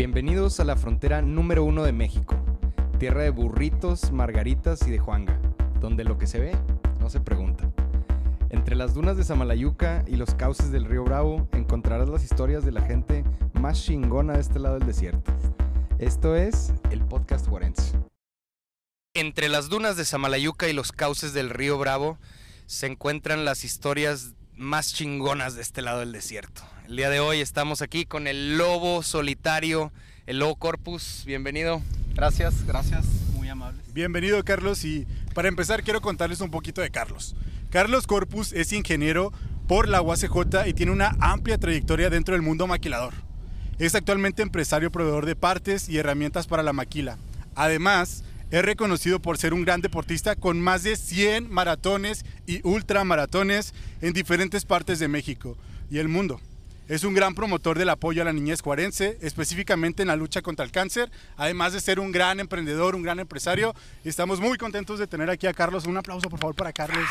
Bienvenidos 0.00 0.60
a 0.60 0.64
la 0.64 0.76
frontera 0.76 1.20
número 1.20 1.62
uno 1.62 1.84
de 1.84 1.92
México, 1.92 2.34
tierra 2.98 3.22
de 3.22 3.28
burritos, 3.28 4.12
margaritas 4.12 4.80
y 4.88 4.90
de 4.90 4.98
Juanga, 4.98 5.38
donde 5.78 6.04
lo 6.04 6.16
que 6.16 6.26
se 6.26 6.40
ve 6.40 6.56
no 7.00 7.10
se 7.10 7.20
pregunta. 7.20 7.70
Entre 8.48 8.76
las 8.76 8.94
dunas 8.94 9.18
de 9.18 9.24
Samalayuca 9.24 10.02
y 10.08 10.16
los 10.16 10.34
cauces 10.34 10.70
del 10.70 10.86
río 10.86 11.04
Bravo 11.04 11.46
encontrarás 11.52 12.08
las 12.08 12.24
historias 12.24 12.64
de 12.64 12.72
la 12.72 12.80
gente 12.80 13.24
más 13.52 13.84
chingona 13.84 14.32
de 14.32 14.40
este 14.40 14.58
lado 14.58 14.78
del 14.78 14.86
desierto. 14.86 15.34
Esto 15.98 16.34
es 16.34 16.72
el 16.90 17.02
podcast 17.04 17.46
Juarense. 17.46 17.92
Entre 19.12 19.50
las 19.50 19.68
dunas 19.68 19.98
de 19.98 20.06
Samalayuca 20.06 20.70
y 20.70 20.72
los 20.72 20.92
cauces 20.92 21.34
del 21.34 21.50
río 21.50 21.76
Bravo 21.76 22.18
se 22.64 22.86
encuentran 22.86 23.44
las 23.44 23.64
historias 23.64 24.32
más 24.54 24.94
chingonas 24.94 25.56
de 25.56 25.60
este 25.60 25.82
lado 25.82 26.00
del 26.00 26.12
desierto. 26.12 26.62
El 26.90 26.96
día 26.96 27.08
de 27.08 27.20
hoy 27.20 27.40
estamos 27.40 27.82
aquí 27.82 28.04
con 28.04 28.26
el 28.26 28.58
lobo 28.58 29.04
solitario, 29.04 29.92
el 30.26 30.40
lobo 30.40 30.56
corpus. 30.56 31.22
Bienvenido. 31.24 31.82
Gracias, 32.16 32.66
gracias, 32.66 33.06
muy 33.32 33.48
amables. 33.48 33.80
Bienvenido 33.94 34.42
Carlos 34.42 34.84
y 34.84 35.06
para 35.32 35.46
empezar 35.46 35.84
quiero 35.84 36.00
contarles 36.00 36.40
un 36.40 36.50
poquito 36.50 36.80
de 36.80 36.90
Carlos. 36.90 37.36
Carlos 37.70 38.08
Corpus 38.08 38.52
es 38.52 38.72
ingeniero 38.72 39.32
por 39.68 39.88
la 39.88 40.02
UACJ 40.02 40.66
y 40.66 40.74
tiene 40.74 40.90
una 40.90 41.16
amplia 41.20 41.58
trayectoria 41.58 42.10
dentro 42.10 42.34
del 42.34 42.42
mundo 42.42 42.66
maquilador. 42.66 43.14
Es 43.78 43.94
actualmente 43.94 44.42
empresario 44.42 44.90
proveedor 44.90 45.26
de 45.26 45.36
partes 45.36 45.88
y 45.88 45.98
herramientas 45.98 46.48
para 46.48 46.64
la 46.64 46.72
maquila. 46.72 47.18
Además, 47.54 48.24
es 48.50 48.64
reconocido 48.64 49.22
por 49.22 49.38
ser 49.38 49.54
un 49.54 49.64
gran 49.64 49.80
deportista 49.80 50.34
con 50.34 50.60
más 50.60 50.82
de 50.82 50.96
100 50.96 51.52
maratones 51.52 52.24
y 52.48 52.66
ultramaratones 52.66 53.74
en 54.00 54.12
diferentes 54.12 54.64
partes 54.64 54.98
de 54.98 55.06
México 55.06 55.56
y 55.88 55.98
el 55.98 56.08
mundo. 56.08 56.40
Es 56.90 57.04
un 57.04 57.14
gran 57.14 57.36
promotor 57.36 57.78
del 57.78 57.88
apoyo 57.88 58.20
a 58.20 58.24
la 58.24 58.32
niñez 58.32 58.62
juarense, 58.62 59.16
específicamente 59.20 60.02
en 60.02 60.08
la 60.08 60.16
lucha 60.16 60.42
contra 60.42 60.64
el 60.64 60.72
cáncer, 60.72 61.08
además 61.36 61.72
de 61.72 61.78
ser 61.78 62.00
un 62.00 62.10
gran 62.10 62.40
emprendedor, 62.40 62.96
un 62.96 63.04
gran 63.04 63.20
empresario. 63.20 63.76
Y 64.04 64.08
estamos 64.08 64.40
muy 64.40 64.58
contentos 64.58 64.98
de 64.98 65.06
tener 65.06 65.30
aquí 65.30 65.46
a 65.46 65.54
Carlos. 65.54 65.86
Un 65.86 65.96
aplauso, 65.96 66.28
por 66.28 66.40
favor, 66.40 66.56
para 66.56 66.72
Carlos. 66.72 67.06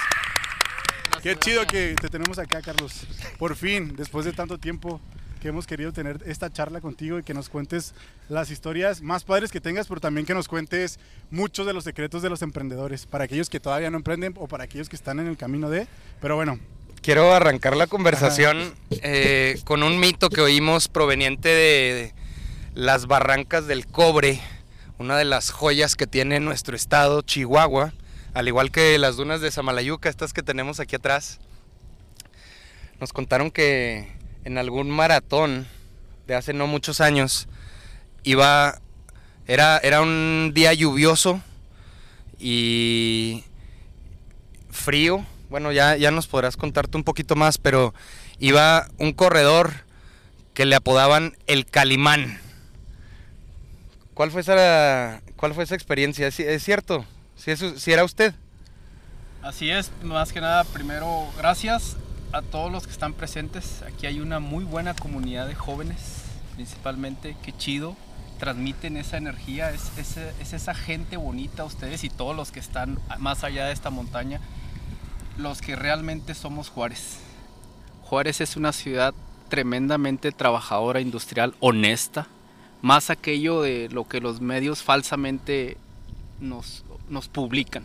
Qué 1.24 1.34
chido 1.38 1.66
que 1.66 1.96
te 1.96 2.10
tenemos 2.10 2.38
acá, 2.40 2.62
Carlos. 2.62 3.08
Por 3.38 3.56
fin, 3.56 3.96
después 3.96 4.26
de 4.26 4.34
tanto 4.34 4.58
tiempo 4.58 5.00
que 5.40 5.48
hemos 5.48 5.66
querido 5.66 5.94
tener 5.94 6.22
esta 6.26 6.52
charla 6.52 6.82
contigo 6.82 7.18
y 7.18 7.24
que 7.24 7.34
nos 7.34 7.48
cuentes 7.48 7.94
las 8.28 8.52
historias 8.52 9.02
más 9.02 9.24
padres 9.24 9.50
que 9.50 9.62
tengas, 9.62 9.88
pero 9.88 10.02
también 10.02 10.26
que 10.26 10.34
nos 10.34 10.50
cuentes 10.50 11.00
muchos 11.32 11.66
de 11.66 11.72
los 11.72 11.86
secretos 11.86 12.22
de 12.22 12.30
los 12.30 12.42
emprendedores, 12.42 13.06
para 13.06 13.24
aquellos 13.24 13.50
que 13.50 13.62
todavía 13.62 13.90
no 13.90 13.96
emprenden 13.96 14.34
o 14.36 14.50
para 14.50 14.66
aquellos 14.66 14.90
que 14.90 14.98
están 14.98 15.22
en 15.22 15.28
el 15.28 15.38
camino 15.38 15.70
de... 15.70 15.88
Pero 16.20 16.36
bueno, 16.36 16.60
Quiero 17.02 17.34
arrancar 17.34 17.78
la 17.78 17.88
conversación 17.88 18.76
eh, 18.90 19.62
con 19.64 19.84
un 19.84 20.00
mito 20.00 20.30
que 20.30 20.42
oímos 20.42 20.90
proveniente 20.90 21.48
de 21.48 22.14
las 22.74 23.08
barrancas 23.08 23.68
del 23.68 23.88
cobre, 23.88 24.42
una 24.98 25.18
de 25.18 25.24
las 25.24 25.50
joyas 25.50 25.96
que 25.96 26.08
tiene 26.08 26.42
nuestro 26.42 26.76
estado, 26.76 27.22
Chihuahua, 27.22 27.94
al 28.34 28.50
igual 28.50 28.70
que 28.72 28.98
las 29.00 29.16
dunas 29.16 29.40
de 29.40 29.50
Samalayuca, 29.50 30.10
estas 30.10 30.34
que 30.34 30.44
tenemos 30.44 30.82
aquí 30.82 30.98
atrás. 30.98 31.40
Nos 33.00 33.14
contaron 33.14 33.50
que 33.50 34.12
en 34.44 34.58
algún 34.58 34.90
maratón 34.90 35.68
de 36.28 36.36
hace 36.36 36.52
no 36.52 36.68
muchos 36.68 37.00
años 37.00 37.48
iba 38.24 38.82
era 39.48 39.78
era 39.78 40.02
un 40.02 40.52
día 40.54 40.74
lluvioso 40.74 41.42
y 42.38 43.46
frío 44.70 45.26
bueno, 45.50 45.72
ya, 45.72 45.98
ya 45.98 46.12
nos 46.12 46.28
podrás 46.28 46.58
contarte 46.58 46.98
un 46.98 47.04
poquito 47.04 47.36
más, 47.36 47.58
pero 47.58 47.94
iba 48.40 48.88
un 48.98 49.14
corredor 49.14 49.86
que 50.54 50.66
le 50.66 50.76
apodaban 50.76 51.36
el 51.48 51.66
Calimán. 51.66 52.40
¿Cuál 54.14 54.32
fue 54.32 54.42
esa, 54.42 55.22
cuál 55.36 55.54
fue 55.54 55.64
esa 55.64 55.76
experiencia? 55.76 56.28
¿Es, 56.28 56.64
cierto? 56.64 57.06
¿Si, 57.36 57.56
¿Si 57.56 57.92
era 57.92 58.04
usted? 58.04 58.36
Así 59.42 59.70
es, 59.70 59.92
más 60.04 60.34
que 60.34 60.42
nada, 60.42 60.64
primero, 60.66 61.28
gracias 61.38 61.96
a 62.32 62.42
todos 62.42 62.72
los 62.72 62.86
que 62.86 62.92
están 62.92 63.14
presentes. 63.14 63.82
Aquí 63.84 64.06
hay 64.06 64.20
una 64.20 64.40
muy 64.40 64.66
buena 64.66 64.94
comunidad 64.94 65.48
de 65.48 65.56
jóvenes, 65.56 66.26
principalmente, 66.56 67.38
qué 67.42 67.56
chido, 67.58 67.96
transmiten 68.38 68.98
esa 68.98 69.18
energía, 69.18 69.72
es, 69.72 69.98
es, 69.98 70.18
es 70.18 70.54
esa 70.54 70.76
gente 70.76 71.18
bonita, 71.18 71.64
ustedes 71.64 72.04
y 72.04 72.10
todos 72.10 72.36
los 72.36 72.52
que 72.52 72.60
están 72.60 73.00
más 73.18 73.44
allá 73.44 73.66
de 73.66 73.74
esta 73.74 73.90
montaña 73.90 74.42
los 75.40 75.62
que 75.62 75.76
realmente 75.76 76.36
somos 76.36 76.70
Juárez. 76.70 77.20
Juárez 78.04 78.42
es 78.42 78.56
una 78.56 78.74
ciudad 78.74 79.14
tremendamente 79.50 80.32
trabajadora, 80.32 81.02
industrial, 81.02 81.56
honesta, 81.60 82.28
más 82.82 83.10
aquello 83.10 83.62
de 83.62 83.90
lo 83.90 84.08
que 84.08 84.22
los 84.22 84.42
medios 84.42 84.84
falsamente 84.84 85.78
nos, 86.40 86.84
nos 87.10 87.28
publican. 87.28 87.84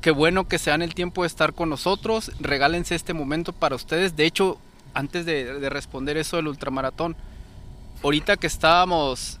Qué 0.00 0.10
bueno 0.10 0.48
que 0.48 0.58
se 0.58 0.70
dan 0.70 0.82
el 0.82 0.94
tiempo 0.94 1.22
de 1.22 1.28
estar 1.28 1.52
con 1.52 1.68
nosotros, 1.68 2.32
regálense 2.40 2.94
este 2.94 3.14
momento 3.14 3.52
para 3.52 3.76
ustedes. 3.76 4.16
De 4.16 4.26
hecho, 4.26 4.58
antes 4.94 5.26
de, 5.26 5.60
de 5.60 5.70
responder 5.70 6.16
eso 6.16 6.36
del 6.36 6.48
ultramaratón, 6.48 7.16
ahorita 8.02 8.36
que 8.36 8.46
estábamos 8.46 9.38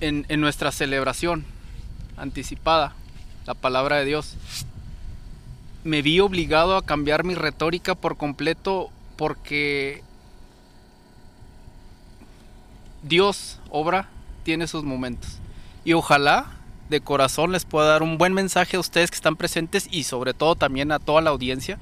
en 0.00 0.40
nuestra 0.40 0.72
celebración 0.72 1.44
anticipada, 2.16 2.94
la 3.46 3.54
palabra 3.54 3.96
de 3.96 4.04
Dios, 4.04 4.36
me 5.86 6.02
vi 6.02 6.18
obligado 6.20 6.76
a 6.76 6.84
cambiar 6.84 7.22
mi 7.22 7.34
retórica 7.34 7.94
por 7.94 8.16
completo 8.16 8.90
porque 9.16 10.02
Dios 13.04 13.60
obra, 13.70 14.08
tiene 14.42 14.66
sus 14.66 14.82
momentos. 14.82 15.38
Y 15.84 15.92
ojalá 15.92 16.46
de 16.90 17.00
corazón 17.00 17.52
les 17.52 17.64
pueda 17.64 17.88
dar 17.88 18.02
un 18.02 18.18
buen 18.18 18.32
mensaje 18.32 18.76
a 18.76 18.80
ustedes 18.80 19.10
que 19.10 19.16
están 19.16 19.36
presentes 19.36 19.88
y 19.90 20.02
sobre 20.02 20.34
todo 20.34 20.56
también 20.56 20.90
a 20.90 20.98
toda 20.98 21.20
la 21.20 21.30
audiencia, 21.30 21.78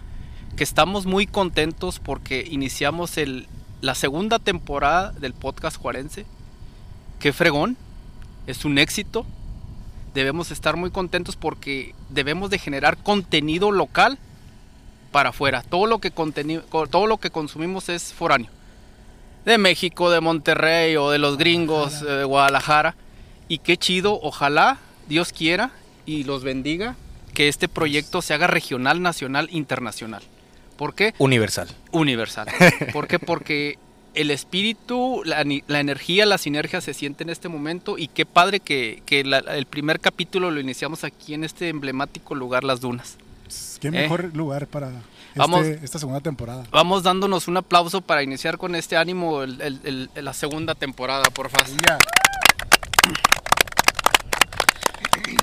que 0.56 0.64
estamos 0.64 1.06
muy 1.06 1.26
contentos 1.26 1.98
porque 1.98 2.46
iniciamos 2.48 3.16
el, 3.16 3.48
la 3.80 3.94
segunda 3.94 4.38
temporada 4.38 5.12
del 5.12 5.32
podcast 5.32 5.78
Juarense. 5.78 6.26
Qué 7.20 7.32
fregón, 7.32 7.78
es 8.46 8.66
un 8.66 8.76
éxito, 8.76 9.24
debemos 10.12 10.50
estar 10.50 10.76
muy 10.76 10.90
contentos 10.90 11.36
porque 11.36 11.94
debemos 12.14 12.50
de 12.50 12.58
generar 12.58 12.96
contenido 12.96 13.70
local 13.70 14.18
para 15.12 15.30
afuera. 15.30 15.62
Todo 15.62 15.86
lo 15.86 15.98
que, 15.98 16.10
todo 16.10 17.06
lo 17.06 17.18
que 17.18 17.30
consumimos 17.30 17.88
es 17.88 18.12
foráneo. 18.12 18.50
De 19.44 19.58
México, 19.58 20.10
de 20.10 20.20
Monterrey 20.20 20.96
o 20.96 21.10
de 21.10 21.18
los 21.18 21.36
gringos, 21.36 22.02
eh, 22.02 22.06
de 22.06 22.24
Guadalajara. 22.24 22.94
Y 23.46 23.58
qué 23.58 23.76
chido, 23.76 24.18
ojalá 24.22 24.78
Dios 25.06 25.32
quiera 25.32 25.70
y 26.06 26.24
los 26.24 26.42
bendiga 26.44 26.96
que 27.34 27.48
este 27.48 27.68
proyecto 27.68 28.22
se 28.22 28.32
haga 28.32 28.46
regional, 28.46 29.02
nacional, 29.02 29.48
internacional. 29.50 30.22
¿Por 30.76 30.94
qué? 30.94 31.14
Universal. 31.18 31.68
Universal. 31.92 32.48
¿Por 32.92 33.06
qué? 33.06 33.18
Porque 33.18 33.78
el 34.14 34.30
espíritu, 34.30 35.22
la, 35.24 35.42
energía, 35.42 36.26
la 36.26 36.38
sinergia 36.38 36.80
se 36.80 36.94
siente 36.94 37.24
en 37.24 37.30
este 37.30 37.48
momento 37.48 37.98
y 37.98 38.08
qué 38.08 38.26
padre 38.26 38.60
que, 38.60 39.02
el 39.08 39.66
primer 39.66 40.00
capítulo 40.00 40.50
lo 40.50 40.60
iniciamos 40.60 41.04
aquí 41.04 41.34
en 41.34 41.44
este 41.44 41.68
emblemático 41.68 42.34
lugar, 42.34 42.64
Las 42.64 42.80
Dunas. 42.80 43.16
Qué 43.80 43.90
mejor 43.90 44.26
eh. 44.26 44.30
lugar 44.32 44.66
para 44.66 44.90
este, 45.34 45.84
esta 45.84 45.98
segunda 45.98 46.20
temporada. 46.20 46.64
Vamos 46.70 47.02
dándonos 47.02 47.48
un 47.48 47.56
aplauso 47.56 48.00
para 48.00 48.22
iniciar 48.22 48.56
con 48.56 48.74
este 48.74 48.96
ánimo 48.96 49.42
la 49.44 50.32
segunda 50.32 50.74
temporada, 50.74 51.24
por 51.24 51.50
favor. 51.50 51.66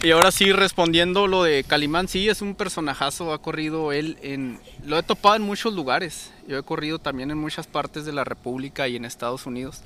Y 0.03 0.09
ahora 0.11 0.31
sí, 0.31 0.51
respondiendo 0.51 1.27
lo 1.27 1.43
de 1.43 1.63
Calimán, 1.63 2.07
sí, 2.07 2.27
es 2.27 2.41
un 2.41 2.55
personajazo, 2.55 3.33
ha 3.33 3.39
corrido 3.39 3.91
él 3.91 4.17
en... 4.23 4.59
Lo 4.83 4.97
he 4.97 5.03
topado 5.03 5.35
en 5.35 5.43
muchos 5.43 5.75
lugares, 5.75 6.30
yo 6.47 6.57
he 6.57 6.63
corrido 6.63 6.99
también 6.99 7.31
en 7.31 7.37
muchas 7.37 7.67
partes 7.67 8.05
de 8.05 8.13
la 8.13 8.23
República 8.23 8.87
y 8.87 8.95
en 8.95 9.05
Estados 9.05 9.45
Unidos. 9.45 9.81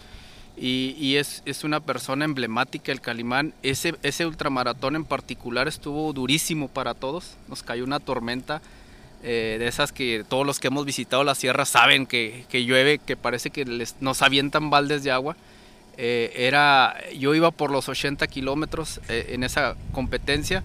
Y, 0.57 1.17
es, 1.17 1.41
una 1.63 1.81
persona 1.81 2.23
emblemática 2.23 2.91
el 2.91 3.01
Calimán. 3.01 3.53
Ese, 3.61 3.95
ese 4.03 4.25
ultramaratón 4.25 4.95
en 4.95 5.03
particular 5.03 5.67
estuvo 5.67 6.13
durísimo 6.13 6.69
para 6.69 6.93
todos. 6.93 7.35
Nos 7.49 7.61
cayó 7.61 7.83
una 7.83 7.99
tormenta 7.99 8.61
eh, 9.23 9.57
de 9.59 9.67
esas 9.67 9.91
que 9.91 10.23
todos 10.27 10.45
los 10.45 10.59
que 10.59 10.67
hemos 10.67 10.85
visitado 10.85 11.23
la 11.23 11.35
sierra 11.35 11.65
saben 11.65 12.05
que, 12.05 12.45
que 12.47 12.63
llueve, 12.63 12.99
que 12.99 13.17
parece 13.17 13.49
que 13.49 13.65
les, 13.65 13.95
nos 13.99 14.21
avientan 14.21 14.69
baldes 14.69 15.03
de 15.03 15.11
agua. 15.11 15.35
Eh, 15.97 16.31
era, 16.35 16.95
yo 17.17 17.35
iba 17.35 17.51
por 17.51 17.71
los 17.71 17.89
80 17.89 18.25
kilómetros 18.27 19.01
eh, 19.09 19.27
en 19.29 19.43
esa 19.43 19.75
competencia 19.91 20.63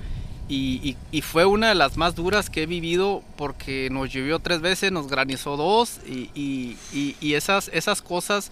y, 0.52 1.22
fue 1.22 1.44
una 1.44 1.68
de 1.68 1.74
las 1.76 1.96
más 1.96 2.16
duras 2.16 2.50
que 2.50 2.64
he 2.64 2.66
vivido 2.66 3.22
porque 3.36 3.88
nos 3.90 4.12
llovió 4.12 4.40
tres 4.40 4.60
veces, 4.60 4.90
nos 4.90 5.06
granizó 5.06 5.56
dos 5.56 6.00
y, 6.04 6.76
esas, 7.22 7.70
esas 7.72 8.02
cosas 8.02 8.50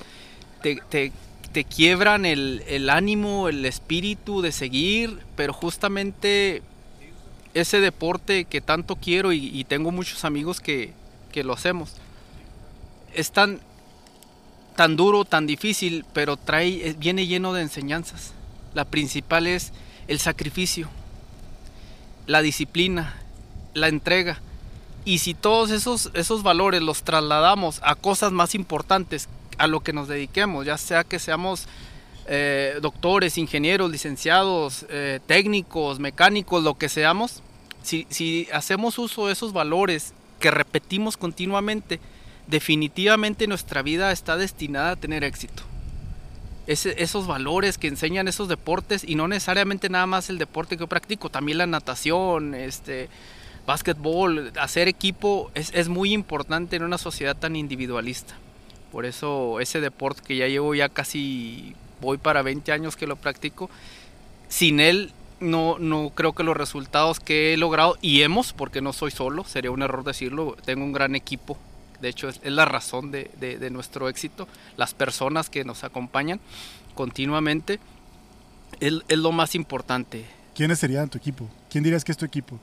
te, 0.63 0.81
te, 0.91 1.13
quiebran 1.65 2.25
el, 2.25 2.63
el, 2.69 2.89
ánimo, 2.89 3.49
el 3.49 3.65
espíritu 3.65 4.43
de 4.43 4.53
seguir, 4.53 5.19
pero 5.35 5.53
justamente 5.53 6.63
ese 7.53 7.81
deporte 7.81 8.45
que 8.45 8.61
tanto 8.61 8.95
quiero 8.95 9.33
y, 9.33 9.65
tengo 9.65 9.91
muchos 9.91 10.25
amigos 10.25 10.61
que, 10.61 10.93
que 11.33 11.43
lo 11.43 11.53
hacemos, 11.53 11.95
es 13.13 13.33
tan, 13.33 13.59
tan 14.77 14.95
duro, 14.95 15.25
tan 15.25 15.49
difícil, 15.49 16.05
pero 16.13 16.37
trae, 16.37 16.95
viene 16.97 17.27
lleno 17.27 17.53
de 17.53 17.63
enseñanzas. 17.63 18.35
La 18.75 18.85
principal 18.85 19.49
es 19.49 19.73
el 20.07 20.21
sacrificio, 20.21 20.89
la 22.29 22.43
disciplina, 22.43 23.17
la 23.75 23.89
entrega. 23.89 24.39
Y 25.05 25.19
si 25.19 25.35
todos 25.35 25.71
esos, 25.71 26.11
esos 26.15 26.45
valores 26.45 26.83
los 26.83 27.03
trasladamos 27.03 27.81
a 27.83 27.97
cosas 27.97 28.31
más 28.31 28.55
importantes, 28.55 29.29
a 29.57 29.67
lo 29.67 29.81
que 29.81 29.93
nos 29.93 30.07
dediquemos, 30.07 30.67
ya 30.67 30.79
sea 30.79 31.03
que 31.03 31.19
seamos 31.19 31.67
eh, 32.27 32.79
doctores, 32.81 33.39
ingenieros, 33.39 33.91
licenciados, 33.91 34.87
eh, 34.91 35.19
técnicos, 35.27 35.99
mecánicos, 35.99 36.63
lo 36.63 36.75
que 36.75 36.89
seamos, 36.89 37.43
si, 37.83 38.07
si 38.11 38.47
hacemos 38.53 38.99
uso 38.99 39.27
de 39.27 39.33
esos 39.33 39.53
valores 39.53 40.13
que 40.39 40.51
repetimos 40.51 41.17
continuamente, 41.17 41.99
definitivamente 42.47 43.47
nuestra 43.47 43.83
vida 43.83 44.13
está 44.13 44.37
destinada 44.37 44.93
a 44.93 44.97
tener 44.97 45.25
éxito. 45.25 45.63
Esos 46.69 47.27
valores 47.27 47.79
que 47.79 47.89
enseñan 47.89 48.29
esos 48.29 48.49
deportes 48.49 49.03
y 49.03 49.15
no 49.15 49.27
necesariamente 49.27 49.89
nada 49.89 50.07
más 50.07 50.29
el 50.29 50.39
deporte 50.39 50.77
que 50.77 50.81
yo 50.81 50.87
practico, 50.87 51.31
también 51.31 51.59
la 51.59 51.67
natación, 51.67 52.55
este, 52.55 53.09
básquetbol, 53.67 54.53
hacer 54.61 54.87
equipo 54.87 55.51
es, 55.55 55.73
es 55.75 55.89
muy 55.89 56.13
importante 56.13 56.77
en 56.77 56.83
una 56.83 56.99
sociedad 56.99 57.37
tan 57.37 57.57
individualista. 57.57 58.35
Por 58.93 59.07
eso 59.07 59.61
ese 59.61 59.81
deporte 59.81 60.23
que 60.27 60.37
ya 60.37 60.47
llevo 60.47 60.75
ya 60.75 60.89
casi, 60.89 61.75
voy 62.01 62.19
para 62.19 62.43
20 62.43 62.71
años 62.73 62.97
que 62.97 63.07
lo 63.07 63.17
practico, 63.17 63.71
sin 64.49 64.81
él 64.81 65.13
no, 65.41 65.79
no 65.79 66.11
creo 66.15 66.35
que 66.35 66.43
los 66.43 66.57
resultados 66.57 67.21
que 67.21 67.53
he 67.53 67.57
logrado, 67.57 67.97
y 68.01 68.23
hemos, 68.23 68.53
porque 68.53 68.81
no 68.81 68.93
soy 68.93 69.11
solo, 69.11 69.45
sería 69.45 69.71
un 69.71 69.83
error 69.83 70.05
decirlo, 70.05 70.57
tengo 70.65 70.85
un 70.85 70.93
gran 70.93 71.15
equipo, 71.15 71.59
de 72.01 72.09
hecho 72.09 72.29
es, 72.29 72.41
la 72.45 72.65
razón 72.65 73.11
de, 73.11 73.31
de, 73.39 73.71
nuestro 73.71 74.09
éxito, 74.09 74.49
las 74.77 74.95
personas 74.95 75.51
que 75.51 75.65
nos 75.65 75.85
acompañan 75.85 76.41
continuamente, 76.95 77.81
es, 78.81 78.95
es 79.09 79.19
lo 79.19 79.33
más 79.33 79.55
importante. 79.55 80.25
¿Quiénes 80.55 80.79
serían 80.79 81.09
tu 81.09 81.19
equipo? 81.19 81.49
¿Quién 81.71 81.85
dirías 81.85 82.05
que 82.05 82.13
es 82.13 82.19
tu 82.19 82.25
equipo? 82.25 82.59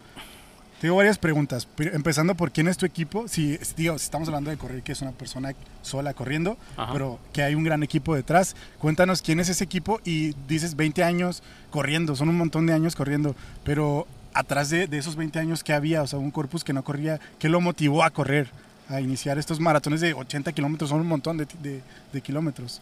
Tengo 0.81 0.97
varias 0.97 1.17
preguntas, 1.17 1.67
empezando 1.77 2.35
por 2.35 2.51
quién 2.51 2.67
es 2.67 2.77
tu 2.77 2.85
equipo. 2.85 3.27
Si, 3.29 3.57
digo, 3.77 3.97
si 3.97 4.03
estamos 4.03 4.27
hablando 4.27 4.49
de 4.49 4.57
correr, 4.57 4.83
que 4.83 4.91
es 4.91 5.01
una 5.01 5.13
persona 5.13 5.53
sola 5.81 6.13
corriendo, 6.13 6.57
pero 6.91 7.17
que 7.31 7.43
hay 7.43 7.55
un 7.55 7.63
gran 7.63 7.81
equipo 7.81 8.13
detrás, 8.13 8.55
cuéntanos 8.77 9.21
quién 9.21 9.39
es 9.39 9.47
ese 9.47 9.63
equipo 9.63 10.01
y 10.03 10.33
dices 10.47 10.75
20 10.75 11.03
años 11.03 11.43
corriendo, 11.69 12.15
son 12.15 12.27
un 12.29 12.37
montón 12.37 12.65
de 12.65 12.73
años 12.73 12.95
corriendo, 12.95 13.35
pero 13.63 14.05
atrás 14.33 14.69
de, 14.69 14.87
esos 14.91 15.15
20 15.15 15.39
años, 15.39 15.63
¿qué 15.63 15.73
había? 15.73 16.03
O 16.03 16.07
sea, 16.07 16.19
un 16.19 16.29
corpus 16.29 16.63
que 16.65 16.73
no 16.73 16.83
corría, 16.83 17.21
¿qué 17.39 17.47
lo 17.47 17.61
motivó 17.61 18.03
a 18.03 18.09
correr, 18.09 18.51
a 18.89 19.01
iniciar 19.01 19.37
estos 19.37 19.59
maratones 19.59 20.01
de 20.01 20.13
80 20.13 20.51
kilómetros? 20.51 20.89
Son 20.89 20.99
un 21.01 21.07
montón 21.07 21.37
de, 21.37 21.81
de 22.11 22.21
kilómetros. 22.21 22.81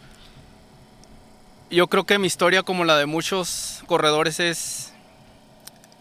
Yo 1.70 1.88
creo 1.88 2.06
que 2.06 2.20
mi 2.20 2.28
historia, 2.28 2.64
como 2.64 2.84
la 2.86 2.98
de 2.98 3.06
muchos 3.06 3.84
corredores, 3.88 4.40
es 4.40 4.94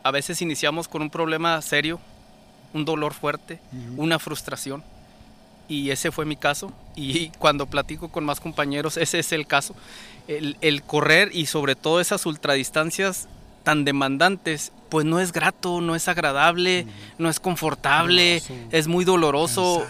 a 0.02 0.10
veces 0.10 0.42
iniciamos 0.42 0.88
con 0.88 1.02
un 1.02 1.10
problema 1.10 1.60
serio, 1.62 2.00
un 2.72 2.84
dolor 2.84 3.14
fuerte, 3.14 3.60
una 3.96 4.18
frustración. 4.18 4.82
Y 5.68 5.90
ese 5.90 6.10
fue 6.10 6.24
mi 6.24 6.36
caso. 6.36 6.72
Y 6.96 7.28
cuando 7.38 7.66
platico 7.66 8.08
con 8.08 8.24
más 8.24 8.40
compañeros, 8.40 8.96
ese 8.98 9.18
es 9.18 9.32
el 9.32 9.46
caso. 9.46 9.74
El, 10.28 10.82
correr 10.82 11.30
y 11.32 11.46
sobre 11.46 11.74
todo 11.74 12.00
esas 12.00 12.26
ultradistancias 12.26 13.28
tan 13.62 13.84
demandantes, 13.84 14.72
pues 14.88 15.06
no 15.06 15.20
es 15.20 15.32
grato, 15.32 15.80
no 15.80 15.94
es 15.94 16.08
agradable, 16.08 16.86
no 17.18 17.30
es 17.30 17.40
confortable, 17.40 18.42
es 18.70 18.88
muy 18.88 19.04
doloroso. 19.04 19.86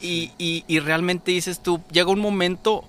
Y, 0.00 0.32
y, 0.38 0.78
realmente 0.80 1.32
dices 1.32 1.60
tú, 1.60 1.80
llega 1.90 2.10
un 2.10 2.20
momento 2.20 2.84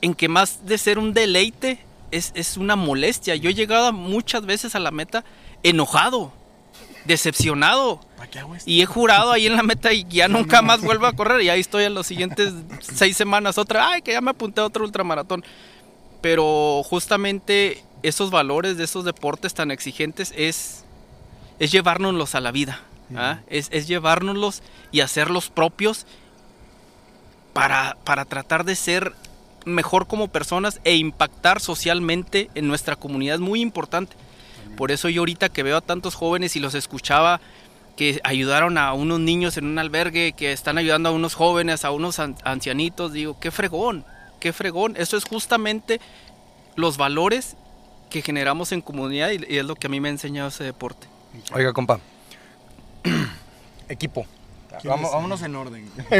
en 0.00 0.14
que 0.14 0.28
más 0.28 0.66
de 0.66 0.76
ser 0.76 0.98
un 0.98 1.14
deleite, 1.14 1.78
es, 2.10 2.32
es 2.34 2.56
una 2.56 2.76
molestia. 2.76 3.36
Yo 3.36 3.50
he 3.50 3.54
llegado 3.54 3.92
muchas 3.92 4.44
veces 4.44 4.74
a 4.74 4.80
la 4.80 4.90
meta 4.90 5.24
enojado, 5.62 6.32
decepcionado. 7.04 8.00
Y 8.66 8.82
he 8.82 8.86
jurado 8.86 9.32
ahí 9.32 9.46
en 9.46 9.56
la 9.56 9.62
meta 9.62 9.92
y 9.92 10.04
ya 10.08 10.28
nunca 10.28 10.62
más 10.62 10.80
vuelvo 10.80 11.06
a 11.06 11.12
correr. 11.12 11.42
Y 11.42 11.48
ahí 11.48 11.60
estoy 11.60 11.84
en 11.84 11.94
los 11.94 12.06
siguientes 12.06 12.52
seis 12.80 13.16
semanas 13.16 13.58
otra. 13.58 13.90
Ay, 13.90 14.02
que 14.02 14.12
ya 14.12 14.20
me 14.20 14.30
apunté 14.30 14.60
a 14.60 14.66
otro 14.66 14.84
ultramaratón. 14.84 15.44
Pero 16.20 16.82
justamente 16.84 17.82
esos 18.02 18.30
valores 18.30 18.76
de 18.76 18.84
esos 18.84 19.04
deportes 19.04 19.54
tan 19.54 19.70
exigentes 19.70 20.32
es, 20.36 20.84
es 21.58 21.72
llevárnoslos 21.72 22.34
a 22.34 22.40
la 22.40 22.52
vida. 22.52 22.80
¿ah? 23.16 23.40
Es, 23.46 23.68
es 23.72 23.86
llevárnoslos 23.86 24.62
y 24.90 25.00
hacerlos 25.00 25.48
propios 25.48 26.06
para, 27.52 27.96
para 28.04 28.24
tratar 28.24 28.64
de 28.64 28.76
ser 28.76 29.14
mejor 29.64 30.06
como 30.06 30.28
personas 30.28 30.80
e 30.84 30.96
impactar 30.96 31.60
socialmente 31.60 32.50
en 32.54 32.66
nuestra 32.68 32.96
comunidad. 32.96 33.36
Es 33.36 33.40
muy 33.40 33.60
importante. 33.60 34.16
Por 34.76 34.90
eso 34.90 35.08
yo 35.08 35.22
ahorita 35.22 35.48
que 35.48 35.62
veo 35.62 35.76
a 35.76 35.80
tantos 35.82 36.14
jóvenes 36.14 36.56
y 36.56 36.60
los 36.60 36.74
escuchaba 36.74 37.40
que 37.96 38.20
ayudaron 38.24 38.78
a 38.78 38.92
unos 38.94 39.20
niños 39.20 39.56
en 39.58 39.66
un 39.66 39.78
albergue, 39.78 40.32
que 40.32 40.52
están 40.52 40.78
ayudando 40.78 41.10
a 41.10 41.12
unos 41.12 41.34
jóvenes, 41.34 41.84
a 41.84 41.90
unos 41.90 42.18
ancianitos, 42.18 43.12
digo, 43.12 43.38
qué 43.38 43.50
fregón, 43.50 44.04
qué 44.40 44.52
fregón. 44.52 44.94
Eso 44.96 45.16
es 45.16 45.24
justamente 45.24 46.00
los 46.74 46.96
valores 46.96 47.56
que 48.12 48.22
generamos 48.22 48.70
en 48.72 48.82
comunidad 48.82 49.30
y, 49.30 49.56
es 49.56 49.64
lo 49.64 49.74
que 49.74 49.86
a 49.86 49.90
mí 49.90 49.98
me 49.98 50.08
ha 50.08 50.12
enseñado 50.12 50.48
ese 50.48 50.64
deporte. 50.64 51.06
Oiga, 51.54 51.72
compa, 51.72 51.98
equipo. 53.88 54.26
vámonos 54.84 55.42
en 55.42 55.56
orden. 55.56 55.90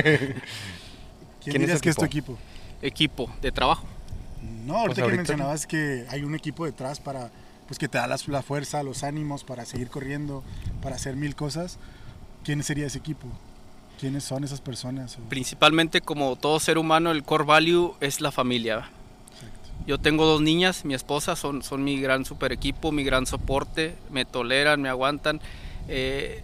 ¿Quién, 1.44 1.58
dirías 1.60 1.80
que 1.80 1.90
es 1.90 1.96
tu 1.96 2.04
equipo? 2.04 2.38
Equipo 2.80 3.30
de 3.42 3.52
trabajo. 3.52 3.86
No, 4.64 4.78
ahorita, 4.78 5.02
pues 5.02 5.10
que 5.10 5.16
mencionabas 5.16 5.66
que 5.66 6.06
hay 6.08 6.24
un 6.24 6.34
equipo 6.34 6.64
detrás 6.64 6.98
para 6.98 7.30
pues 7.66 7.78
que 7.78 7.88
te 7.88 7.98
da 7.98 8.06
la, 8.06 8.42
fuerza, 8.42 8.82
los 8.82 9.02
ánimos 9.02 9.44
para 9.44 9.64
seguir 9.64 9.88
corriendo, 9.88 10.42
para 10.82 10.96
hacer 10.96 11.16
mil 11.16 11.34
cosas, 11.34 11.78
¿quién 12.44 12.62
sería 12.62 12.86
ese 12.86 12.98
equipo? 12.98 13.26
¿Quiénes 14.00 14.24
son 14.24 14.44
esas 14.44 14.60
personas? 14.60 15.18
Principalmente 15.28 16.00
como 16.00 16.36
todo 16.36 16.58
ser 16.58 16.76
humano, 16.76 17.12
el 17.12 17.22
core 17.22 17.44
value 17.44 17.94
es 18.00 18.20
la 18.20 18.32
familia. 18.32 18.90
Yo 19.86 19.98
tengo 19.98 20.24
dos 20.24 20.40
niñas, 20.40 20.84
mi 20.84 20.94
esposa, 20.94 21.34
son, 21.34 21.62
son 21.62 21.82
mi 21.82 22.00
gran 22.00 22.24
super 22.24 22.52
equipo, 22.52 22.92
mi 22.92 23.02
gran 23.02 23.26
soporte, 23.26 23.96
me 24.10 24.24
toleran, 24.24 24.80
me 24.80 24.88
aguantan. 24.88 25.40
Eh, 25.88 26.42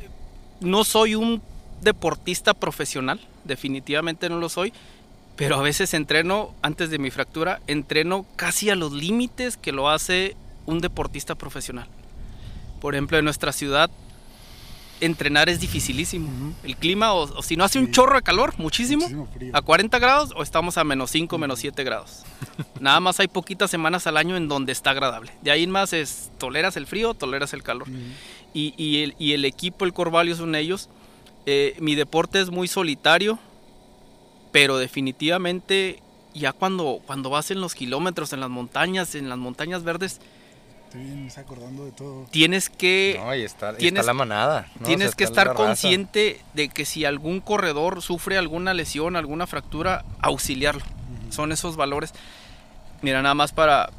no 0.61 0.82
soy 0.85 1.14
un 1.14 1.40
deportista 1.81 2.55
profesional, 2.55 3.20
definitivamente 3.44 4.29
no 4.29 4.38
lo 4.38 4.49
soy, 4.49 4.73
pero 5.37 5.56
a 5.56 5.62
veces 5.62 5.94
entreno, 5.94 6.52
antes 6.62 6.90
de 6.90 6.99
mi 6.99 7.11
fractura, 7.11 7.61
entreno 7.69 8.26
casi 8.35 8.71
a 8.71 8.75
los 8.75 8.92
límites 8.92 9.57
que 9.57 9.71
lo 9.71 9.88
hace 9.88 10.37
un 10.66 10.80
deportista 10.80 11.37
profesional. 11.37 11.87
Por 12.80 12.95
ejemplo, 12.95 13.18
en 13.18 13.25
nuestra 13.25 13.52
ciudad 13.52 13.88
entrenar 15.00 15.49
es 15.49 15.61
dificilísimo. 15.61 16.55
El 16.62 16.76
clima, 16.76 17.12
o, 17.12 17.43
si 17.43 17.57
no 17.57 17.64
hace 17.64 17.78
un 17.78 17.90
chorro 17.90 18.17
de 18.17 18.23
calor, 18.23 18.55
muchísimo, 18.59 19.28
a 19.52 19.62
40 19.62 19.99
grados, 19.99 20.31
o 20.37 20.43
estamos 20.43 20.78
a 20.78 20.85
menos 20.85 21.11
5, 21.11 21.38
menos 21.38 21.59
7 21.61 21.85
grados. 21.85 22.23
Nada 22.81 23.00
más 23.00 23.21
hay 23.21 23.28
poquitas 23.28 23.71
semanas 23.71 24.07
al 24.07 24.17
año 24.17 24.37
en 24.37 24.49
donde 24.49 24.73
está 24.73 24.90
agradable. 24.90 25.33
De 25.43 25.50
ahí 25.50 25.62
en 25.62 25.71
más 25.71 25.93
es, 25.93 26.31
toleras 26.38 26.76
el 26.76 26.87
frío, 26.87 27.14
toleras 27.14 27.52
el 27.52 27.62
calor. 27.62 27.88
y, 28.55 29.02
el, 29.02 29.14
y, 29.19 29.33
el, 29.33 29.45
equipo, 29.45 29.85
el 29.85 29.93
Corvalio 29.93 30.35
son 30.35 30.55
ellos. 30.55 30.88
Eh, 31.47 31.76
mi 31.81 31.95
deporte 31.95 32.40
es 32.40 32.50
muy 32.50 32.69
solitario, 32.69 33.38
pero 34.52 34.78
definitivamente 34.78 36.02
ya 36.35 36.52
cuando, 36.52 37.00
cuando 37.07 37.31
vas 37.31 37.50
en 37.50 37.61
los 37.61 37.75
kilómetros, 37.75 38.33
en 38.33 38.40
las 38.40 38.50
montañas, 38.50 39.14
en 39.14 39.28
las 39.28 39.38
montañas 39.38 39.83
verdes, 39.83 40.21
Estoy 40.88 41.30
acordando 41.37 41.85
de 41.85 41.92
todo. 41.92 42.26
Tienes 42.30 42.71
que. 42.71 43.21
No, 43.23 43.35
y 43.35 43.42
está, 43.42 43.73
la 43.73 44.14
manada. 44.14 44.68
Tienes 44.85 45.14
que 45.14 45.25
estar 45.25 45.52
consciente 45.54 46.40
de 46.54 46.71
que 46.71 46.87
si 46.87 47.04
algún 47.04 47.40
corredor 47.40 48.00
sufre 48.00 48.38
alguna 48.38 48.73
lesión, 48.73 49.16
alguna 49.16 49.47
fractura, 49.47 50.04
auxiliarlo. 50.21 50.83
Son 51.30 51.52
esos 51.52 51.76
valores. 51.76 52.14
Mira, 53.02 53.21
nada 53.21 53.35
más 53.35 53.52
para 53.52 53.90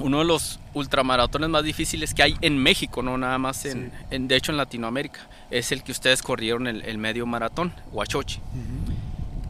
uno 0.00 0.18
de 0.18 0.24
los 0.24 0.58
ultramaratones 0.74 1.48
más 1.48 1.62
difíciles 1.62 2.14
que 2.14 2.22
hay 2.22 2.36
en 2.40 2.58
México, 2.58 3.02
no 3.02 3.16
nada 3.16 3.38
más 3.38 3.64
en, 3.64 3.92
de 4.10 4.36
hecho 4.36 4.52
en 4.52 4.58
Latinoamérica, 4.58 5.20
es 5.50 5.72
el 5.72 5.82
que 5.82 5.92
ustedes 5.92 6.22
corrieron 6.22 6.66
el, 6.66 6.98
medio 6.98 7.26
maratón, 7.26 7.72
Huachochi. 7.92 8.40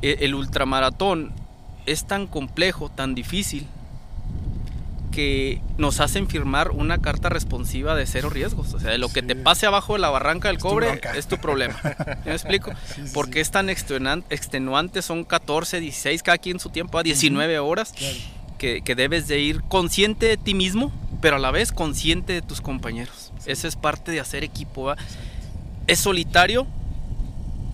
E, 0.02 0.18
el 0.20 0.34
ultramaratón 0.34 1.32
es 1.86 2.06
tan 2.06 2.26
complejo, 2.26 2.90
tan 2.90 3.14
difícil, 3.14 3.66
que 5.18 5.60
nos 5.78 5.98
hacen 5.98 6.28
firmar 6.28 6.70
una 6.70 6.98
carta 6.98 7.28
responsiva 7.28 7.96
de 7.96 8.06
cero 8.06 8.30
riesgos. 8.30 8.72
O 8.74 8.78
sea, 8.78 8.92
de 8.92 8.98
lo 8.98 9.08
que 9.08 9.20
te 9.20 9.34
pase 9.34 9.66
abajo 9.66 9.94
de 9.94 9.98
la 9.98 10.10
barranca 10.10 10.46
del 10.46 10.58
cobre 10.58 11.00
es 11.16 11.26
tu 11.26 11.38
problema. 11.38 11.74
¿Me 12.24 12.30
explico? 12.30 12.70
Porque 13.12 13.40
es 13.40 13.50
tan 13.50 13.68
extenuante, 13.68 15.02
son 15.02 15.24
14, 15.24 15.80
16, 15.80 16.22
cada 16.22 16.38
quien 16.38 16.60
su 16.60 16.70
tiempo, 16.70 16.98
a 16.98 17.02
19 17.02 17.58
horas, 17.58 17.94
que, 18.58 18.80
debes 18.94 19.26
de 19.26 19.40
ir 19.40 19.60
consciente 19.62 20.26
de 20.26 20.36
ti 20.36 20.54
mismo, 20.54 20.92
pero 21.20 21.34
a 21.34 21.40
la 21.40 21.50
vez 21.50 21.72
consciente 21.72 22.34
de 22.34 22.40
tus 22.40 22.60
compañeros. 22.60 23.32
Eso 23.44 23.66
es 23.66 23.74
parte 23.74 24.12
de 24.12 24.20
hacer 24.20 24.44
equipo. 24.44 24.94
Es 25.88 25.98
solitario, 25.98 26.68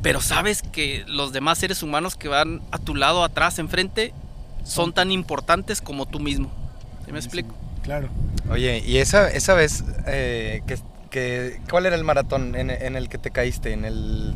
pero 0.01 0.23
sabes 0.23 0.63
que 0.63 1.05
los 1.09 1.35
demás 1.35 1.59
seres 1.59 1.83
humanos 1.83 2.17
que 2.17 2.29
van 2.29 2.63
a 2.71 2.79
tu 2.79 2.95
lado, 2.95 3.23
atrás, 3.23 3.59
enfrente, 3.59 4.15
son 4.65 4.95
tan 4.95 5.11
importantes 5.11 5.83
como 5.83 6.07
tú 6.07 6.21
mismo. 6.21 6.64
¿Sí 7.07 7.13
me 7.13 7.19
explico? 7.19 7.55
Claro. 7.83 8.09
Oye, 8.51 8.83
y 8.87 8.99
esa, 8.99 9.31
esa 9.31 9.55
vez, 9.55 9.85
eh, 10.07 10.63
que, 10.67 10.79
que- 11.11 11.61
¿cuál 11.71 11.87
era 11.87 11.97
el 11.97 12.05
maratón 12.05 12.55
en, 12.57 12.71
en 12.71 12.97
el 12.97 13.09
que 13.09 13.19
te 13.19 13.31
caíste? 13.31 13.73
¿En 13.73 13.85
el, 13.85 14.35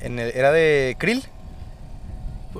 en 0.00 0.18
el- 0.18 0.30
¿Era 0.34 0.52
de 0.52 0.96
Krill? 0.98 1.24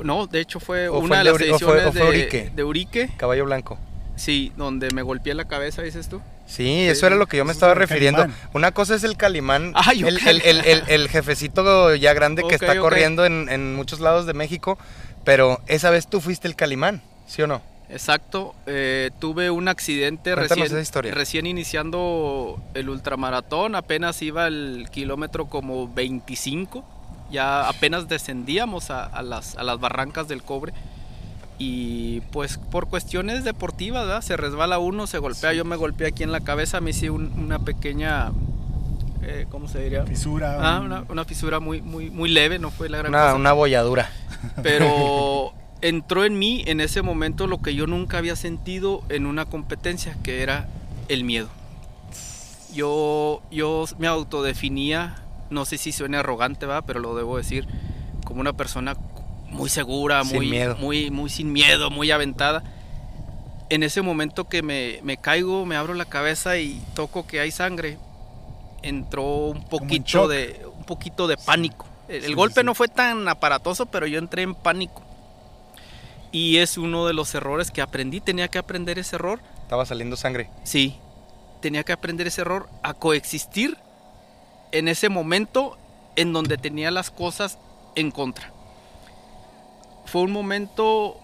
No, 0.03 0.27
de 0.27 0.41
hecho 0.41 0.61
fue 0.61 0.89
¿O 0.89 0.95
fue 0.95 1.01
una 1.03 1.19
de 1.19 1.25
las 1.25 1.35
Uri- 1.35 1.51
o 1.53 1.59
fue- 1.59 1.79
ediciones 1.79 1.87
o 1.87 1.93
fue 1.93 2.03
de, 2.03 2.09
Urique? 2.09 2.51
de 2.55 2.65
Urique. 2.65 3.11
Caballo 3.17 3.45
Blanco. 3.45 3.79
Sí, 4.17 4.53
donde 4.57 4.91
me 4.93 5.03
golpeé 5.03 5.35
la 5.35 5.45
cabeza, 5.47 5.83
dices 5.83 6.09
tú. 6.09 6.21
Sí, 6.47 6.83
eso 6.87 7.07
era 7.07 7.17
lo 7.17 7.27
que 7.27 7.37
yo 7.39 7.45
me 7.45 7.53
estaba 7.53 7.75
refiriendo. 7.75 8.21
Calimán. 8.23 8.41
Una 8.55 8.73
cosa 8.73 8.95
es 8.95 9.05
el 9.05 9.17
Calimán, 9.17 9.73
Ah, 9.75 9.93
el, 9.93 10.05
el- 10.27 10.43
el- 10.43 10.65
el- 10.65 10.83
el 10.89 11.09
jefecito 11.09 11.95
ya 11.95 12.13
grande 12.15 12.43
que 12.49 12.55
está 12.55 12.79
corriendo 12.79 13.25
en, 13.27 13.49
en 13.49 13.75
muchos 13.75 14.01
lados 14.01 14.27
de 14.27 14.33
México, 14.35 14.79
pero 15.25 15.61
esa 15.67 15.91
vez 15.91 16.07
tú 16.07 16.21
fuiste 16.21 16.47
el 16.49 16.55
Calimán, 16.57 17.03
¿sí 17.27 17.43
o 17.43 17.47
no? 17.47 17.63
Exacto, 17.89 18.55
eh, 18.67 19.11
tuve 19.21 19.51
un 19.51 19.69
accidente 19.69 20.33
Cuéntanos 20.35 20.49
recién, 20.51 20.67
esa 20.67 20.81
historia. 20.81 21.15
recién 21.15 21.47
iniciando 21.47 22.61
el 22.75 22.89
ultramaratón, 22.89 23.75
apenas 23.77 24.21
iba 24.23 24.47
el 24.49 24.89
kilómetro 24.91 25.47
como 25.47 25.87
25, 25.93 26.85
ya 27.31 27.69
apenas 27.69 28.09
descendíamos 28.09 28.91
a, 28.91 29.05
a 29.05 29.23
las, 29.23 29.57
a 29.57 29.63
las 29.63 29.79
barrancas 29.79 30.27
del 30.27 30.43
cobre 30.43 30.73
y 31.59 32.21
pues 32.33 32.59
por 32.59 32.89
cuestiones 32.89 33.45
deportivas 33.45 34.05
¿verdad? 34.07 34.21
se 34.21 34.37
resbala 34.37 34.79
uno, 34.79 35.07
se 35.07 35.19
golpea, 35.19 35.53
yo 35.53 35.65
me 35.65 35.77
golpeé 35.77 36.09
aquí 36.09 36.23
en 36.25 36.33
la 36.33 36.41
cabeza, 36.41 36.81
me 36.81 36.91
hice 36.91 37.09
un- 37.11 37.33
una 37.39 37.61
pequeña, 37.61 38.31
eh, 39.23 39.47
¿cómo 39.49 39.67
se 39.69 39.81
diría? 39.83 40.05
Fisura. 40.05 40.59
Ah, 40.61 40.81
un- 40.81 40.87
una, 40.87 41.05
una 41.09 41.25
fisura 41.25 41.61
muy, 41.61 41.81
muy, 41.83 42.11
muy 42.11 42.29
leve, 42.31 42.59
no 42.59 42.71
fue 42.73 42.89
la 42.89 42.99
gran 42.99 43.11
Una, 43.13 43.23
cosa 43.23 43.35
una 43.37 43.53
bolladura. 43.53 44.11
pero 44.63 45.53
entró 45.81 46.25
en 46.25 46.39
mí 46.39 46.65
en 46.67 46.81
ese 46.81 47.03
momento 47.03 47.47
lo 47.47 47.59
que 47.59 47.75
yo 47.75 47.87
nunca 47.87 48.19
había 48.19 48.37
sentido 48.37 49.03
en 49.09 49.27
una 49.27 49.45
competencia, 49.45 50.17
que 50.23 50.43
era 50.43 50.69
el 51.09 51.25
miedo. 51.25 51.49
Yo, 52.73 53.43
yo 53.51 53.85
me 53.99 54.07
autodefinía, 54.07 55.23
no 55.51 55.65
sé 55.65 55.79
si 55.79 55.93
suene 55.93 56.17
arrogante, 56.17 56.67
¿va? 56.67 56.83
pero 56.83 57.01
lo 57.01 57.15
debo 57.15 57.37
decir, 57.37 57.67
como 58.25 58.41
una 58.41 58.53
persona 58.53 58.97
muy 59.49 59.71
segura, 59.71 60.25
Sin 60.25 60.37
muy, 60.37 60.47
miedo. 60.51 60.77
muy, 60.77 61.11
muy 61.11 61.31
sin 61.31 61.53
miedo, 61.53 61.91
muy 61.91 62.11
aventada. 62.11 62.63
En 63.71 63.83
ese 63.83 64.03
momento 64.03 64.49
que 64.49 64.63
me, 64.63 65.01
me 65.03 65.17
caigo, 65.17 65.65
me 65.67 65.77
abro 65.77 65.95
la 65.95 66.05
cabeza 66.05 66.59
y 66.59 66.81
toco 66.95 67.27
que 67.27 67.41
hay 67.41 67.51
sangre, 67.51 67.99
entró 68.83 69.23
un 69.25 69.65
poquito 69.65 70.29
de 70.29 70.61
un 70.77 70.85
poquito 70.85 71.27
de 71.27 71.37
pánico. 71.37 71.87
El, 72.09 72.25
Sí, 72.25 72.35
golpe 72.35 72.61
sí. 72.61 72.65
no 72.67 72.75
fue 72.75 72.89
tan 72.89 73.27
aparatoso, 73.29 73.87
pero 73.87 74.07
yo 74.07 74.19
entré 74.19 74.43
en 74.43 74.55
pánico. 74.55 75.03
Y 76.37 76.59
es 76.59 76.77
uno 76.77 77.07
de 77.07 77.15
los 77.15 77.35
errores 77.35 77.71
que 77.71 77.81
aprendí. 77.81 78.21
Tenía 78.21 78.49
que 78.49 78.59
aprender 78.59 78.99
ese 78.99 79.17
error. 79.17 79.41
Estaba 79.63 79.87
saliendo 79.87 80.17
sangre. 80.17 80.51
Sí, 80.65 80.99
tenía 81.63 81.83
que 81.83 81.93
aprender 81.95 82.27
ese 82.27 82.43
error 82.43 82.69
a 82.83 82.93
coexistir 82.93 83.79
en 84.71 84.89
ese 84.89 85.09
momento 85.09 85.79
en 86.15 86.35
donde 86.35 86.59
tenía 86.59 86.91
las 86.91 87.11
cosas 87.11 87.59
en 87.95 88.11
contra. 88.11 88.53
Fue 90.05 90.21
un 90.21 90.31
momento 90.31 91.17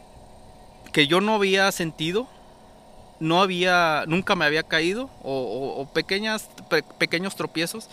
que 0.95 1.07
yo 1.07 1.21
no 1.21 1.35
había 1.35 1.71
sentido, 1.73 2.27
no 3.21 3.43
había, 3.43 4.05
nunca 4.07 4.35
me 4.35 4.47
había 4.47 4.63
caído 4.63 5.11
o, 5.23 5.33
o- 5.43 5.81
o 5.83 5.93
pequeñas, 5.93 6.49
pe- 6.71 6.83
pequeños 6.83 7.37
tropiezos, 7.37 7.91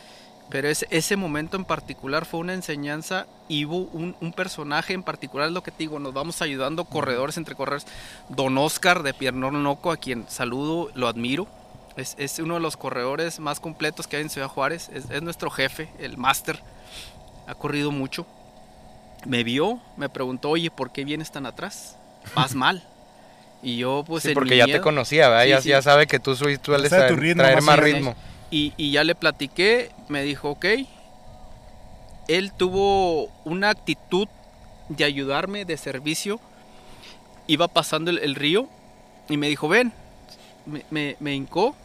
pero 0.49 0.67
ese, 0.67 0.87
ese 0.89 1.15
momento 1.15 1.57
en 1.57 1.65
particular 1.65 2.25
fue 2.25 2.39
una 2.39 2.53
enseñanza 2.53 3.27
y 3.47 3.65
hubo 3.65 3.77
un, 3.93 4.15
un 4.19 4.33
personaje 4.33 4.93
en 4.93 5.03
particular, 5.03 5.47
es 5.47 5.53
lo 5.53 5.61
que 5.63 5.71
te 5.71 5.79
digo, 5.79 5.99
nos 5.99 6.13
vamos 6.13 6.41
ayudando 6.41 6.85
corredores 6.85 7.37
entre 7.37 7.55
corredores. 7.55 7.85
Don 8.29 8.57
Oscar 8.57 9.03
de 9.03 9.13
Piernornoco, 9.13 9.91
a 9.91 9.97
quien 9.97 10.25
saludo, 10.27 10.89
lo 10.95 11.07
admiro. 11.07 11.47
Es, 11.97 12.15
es 12.17 12.39
uno 12.39 12.55
de 12.55 12.59
los 12.61 12.77
corredores 12.77 13.39
más 13.39 13.59
completos 13.59 14.07
que 14.07 14.15
hay 14.17 14.23
en 14.23 14.29
Ciudad 14.29 14.47
Juárez. 14.47 14.89
Es, 14.93 15.09
es 15.09 15.21
nuestro 15.21 15.49
jefe, 15.49 15.89
el 15.99 16.17
máster. 16.17 16.59
Ha 17.47 17.55
corrido 17.55 17.91
mucho. 17.91 18.25
Me 19.25 19.43
vio, 19.43 19.79
me 19.97 20.07
preguntó, 20.09 20.49
oye, 20.49 20.71
¿por 20.71 20.91
qué 20.91 21.03
vienes 21.03 21.29
tan 21.31 21.45
atrás? 21.45 21.97
Vas 22.35 22.55
mal. 22.55 22.83
Y 23.61 23.77
yo, 23.77 24.03
pues, 24.07 24.23
Sí, 24.23 24.33
porque 24.33 24.55
ya 24.55 24.65
te 24.65 24.79
conocía, 24.79 25.27
¿verdad? 25.27 25.43
Sí, 25.43 25.49
ya, 25.49 25.61
sí. 25.61 25.69
ya 25.69 25.81
sabe 25.81 26.07
que 26.07 26.19
tú 26.19 26.35
sueles 26.35 26.59
sabe 26.63 26.83
tu 26.83 26.89
traer, 26.89 27.19
ritmo 27.19 27.43
traer 27.43 27.55
más 27.57 27.65
más 27.65 27.77
o 27.79 27.81
menos. 27.81 27.95
ritmo. 27.97 28.15
Y, 28.51 28.91
ya 28.91 29.03
le 29.03 29.15
platiqué, 29.15 29.91
me 30.07 30.23
dijo, 30.23 30.49
ok. 30.49 30.65
Él 32.27 32.51
tuvo 32.53 33.31
una 33.43 33.69
actitud 33.69 34.27
de 34.89 35.03
ayudarme, 35.03 35.65
de 35.65 35.77
servicio. 35.77 36.39
Iba 37.47 37.67
pasando 37.67 38.11
el, 38.11 38.35
río 38.35 38.67
y 39.27 39.37
me 39.37 39.47
dijo, 39.47 39.67
ven. 39.67 39.93
Me, 40.65 40.85
me, 40.91 41.15
me 41.19 41.33
hincó 41.33 41.75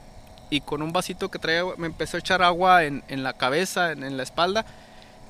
y 0.50 0.60
con 0.60 0.82
un 0.82 0.92
vasito 0.92 1.30
que 1.30 1.38
traía 1.38 1.64
me 1.78 1.86
empezó 1.86 2.16
a 2.16 2.20
echar 2.20 2.42
agua 2.42 2.84
en, 2.84 3.02
en 3.08 3.22
la 3.22 3.32
cabeza, 3.32 3.92
en, 3.92 4.04
en 4.04 4.16
la 4.16 4.22
espalda. 4.22 4.64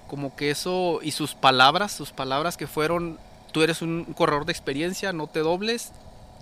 Como 0.08 0.34
que 0.36 0.50
eso 0.50 1.00
y 1.02 1.12
sus 1.12 1.34
palabras, 1.34 1.92
sus 1.92 2.12
palabras 2.12 2.56
que 2.56 2.66
fueron, 2.66 3.18
tú 3.52 3.62
eres 3.62 3.82
un 3.82 4.04
corredor 4.04 4.44
de 4.44 4.52
experiencia, 4.52 5.12
no 5.12 5.26
te 5.26 5.40
dobles, 5.40 5.92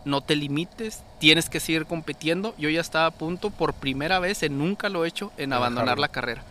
no 0.05 0.21
te 0.21 0.37
limites, 0.37 1.03
tienes 1.19 1.49
que 1.49 1.61
seguir 1.61 1.87
compitiendo. 1.87 2.55
Yo 2.59 2.69
ya 2.71 2.81
estaba 2.81 3.07
a 3.07 3.11
punto 3.11 3.51
por 3.51 3.75
primera 3.75 4.19
vez, 4.19 4.43
en 4.43 4.59
nunca 4.59 4.89
lo 4.89 5.05
he 5.05 5.09
hecho, 5.09 5.33
en 5.37 5.53
abandonar 5.53 5.99
la 5.99 6.09
carrera. 6.09 6.43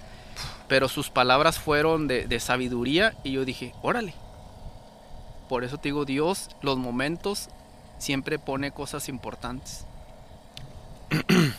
Pero 0.67 0.87
sus 0.87 1.09
palabras 1.09 1.59
fueron 1.59 2.07
de, 2.07 2.27
de 2.27 2.39
sabiduría 2.39 3.13
y 3.23 3.33
yo 3.33 3.45
dije, 3.45 3.73
órale. 3.81 4.13
Por 5.49 5.63
eso 5.63 5.77
te 5.77 5.89
digo, 5.89 6.05
Dios, 6.05 6.49
los 6.61 6.77
momentos 6.77 7.49
siempre 7.97 8.39
pone 8.39 8.71
cosas 8.71 9.09
importantes. 9.09 9.85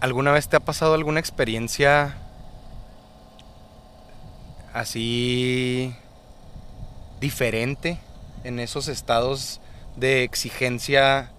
¿Alguna 0.00 0.30
vez 0.30 0.48
te 0.48 0.56
ha 0.56 0.60
pasado 0.60 0.94
alguna 0.94 1.20
experiencia 1.20 2.16
así 4.72 5.92
diferente 7.20 7.98
en 8.44 8.58
esos 8.58 8.88
estados 8.88 9.60
de 9.96 10.22
exigencia 10.22 11.30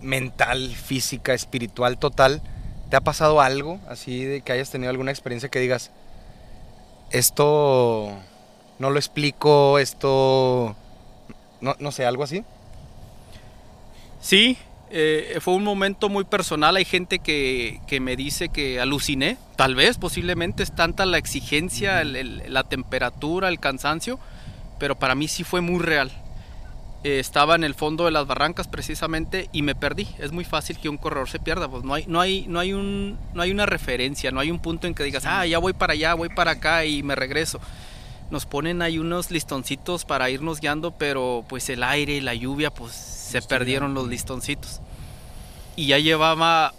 mental, 0.00 0.74
física, 0.74 1.34
espiritual 1.34 1.98
total? 1.98 2.42
¿Te 2.90 2.96
ha 2.96 3.00
pasado 3.00 3.40
algo 3.40 3.78
así 3.88 4.24
de 4.24 4.40
que 4.40 4.52
hayas 4.52 4.70
tenido 4.70 4.90
alguna 4.90 5.10
experiencia 5.10 5.48
que 5.48 5.60
digas, 5.60 5.90
esto 7.10 8.18
no 8.78 8.90
lo 8.90 8.98
explico, 8.98 9.78
esto, 9.78 10.74
no, 11.60 11.76
no 11.78 11.92
sé, 11.92 12.06
algo 12.06 12.24
así? 12.24 12.44
Sí, 14.20 14.58
eh, 14.90 15.38
fue 15.40 15.54
un 15.54 15.64
momento 15.64 16.08
muy 16.08 16.24
personal. 16.24 16.76
Hay 16.76 16.84
gente 16.84 17.20
que, 17.20 17.80
que 17.86 18.00
me 18.00 18.16
dice 18.16 18.48
que 18.48 18.80
aluciné. 18.80 19.38
Tal 19.56 19.74
vez, 19.74 19.98
posiblemente 19.98 20.62
es 20.62 20.74
tanta 20.74 21.06
la 21.06 21.18
exigencia, 21.18 22.02
la 22.04 22.64
temperatura, 22.64 23.48
el 23.48 23.60
cansancio, 23.60 24.18
pero 24.80 24.98
para 24.98 25.14
mí 25.14 25.28
sí 25.28 25.44
fue 25.44 25.60
muy 25.60 25.78
real. 25.78 26.10
Eh, 27.04 27.20
estaba 27.20 27.54
en 27.54 27.64
el 27.64 27.74
fondo 27.74 28.06
de 28.06 28.10
las 28.10 28.26
barrancas 28.26 28.66
precisamente 28.66 29.48
y 29.52 29.62
me 29.62 29.74
perdí. 29.74 30.08
Es 30.18 30.32
muy 30.32 30.44
fácil 30.44 30.78
que 30.80 30.88
un 30.88 30.96
corredor 30.96 31.28
se 31.28 31.38
pierda. 31.38 31.68
Pues 31.68 31.84
no 31.84 31.94
hay, 31.94 32.06
no 32.06 32.20
hay, 32.20 32.46
no 32.48 32.58
hay, 32.58 32.72
un, 32.72 33.18
no 33.34 33.42
hay 33.42 33.52
una 33.52 33.66
referencia, 33.66 34.32
no 34.32 34.40
hay 34.40 34.50
un 34.50 34.58
punto 34.58 34.86
en 34.86 34.94
que 34.94 35.04
digas, 35.04 35.24
ah, 35.26 35.46
ya 35.46 35.58
voy 35.58 35.74
para 35.74 35.92
allá, 35.92 36.14
voy 36.14 36.30
para 36.30 36.52
acá 36.52 36.84
y 36.86 37.02
me 37.02 37.14
regreso. 37.14 37.60
Nos 38.30 38.46
ponen 38.46 38.80
ahí 38.80 38.98
unos 38.98 39.30
listoncitos 39.30 40.04
para 40.04 40.30
irnos 40.30 40.60
guiando, 40.60 40.92
pero 40.92 41.44
pues 41.48 41.68
el 41.68 41.82
aire, 41.82 42.20
la 42.22 42.34
lluvia, 42.34 42.70
pues 42.70 42.92
se 42.92 43.42
perdieron 43.42 43.92
los 43.92 44.08
listoncitos. 44.08 44.80
Y 45.76 45.88
ya 45.88 45.98
llevaba 45.98 46.72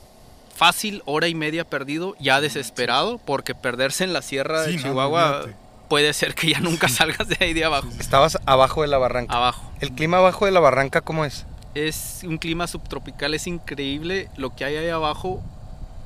fácil 0.56 1.04
hora 1.06 1.28
y 1.28 1.36
media 1.36 1.66
perdido, 1.66 2.16
ya 2.20 2.42
desesperado, 2.42 3.20
porque 3.20 3.54
perderse 3.54 4.04
en 4.04 4.14
la 4.14 4.22
sierra 4.22 4.62
de 4.64 4.78
Chihuahua. 4.78 5.46
Puede 5.92 6.14
ser 6.14 6.36
que 6.36 6.50
ya 6.52 6.62
nunca 6.62 6.88
salgas 6.88 7.28
de 7.28 7.36
ahí 7.42 7.52
de 7.54 7.66
abajo. 7.66 7.90
Estabas 8.00 8.38
abajo 8.46 8.82
de 8.82 8.88
la 8.88 8.98
barranca. 8.98 9.36
Abajo. 9.36 9.70
¿El 9.82 9.92
clima 9.92 10.18
abajo 10.20 10.46
de 10.46 10.52
la 10.52 10.62
barranca 10.62 11.02
cómo 11.02 11.26
es? 11.26 11.46
Es 11.76 12.22
un 12.24 12.38
clima 12.38 12.66
subtropical, 12.68 13.34
es 13.34 13.46
increíble 13.46 14.30
lo 14.38 14.56
que 14.56 14.64
hay 14.64 14.78
ahí 14.78 14.88
abajo. 14.88 15.44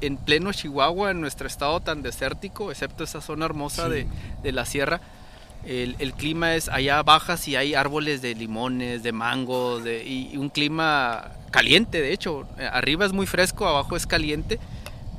En 0.02 0.18
pleno 0.18 0.52
Chihuahua, 0.52 1.12
en 1.12 1.22
nuestro 1.22 1.46
estado 1.46 1.80
tan 1.82 2.02
desértico, 2.02 2.72
excepto 2.72 3.04
esa 3.04 3.22
zona 3.22 3.46
hermosa 3.46 3.86
Sí. 3.86 3.92
de, 3.92 4.08
de 4.42 4.52
la 4.52 4.66
sierra, 4.66 5.02
el, 5.66 5.96
el 6.00 6.14
clima 6.14 6.56
es 6.56 6.68
allá 6.68 7.04
bajas 7.04 7.48
y 7.48 7.56
hay 7.56 7.76
árboles 7.76 8.24
de 8.24 8.34
limones, 8.34 9.04
de 9.04 9.12
mangos, 9.12 9.84
de, 9.84 10.04
y, 10.04 10.36
un 10.38 10.50
clima 10.50 11.30
caliente, 11.52 12.02
de 12.02 12.12
hecho. 12.12 12.48
Arriba 12.72 13.06
es 13.06 13.14
muy 13.14 13.28
fresco, 13.28 13.68
abajo 13.68 13.96
es 13.96 14.08
caliente, 14.08 14.60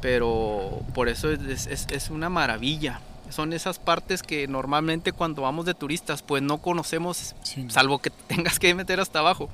pero 0.03 0.83
por 0.93 1.09
eso 1.09 1.31
es, 1.31 1.67
es- 1.69 1.87
es 1.91 2.11
una 2.11 2.29
maravilla. 2.29 3.01
Son 3.31 3.53
esas 3.53 3.79
partes 3.79 4.23
que 4.23 4.47
normalmente 4.49 5.13
cuando 5.13 5.43
vamos 5.43 5.67
de 5.67 5.75
turistas, 5.75 6.23
pues 6.23 6.43
no 6.43 6.59
conocemos 6.59 7.35
Sí, 7.43 7.67
salvo 7.69 7.99
que 7.99 8.11
tengas 8.29 8.59
que 8.59 8.75
meter 8.75 9.01
hasta 9.01 9.19
abajo. 9.19 9.49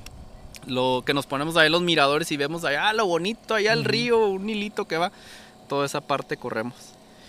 Lo 0.67 1.03
que 1.05 1.13
nos 1.13 1.25
ponemos 1.25 1.57
ahí 1.57 1.69
los 1.69 1.81
miradores 1.81 2.31
y 2.31 2.37
vemos 2.37 2.63
allá 2.63 2.89
ah, 2.89 2.93
lo 2.93 3.05
bonito, 3.05 3.55
allá 3.55 3.73
el 3.73 3.79
Ujú. 3.79 3.87
río, 3.89 4.27
un 4.27 4.49
hilito 4.49 4.85
que 4.85 4.97
va. 4.97 5.11
Toda 5.67 5.85
esa 5.85 6.01
parte 6.01 6.37
corremos. 6.37 6.75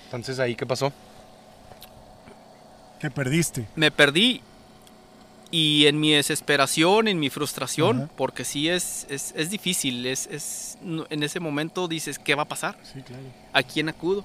Entonces, 0.06 0.38
¿ahí 0.38 0.54
qué 0.54 0.66
pasó? 0.66 0.92
Que 3.00 3.10
perdiste. 3.10 3.66
Me 3.76 3.90
perdí 3.90 4.40
Y 5.50 5.86
en 5.86 6.00
mi 6.00 6.10
desesperación, 6.12 7.06
en 7.06 7.20
mi 7.20 7.30
frustración, 7.30 8.02
Ajá. 8.02 8.10
porque 8.16 8.44
sí 8.44 8.68
es, 8.68 9.06
es, 9.08 9.32
es 9.36 9.50
difícil, 9.50 10.04
es, 10.06 10.26
es, 10.26 10.78
en 10.82 11.22
ese 11.22 11.38
momento 11.38 11.86
dices, 11.86 12.18
¿qué 12.18 12.34
va 12.34 12.42
a 12.42 12.48
pasar? 12.48 12.76
Sí, 12.82 13.00
claro. 13.02 13.22
¿A 13.52 13.62
quién 13.62 13.88
acudo? 13.88 14.24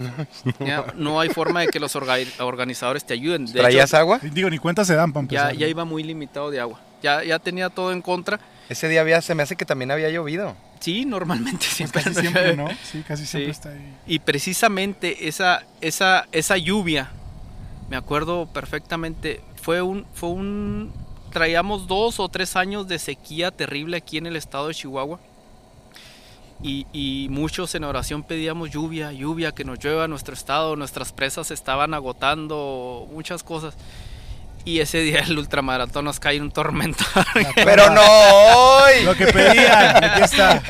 Ya, 0.60 0.86
no 0.96 1.20
hay 1.20 1.28
forma 1.30 1.60
de 1.60 1.68
que 1.68 1.78
los 1.80 1.94
orga- 1.96 2.26
organizadores 2.40 3.04
te 3.04 3.14
ayuden. 3.14 3.46
De 3.46 3.60
¿Traías 3.60 3.90
hecho, 3.90 3.96
agua? 3.98 4.18
Digo, 4.22 4.48
ni 4.50 4.58
cuenta 4.58 4.84
se 4.84 4.94
dan 4.94 5.12
ya, 5.28 5.52
ya 5.52 5.66
iba 5.66 5.84
muy 5.84 6.02
limitado 6.02 6.50
de 6.50 6.60
agua. 6.60 6.80
Ya, 7.02 7.22
ya 7.24 7.38
tenía 7.38 7.70
todo 7.70 7.92
en 7.92 8.02
contra. 8.02 8.38
Ese 8.68 8.88
día 8.88 9.00
había, 9.00 9.20
se 9.22 9.34
me 9.34 9.42
hace 9.42 9.56
que 9.56 9.64
también 9.64 9.90
había 9.90 10.10
llovido. 10.10 10.54
Sí, 10.80 11.04
normalmente 11.04 11.58
Pues 11.66 11.72
siempre. 11.76 12.02
casi 12.02 12.20
siempre, 12.20 12.56
¿no? 12.56 12.68
Sí, 12.82 13.02
casi 13.06 13.26
siempre 13.26 13.52
Sí. 13.52 13.58
está 13.58 13.68
ahí. 13.70 13.94
Y 14.06 14.18
precisamente 14.20 15.28
esa, 15.28 15.64
esa, 15.80 16.26
esa 16.32 16.56
lluvia, 16.56 17.10
me 17.88 17.96
acuerdo 17.96 18.46
perfectamente, 18.46 19.40
fue 19.60 19.82
un, 19.82 20.06
fue 20.14 20.28
un, 20.30 20.92
traíamos 21.32 21.86
dos 21.86 22.20
o 22.20 22.28
tres 22.28 22.56
años 22.56 22.86
de 22.88 22.98
sequía 22.98 23.50
terrible 23.50 23.96
aquí 23.96 24.18
en 24.18 24.26
el 24.26 24.36
estado 24.36 24.68
de 24.68 24.74
Chihuahua. 24.74 25.18
Y, 26.62 26.86
y 26.92 27.28
muchos 27.30 27.74
en 27.74 27.84
oración 27.84 28.22
pedíamos 28.22 28.70
lluvia, 28.70 29.12
lluvia, 29.12 29.52
que 29.52 29.64
nos 29.64 29.82
llueva 29.82 30.04
a 30.04 30.08
nuestro 30.08 30.34
estado, 30.34 30.76
nuestras 30.76 31.10
presas 31.12 31.46
se 31.46 31.54
estaban 31.54 31.94
agotando, 31.94 33.08
muchas 33.12 33.42
cosas. 33.42 33.74
Y 34.62 34.80
ese 34.80 34.98
día 34.98 35.20
el 35.20 35.38
ultramaratón 35.38 36.04
nos 36.04 36.20
cae 36.20 36.38
un 36.38 36.50
tormento. 36.50 37.02
Pero 37.54 37.88
no 37.88 38.02
hoy. 38.02 39.04
Lo 39.04 39.14
que 39.14 39.26
pedían, 39.28 40.04
aquí 40.04 40.20
está. 40.24 40.62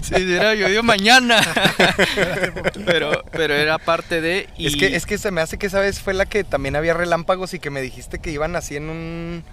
Si 0.00 0.14
hubiera 0.14 0.54
llovido 0.54 0.84
mañana. 0.84 1.40
pero, 2.86 3.24
pero 3.32 3.54
era 3.54 3.78
parte 3.78 4.20
de... 4.20 4.48
y- 4.56 4.66
Es 4.68 4.76
que, 4.76 4.94
es 4.94 5.06
que 5.06 5.18
se 5.18 5.32
me 5.32 5.40
hace 5.40 5.58
que 5.58 5.66
esa 5.66 5.80
vez 5.80 5.98
fue 6.00 6.14
la 6.14 6.26
que 6.26 6.44
también 6.44 6.76
había 6.76 6.94
relámpagos 6.94 7.52
y 7.54 7.58
que 7.58 7.70
me 7.70 7.80
dijiste 7.82 8.20
que 8.20 8.30
iban 8.30 8.54
así 8.56 8.76
en 8.76 8.88
un 8.90 9.44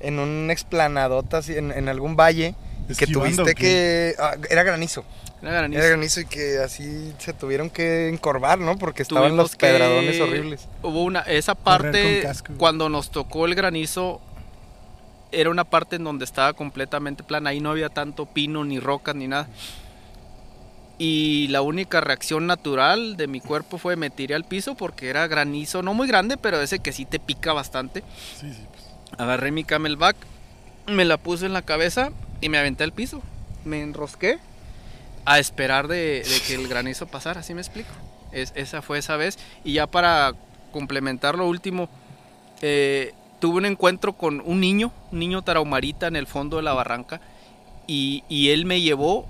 en 0.00 0.18
un 0.18 0.50
explanadota 0.50 1.38
así 1.38 1.54
en, 1.54 1.72
en 1.72 1.90
algún 1.90 2.16
valle 2.16 2.54
que 2.96 3.04
¿Esquivando 3.04 3.42
tuviste 3.44 3.54
que 3.60 4.14
ah, 4.18 4.36
era 4.48 4.62
granizo, 4.62 5.04
era 5.42 5.52
granizo. 5.52 5.78
era 5.80 5.88
granizo 5.88 6.20
y 6.20 6.26
que 6.26 6.58
así 6.58 7.12
se 7.18 7.32
tuvieron 7.32 7.70
que 7.70 8.08
encorvar, 8.08 8.58
¿no? 8.58 8.76
Porque 8.78 9.02
estaban 9.02 9.24
Tuvimos 9.30 9.44
los 9.44 9.50
que- 9.52 9.66
pedradones 9.66 10.20
horribles. 10.20 10.68
Hubo 10.82 11.02
una, 11.02 11.20
esa 11.20 11.54
parte, 11.54 12.26
cuando 12.58 12.88
nos 12.88 13.10
tocó 13.10 13.46
el 13.46 13.54
granizo, 13.54 14.20
era 15.32 15.50
una 15.50 15.64
parte 15.64 15.96
en 15.96 16.04
donde 16.04 16.24
estaba 16.24 16.52
completamente 16.54 17.22
plana. 17.22 17.50
Ahí 17.50 17.60
no 17.60 17.70
había 17.70 17.88
tanto 17.88 18.26
pino, 18.26 18.64
ni 18.64 18.80
rocas, 18.80 19.14
ni 19.14 19.28
nada. 19.28 19.48
Y 20.98 21.48
la 21.48 21.62
única 21.62 22.02
reacción 22.02 22.46
natural 22.46 23.16
de 23.16 23.26
mi 23.26 23.40
cuerpo 23.40 23.78
fue 23.78 23.96
me 23.96 24.10
tiré 24.10 24.34
al 24.34 24.44
piso 24.44 24.74
porque 24.74 25.08
era 25.08 25.26
granizo, 25.28 25.82
no 25.82 25.94
muy 25.94 26.06
grande, 26.06 26.36
pero 26.36 26.60
ese 26.60 26.80
que 26.80 26.92
sí 26.92 27.06
te 27.06 27.18
pica 27.18 27.54
bastante. 27.54 28.02
Sí, 28.38 28.52
sí. 28.52 28.66
pues. 28.70 29.18
Agarré 29.18 29.50
mi 29.50 29.64
camelback, 29.64 30.16
me 30.88 31.06
la 31.06 31.16
puse 31.16 31.46
en 31.46 31.54
la 31.54 31.62
cabeza 31.62 32.10
y 32.40 32.48
me 32.48 32.58
aventé 32.58 32.84
al 32.84 32.92
piso. 32.92 33.22
Me 33.64 33.82
enrosqué 33.82 34.38
a 35.24 35.38
esperar 35.38 35.86
de, 35.88 36.22
de 36.22 36.40
que 36.46 36.54
el 36.54 36.66
granizo 36.68 37.06
pasara, 37.06 37.42
¿sí 37.42 37.54
me 37.54 37.60
explico? 37.60 37.90
Es- 38.32 38.52
esa 38.56 38.82
fue 38.82 38.98
esa 38.98 39.16
vez. 39.16 39.38
Y 39.64 39.74
ya 39.74 39.86
para 39.86 40.32
complementar 40.72 41.36
lo 41.36 41.46
último, 41.46 41.88
eh, 42.62 43.12
tuve 43.40 43.58
un 43.58 43.66
encuentro 43.66 44.12
con 44.14 44.42
un 44.44 44.60
niño, 44.60 44.92
un 45.12 45.18
niño 45.18 45.42
tarahumarita 45.42 46.06
en 46.06 46.16
el 46.16 46.26
fondo 46.26 46.56
de 46.56 46.62
la 46.62 46.72
barranca, 46.74 47.20
y, 47.86 48.22
y 48.28 48.50
él 48.50 48.66
me 48.66 48.80
llevó 48.80 49.26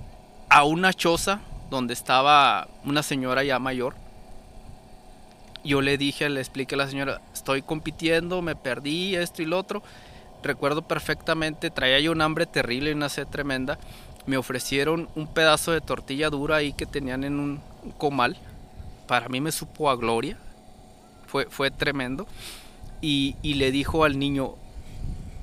a 0.49 0.65
una 0.65 0.93
choza 0.93 1.41
donde 1.71 1.95
estaba 1.95 2.69
una 2.85 3.03
señora 3.03 3.43
ya 3.45 3.59
mayor. 3.59 3.95
Yo 5.63 5.81
le 5.83 5.99
dije, 5.99 6.29
le 6.29 6.41
expliqué 6.41 6.75
a 6.75 6.79
la 6.79 6.89
señora, 6.89 7.21
estoy 7.35 7.63
compitiendo, 7.63 8.43
me 8.43 8.57
perdí, 8.57 9.15
esto 9.15 9.43
y 9.43 9.47
lo 9.47 9.59
otro. 9.59 9.83
Recuerdo 10.43 10.83
perfectamente, 10.83 11.71
traía 11.71 12.01
yo 12.01 12.13
un 12.13 12.23
hambre 12.23 12.47
terrible 12.47 12.91
y 12.91 12.95
una 12.95 13.09
sed 13.09 13.27
tremenda. 13.27 13.79
Me 14.27 14.37
ofrecieron 14.37 15.09
un 15.15 15.27
pedazo 15.27 15.73
de 15.73 15.81
tortilla 15.81 16.31
dura 16.31 16.57
ahí 16.57 16.73
que 16.73 16.87
tenían 16.87 17.25
en 17.25 17.39
un 17.39 17.61
comal. 17.99 18.37
Para 19.07 19.29
mí 19.29 19.41
me 19.41 19.53
supo 19.53 19.91
a 19.91 19.97
gloria. 19.97 20.39
Fue, 21.27 21.47
fue 21.47 21.71
tremendo. 21.71 22.27
Y, 23.01 23.37
y 23.43 23.55
le 23.55 23.71
dijo 23.71 24.05
al 24.05 24.19
niño, 24.19 24.55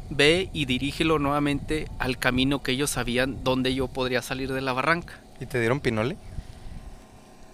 ve 0.10 0.50
y 0.54 0.66
dirígelo 0.66 1.20
nuevamente 1.20 1.88
al 2.00 2.18
camino 2.18 2.62
que 2.62 2.72
ellos 2.72 2.92
sabían 2.92 3.44
donde 3.44 3.74
yo 3.74 3.88
podría 3.88 4.22
salir 4.22 4.54
de 4.54 4.62
la 4.62 4.74
barranca. 4.74 5.14
¿Y 5.40 5.46
te 5.46 5.60
dieron 5.60 5.80
pinole? 5.80 6.18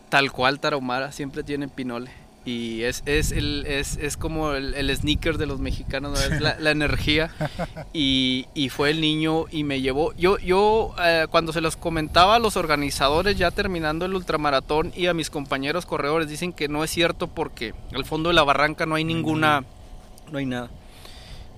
Tal 0.09 0.31
cual 0.31 0.59
Tarahumara 0.59 1.11
siempre 1.11 1.43
tienen 1.43 1.69
pinole. 1.69 2.11
Y 2.45 2.83
es, 2.83 3.03
es, 3.05 3.31
el, 3.31 3.65
es, 3.65 3.97
es 3.97 4.17
como 4.17 4.51
el, 4.51 4.73
el 4.73 4.95
sneaker 4.95 5.37
de 5.37 5.45
los 5.45 5.59
mexicanos, 5.59 6.11
¿no? 6.11 6.35
es 6.35 6.41
la, 6.41 6.57
la 6.59 6.71
energía. 6.71 7.31
Y, 7.95 8.47
y 8.55 8.69
fue 8.69 8.89
el 8.89 9.01
niño 9.01 9.45
y 9.51 9.63
me 9.63 9.79
llevó. 9.81 10.13
Yo, 10.15 10.39
yo 10.39 10.95
eh, 10.99 11.27
cuando 11.29 11.53
se 11.53 11.61
los 11.61 11.77
comentaba 11.77 12.35
a 12.35 12.39
los 12.39 12.57
organizadores 12.57 13.37
ya 13.37 13.51
terminando 13.51 14.05
el 14.05 14.15
ultramaratón 14.15 14.91
y 14.95 15.05
a 15.05 15.13
mis 15.13 15.29
compañeros 15.29 15.85
corredores, 15.85 16.27
dicen 16.27 16.53
que 16.53 16.67
no 16.67 16.83
es 16.83 16.89
cierto 16.89 17.27
porque 17.27 17.75
al 17.93 18.03
fondo 18.03 18.29
de 18.29 18.35
la 18.35 18.43
barranca 18.43 18.87
no 18.87 18.95
hay 18.95 19.03
ninguna, 19.03 19.63
no 20.31 20.39
hay 20.39 20.47
nada. 20.47 20.71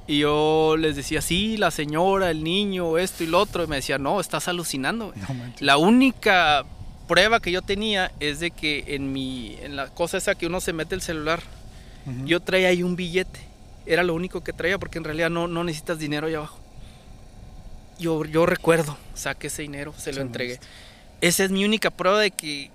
Y 0.08 0.19
yo 0.19 0.76
les 0.78 0.95
decía, 0.95 1.21
sí, 1.21 1.58
la 1.58 1.71
señora, 1.71 2.30
el 2.30 2.43
niño, 2.43 2.98
esto 2.98 3.24
y 3.24 3.28
lo 3.28 3.39
otro. 3.39 3.63
Y 3.63 3.67
me 3.67 3.78
decía, 3.78 3.98
no, 3.98 4.19
estás 4.19 4.48
alucinando. 4.48 5.08
güey". 5.08 5.19
No 5.28 5.34
manches. 5.34 5.62
La 5.62 5.78
única 5.78 6.65
prueba 7.08 7.39
que 7.39 7.52
yo 7.52 7.62
tenía 7.62 8.12
es 8.20 8.39
de 8.39 8.52
que 8.52 8.84
en 8.96 9.12
mi 9.13 9.58
en 9.62 9.76
la 9.76 9.88
cosa 9.88 10.18
esa 10.18 10.36
que 10.36 10.48
uno 10.48 10.62
se 10.62 10.74
mete 10.74 10.96
el 10.96 11.02
celular, 11.02 11.41
yo 12.26 12.39
traía 12.39 12.68
ahí 12.70 12.84
un 12.84 12.96
billete. 12.96 13.39
Era 13.88 14.04
lo 14.04 14.13
único 14.13 14.44
que 14.44 14.54
traía 14.54 14.78
porque 14.78 14.98
en 14.98 15.04
realidad 15.04 15.30
no, 15.30 15.48
no 15.48 15.63
necesitas 15.63 15.98
dinero 16.00 16.28
allá 16.28 16.38
abajo. 16.38 16.60
Yo, 17.98 18.26
yo 18.26 18.46
recuerdo, 18.46 18.98
saqué 19.13 19.48
ese 19.48 19.62
dinero, 19.62 19.94
se 19.98 20.12
lo 20.12 20.18
Sí, 20.18 20.22
entregué. 20.22 20.60
Esa 21.22 21.46
es 21.46 21.52
mi 21.52 21.63
única 21.63 21.89
prueba 21.91 22.20
de 22.20 22.32
que, 22.32 22.70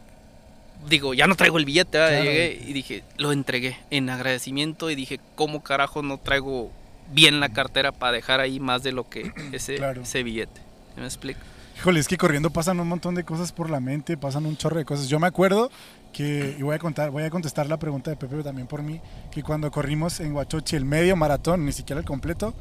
digo, 0.89 1.13
ya 1.15 1.27
no 1.27 1.35
traigo 1.37 1.59
el 1.59 1.65
billete. 1.67 1.99
¿verdad? 1.99 2.11
Claro. 2.23 2.25
Llegué 2.25 2.63
y 2.67 2.73
dije, 2.73 3.05
lo 3.19 3.33
entregué 3.33 3.77
en 3.91 4.09
agradecimiento 4.09 4.91
y 4.91 4.95
dije, 4.95 5.21
¿cómo 5.35 5.63
carajo 5.63 6.03
no 6.03 6.19
traigo 6.19 6.73
bien 7.13 7.39
la 7.41 7.51
cartera 7.51 7.93
para 7.93 8.13
dejar 8.13 8.41
ahí 8.41 8.61
más 8.61 8.83
de 8.83 8.93
lo 8.93 9.09
que 9.09 9.31
ese, 9.53 9.77
Claro. 9.77 10.03
ese 10.03 10.23
billete? 10.23 10.61
¿Me 10.97 11.05
explico? 11.05 11.41
Híjole, 11.81 11.99
es 11.99 12.09
que 12.09 12.19
corriendo 12.19 12.51
pasan 12.51 12.79
un 12.79 12.89
montón 12.89 13.15
de 13.15 13.25
cosas 13.25 13.53
por 13.53 13.71
la 13.71 13.81
mente, 13.81 14.19
pasan 14.19 14.45
un 14.45 14.55
chorro 14.55 14.77
de 14.77 14.85
cosas. 14.85 15.09
Yo 15.09 15.19
me 15.19 15.27
acuerdo 15.27 15.71
que, 16.13 16.55
y 16.59 16.63
voy 16.63 16.75
a 16.75 16.79
contar, 16.79 17.11
voy 17.11 17.23
a 17.23 17.31
contestar 17.31 17.71
la 17.71 17.79
pregunta 17.79 18.11
de 18.11 18.19
Pepe 18.19 18.33
pero 18.33 18.45
también 18.45 18.67
por 18.67 18.83
mí, 18.83 19.01
que 19.31 19.43
cuando 19.43 19.71
corrimos 19.71 20.21
en 20.21 20.35
Huachochi 20.35 20.77
el 20.77 20.85
medio 20.85 21.17
maratón, 21.17 21.65
ni 21.65 21.73
siquiera 21.73 21.99
el 21.99 22.05
completo, 22.05 22.53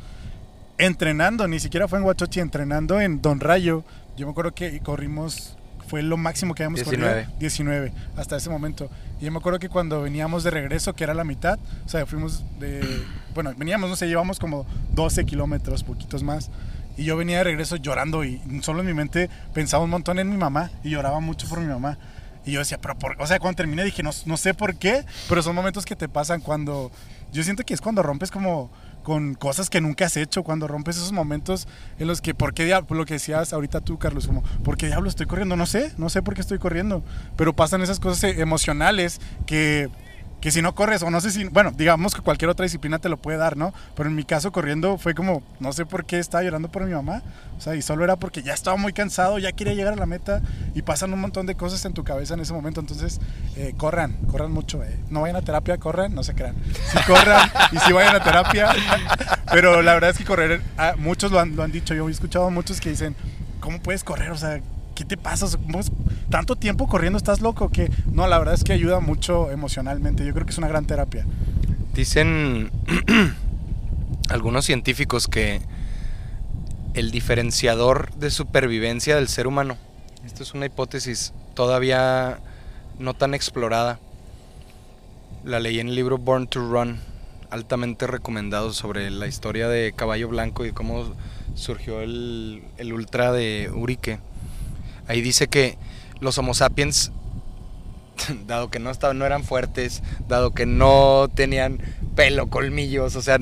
entrenando, 0.78 1.46
ni 1.50 1.60
siquiera 1.60 1.90
fue 1.90 2.00
en 2.00 2.06
Huachochi, 2.06 2.40
entrenando 2.40 3.02
en 3.02 3.22
Don 3.22 3.42
Rayo, 3.42 3.84
yo 4.16 4.26
me 4.26 4.32
acuerdo 4.32 4.54
que 4.54 4.80
corrimos, 4.80 5.58
fue 5.90 6.02
lo 6.02 6.16
máximo 6.16 6.56
que 6.56 6.64
habíamos 6.64 6.80
19. 6.80 7.24
corrido, 7.24 7.40
19, 7.40 7.92
hasta 8.16 8.38
ese 8.38 8.50
momento. 8.50 8.90
Y 9.20 9.26
yo 9.26 9.34
me 9.34 9.40
acuerdo 9.40 9.60
que 9.60 9.68
cuando 9.68 10.02
veníamos 10.02 10.46
de 10.46 10.52
regreso, 10.52 10.94
que 10.94 11.04
era 11.04 11.14
la 11.14 11.26
mitad, 11.26 11.60
o 11.86 11.90
sea, 11.90 12.06
fuimos 12.06 12.46
de, 12.58 13.04
bueno, 13.36 13.54
veníamos, 13.58 13.90
no 13.90 13.98
sé, 13.98 14.08
llevamos 14.08 14.40
como 14.40 14.66
12 14.94 15.26
kilómetros, 15.26 15.84
poquitos 15.84 16.24
más. 16.24 16.50
Y 17.00 17.06
yo 17.06 17.16
venía 17.16 17.38
de 17.38 17.46
regreso 17.46 17.78
llorando 17.78 18.26
y 18.26 18.42
solo 18.62 18.82
en 18.82 18.88
mi 18.88 18.94
mente 18.94 19.30
pensaba 19.54 19.82
un 19.86 19.90
montón 19.90 20.20
en 20.20 20.30
mi 20.30 20.36
mamá 20.36 20.70
y 20.84 20.90
lloraba 20.90 21.22
mucho 21.22 21.48
por 21.48 21.62
mi 21.62 21.68
mamá. 21.68 21.98
Y 22.46 22.52
yo 22.52 22.60
decía, 22.60 22.78
pero 22.82 22.98
por, 22.98 23.16
o 23.22 23.26
sea, 23.26 23.40
cuando 23.40 23.56
terminé 23.56 23.86
dije, 23.86 24.04
no, 24.04 24.10
no 24.26 24.36
sé 24.36 24.54
por 24.54 24.76
qué, 24.76 25.06
pero 25.30 25.42
son 25.42 25.56
momentos 25.56 25.86
que 25.86 25.96
te 25.96 26.10
pasan 26.10 26.42
cuando, 26.42 26.92
yo 27.32 27.42
siento 27.44 27.64
que 27.64 27.74
es 27.74 27.80
cuando 27.80 28.04
rompes 28.04 28.32
como 28.32 28.70
con 29.04 29.34
cosas 29.36 29.70
que 29.70 29.80
nunca 29.80 30.08
has 30.08 30.18
hecho, 30.18 30.44
cuando 30.44 30.68
rompes 30.68 30.98
esos 30.98 31.14
momentos 31.14 31.70
en 32.00 32.08
los 32.08 32.20
que, 32.20 32.34
¿por 32.34 32.54
qué 32.54 32.66
diablo? 32.66 32.98
Lo 32.98 33.06
que 33.06 33.14
decías 33.14 33.54
ahorita 33.54 33.80
tú, 33.80 33.98
Carlos, 33.98 34.28
como, 34.28 34.44
¿por 34.66 34.76
qué 34.76 34.88
diablo 34.88 35.08
estoy 35.08 35.26
corriendo? 35.26 35.56
No 35.56 35.68
sé, 35.68 35.94
no 35.98 36.10
sé 36.10 36.22
por 36.22 36.34
qué 36.34 36.42
estoy 36.42 36.60
corriendo, 36.60 37.02
pero 37.38 37.56
pasan 37.56 37.82
esas 37.82 38.02
cosas 38.02 38.26
eh, 38.26 38.42
emocionales 38.42 39.22
que, 39.46 39.90
que 40.42 40.52
si 40.52 40.62
no 40.62 40.74
corres, 40.74 41.04
o 41.04 41.10
no 41.10 41.20
sé 41.20 41.32
si, 41.32 41.46
bueno, 41.46 41.72
digamos 41.76 42.16
que 42.16 42.22
cualquier 42.22 42.50
otra 42.50 42.64
disciplina 42.64 43.00
te 43.00 43.10
lo 43.10 43.18
puede 43.18 43.38
dar, 43.38 43.58
¿no? 43.58 43.74
Pero 43.96 44.10
en 44.10 44.16
mi 44.16 44.24
caso 44.24 44.52
corriendo 44.52 44.98
fue 44.98 45.14
como, 45.14 45.44
no 45.60 45.74
sé 45.74 45.86
por 45.86 46.06
qué 46.06 46.20
estaba 46.20 46.44
llorando 46.44 46.70
por 46.70 46.86
mi 46.86 46.94
mamá, 46.94 47.22
o 47.58 47.62
sea, 47.62 47.76
y 47.76 47.82
solo 47.82 48.06
era 48.06 48.16
porque 48.16 48.42
ya 48.42 48.54
estaba 48.54 48.78
muy 48.78 48.94
cansado, 48.94 49.38
ya 49.38 49.52
quería 49.52 49.74
llegar 49.74 49.94
a 49.94 49.98
la 49.98 50.06
meta 50.06 50.42
y 50.74 50.82
pasan 50.82 51.14
un 51.14 51.20
montón 51.20 51.46
de 51.46 51.56
cosas 51.56 51.84
en 51.84 51.94
tu 51.94 52.04
cabeza 52.04 52.36
en 52.36 52.40
ese 52.40 52.54
momento, 52.54 52.80
entonces 52.80 53.20
eh, 53.58 53.74
corran, 53.76 54.14
corran 54.32 54.52
mucho, 54.52 54.82
eh. 54.84 54.98
no 55.10 55.22
vayan 55.22 55.36
a 55.36 55.42
terapia, 55.42 55.78
corran, 55.78 56.16
no 56.16 56.24
se 56.24 56.34
crean, 56.36 56.56
sí 56.74 56.98
corran 57.08 57.50
y 57.72 57.78
sí 57.80 57.92
vayan 57.92 58.16
a 58.16 58.24
terapia, 58.24 58.70
pero 59.52 59.82
la 59.82 59.94
verdad 59.94 60.12
es 60.12 60.18
que 60.18 60.26
correr, 60.26 60.62
ah, 60.78 60.96
muchos 60.98 61.32
lo 61.32 61.40
han, 61.40 61.56
lo 61.56 61.64
han 61.64 61.72
dicho, 61.72 61.94
yo 61.94 62.08
he 62.08 62.12
escuchado 62.12 62.46
a 62.46 62.50
muchos 62.50 62.80
que 62.80 62.90
dicen, 62.90 63.16
¿cómo 63.60 63.82
puedes 63.82 64.06
correr? 64.06 64.32
O 64.32 64.38
sea, 64.38 64.62
¿qué 65.00 65.06
te 65.06 65.16
pasa? 65.16 65.48
¿Cómo 65.58 65.80
es- 65.80 65.92
¿Tanto 66.30 66.58
tiempo 66.58 66.88
corriendo 66.88 67.16
estás 67.18 67.40
loco? 67.40 67.70
que 67.70 67.90
No, 68.12 68.28
la 68.28 68.38
verdad 68.38 68.54
es 68.54 68.66
que 68.66 68.74
ayuda 68.74 69.00
mucho 69.00 69.50
emocionalmente. 69.50 70.26
Yo 70.26 70.34
creo 70.34 70.46
que 70.46 70.52
es 70.52 70.58
una 70.58 70.68
gran 70.68 70.86
terapia. 70.86 71.26
Dicen 71.96 72.70
algunos 74.30 74.66
científicos 74.66 75.28
que 75.30 75.62
el 76.96 77.12
diferenciador 77.12 78.12
de 78.16 78.30
supervivencia 78.30 79.16
del 79.16 79.30
ser 79.30 79.48
humano, 79.48 79.78
esto 80.26 80.44
es 80.44 80.54
una 80.54 80.66
hipótesis 80.66 81.34
todavía 81.54 82.40
no 83.00 83.14
tan 83.14 83.34
explorada, 83.34 84.00
la 85.46 85.62
leí 85.62 85.80
en 85.80 85.88
el 85.88 85.96
libro 85.96 86.18
Born 86.18 86.48
to 86.48 86.60
Run, 86.60 87.00
altamente 87.50 88.06
recomendado 88.06 88.74
sobre 88.74 89.10
la 89.12 89.28
historia 89.28 89.70
de 89.70 89.94
Caballo 89.96 90.28
Blanco 90.28 90.66
y 90.66 90.74
cómo 90.74 91.14
surgió 91.56 92.02
el, 92.02 92.64
el 92.78 92.92
ultra 92.92 93.32
de 93.32 93.72
Urique. 93.74 94.20
Ahí 95.10 95.22
dice 95.22 95.48
que 95.48 95.76
los 96.20 96.38
Homo 96.38 96.54
sapiens, 96.54 97.12
dado 98.46 98.70
que 98.70 98.78
no, 98.78 98.92
estaban, 98.92 99.18
no 99.18 99.26
eran 99.26 99.44
fuertes, 99.44 100.04
dado 100.28 100.52
que 100.52 100.68
no 100.68 101.32
tenían 101.34 101.80
pelo, 102.16 102.48
colmillos, 102.52 103.16
o 103.16 103.22
sea, 103.24 103.40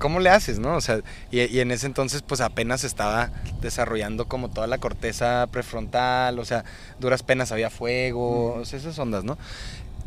¿cómo 0.00 0.18
le 0.18 0.30
haces, 0.30 0.58
no? 0.58 0.74
O 0.74 0.80
sea, 0.80 1.02
y, 1.30 1.40
y 1.42 1.60
en 1.60 1.70
ese 1.70 1.86
entonces 1.86 2.22
pues 2.22 2.40
apenas 2.40 2.82
estaba 2.82 3.30
desarrollando 3.60 4.26
como 4.26 4.50
toda 4.50 4.66
la 4.66 4.78
corteza 4.78 5.46
prefrontal, 5.52 6.36
o 6.40 6.44
sea, 6.44 6.64
duras 6.98 7.22
penas 7.22 7.52
había 7.52 7.70
fuego, 7.70 8.54
o 8.54 8.64
sea, 8.64 8.80
esas 8.80 8.98
ondas, 8.98 9.22
¿no? 9.22 9.38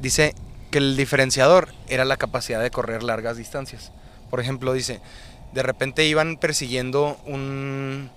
Dice 0.01 0.35
que 0.71 0.79
el 0.79 0.97
diferenciador 0.97 1.69
era 1.87 2.03
la 2.03 2.17
capacidad 2.17 2.61
de 2.61 2.69
correr 2.69 3.01
largas 3.03 3.37
distancias. 3.37 3.93
Por 4.29 4.41
ejemplo, 4.41 4.73
dice, 4.73 4.99
de 5.53 5.63
repente 5.63 6.05
iban 6.05 6.35
persiguiendo 6.35 7.17
un 7.25 8.09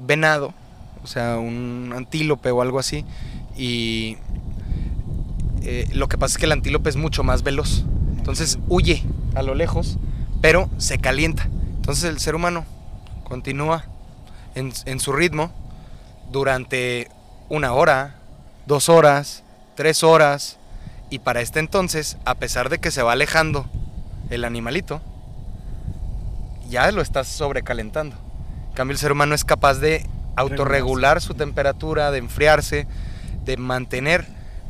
venado, 0.00 0.54
o 1.02 1.06
sea, 1.06 1.38
un 1.38 1.92
antílope 1.94 2.50
o 2.50 2.62
algo 2.62 2.78
así, 2.78 3.04
y 3.56 4.16
eh, 5.62 5.88
lo 5.92 6.08
que 6.08 6.18
pasa 6.18 6.34
es 6.34 6.38
que 6.38 6.46
el 6.46 6.52
antílope 6.52 6.90
es 6.90 6.96
mucho 6.96 7.22
más 7.22 7.42
veloz, 7.42 7.84
entonces 8.16 8.58
huye 8.68 9.02
a 9.34 9.42
lo 9.42 9.54
lejos, 9.54 9.98
pero 10.40 10.68
se 10.78 10.98
calienta. 10.98 11.48
Entonces 11.76 12.04
el 12.04 12.18
ser 12.18 12.34
humano 12.34 12.64
continúa 13.24 13.84
en, 14.54 14.72
en 14.84 15.00
su 15.00 15.12
ritmo 15.12 15.52
durante 16.32 17.08
una 17.48 17.72
hora, 17.72 18.16
dos 18.66 18.88
horas, 18.88 19.44
tres 19.76 20.02
horas, 20.02 20.58
y 21.10 21.20
para 21.20 21.40
este 21.40 21.60
entonces, 21.60 22.16
a 22.24 22.34
pesar 22.34 22.68
de 22.68 22.78
que 22.78 22.90
se 22.90 23.02
va 23.02 23.12
alejando 23.12 23.66
el 24.30 24.44
animalito, 24.44 25.00
ya 26.68 26.90
lo 26.90 27.00
estás 27.00 27.28
sobrecalentando. 27.28 28.16
En 28.70 28.74
cambio, 28.74 28.92
el 28.92 28.98
ser 28.98 29.12
humano 29.12 29.34
es 29.34 29.44
capaz 29.44 29.74
de 29.74 30.04
autorregular 30.36 31.20
su 31.20 31.34
temperatura, 31.34 32.10
de 32.10 32.18
enfriarse, 32.18 32.86
de 33.44 33.56
mantener 33.56 34.26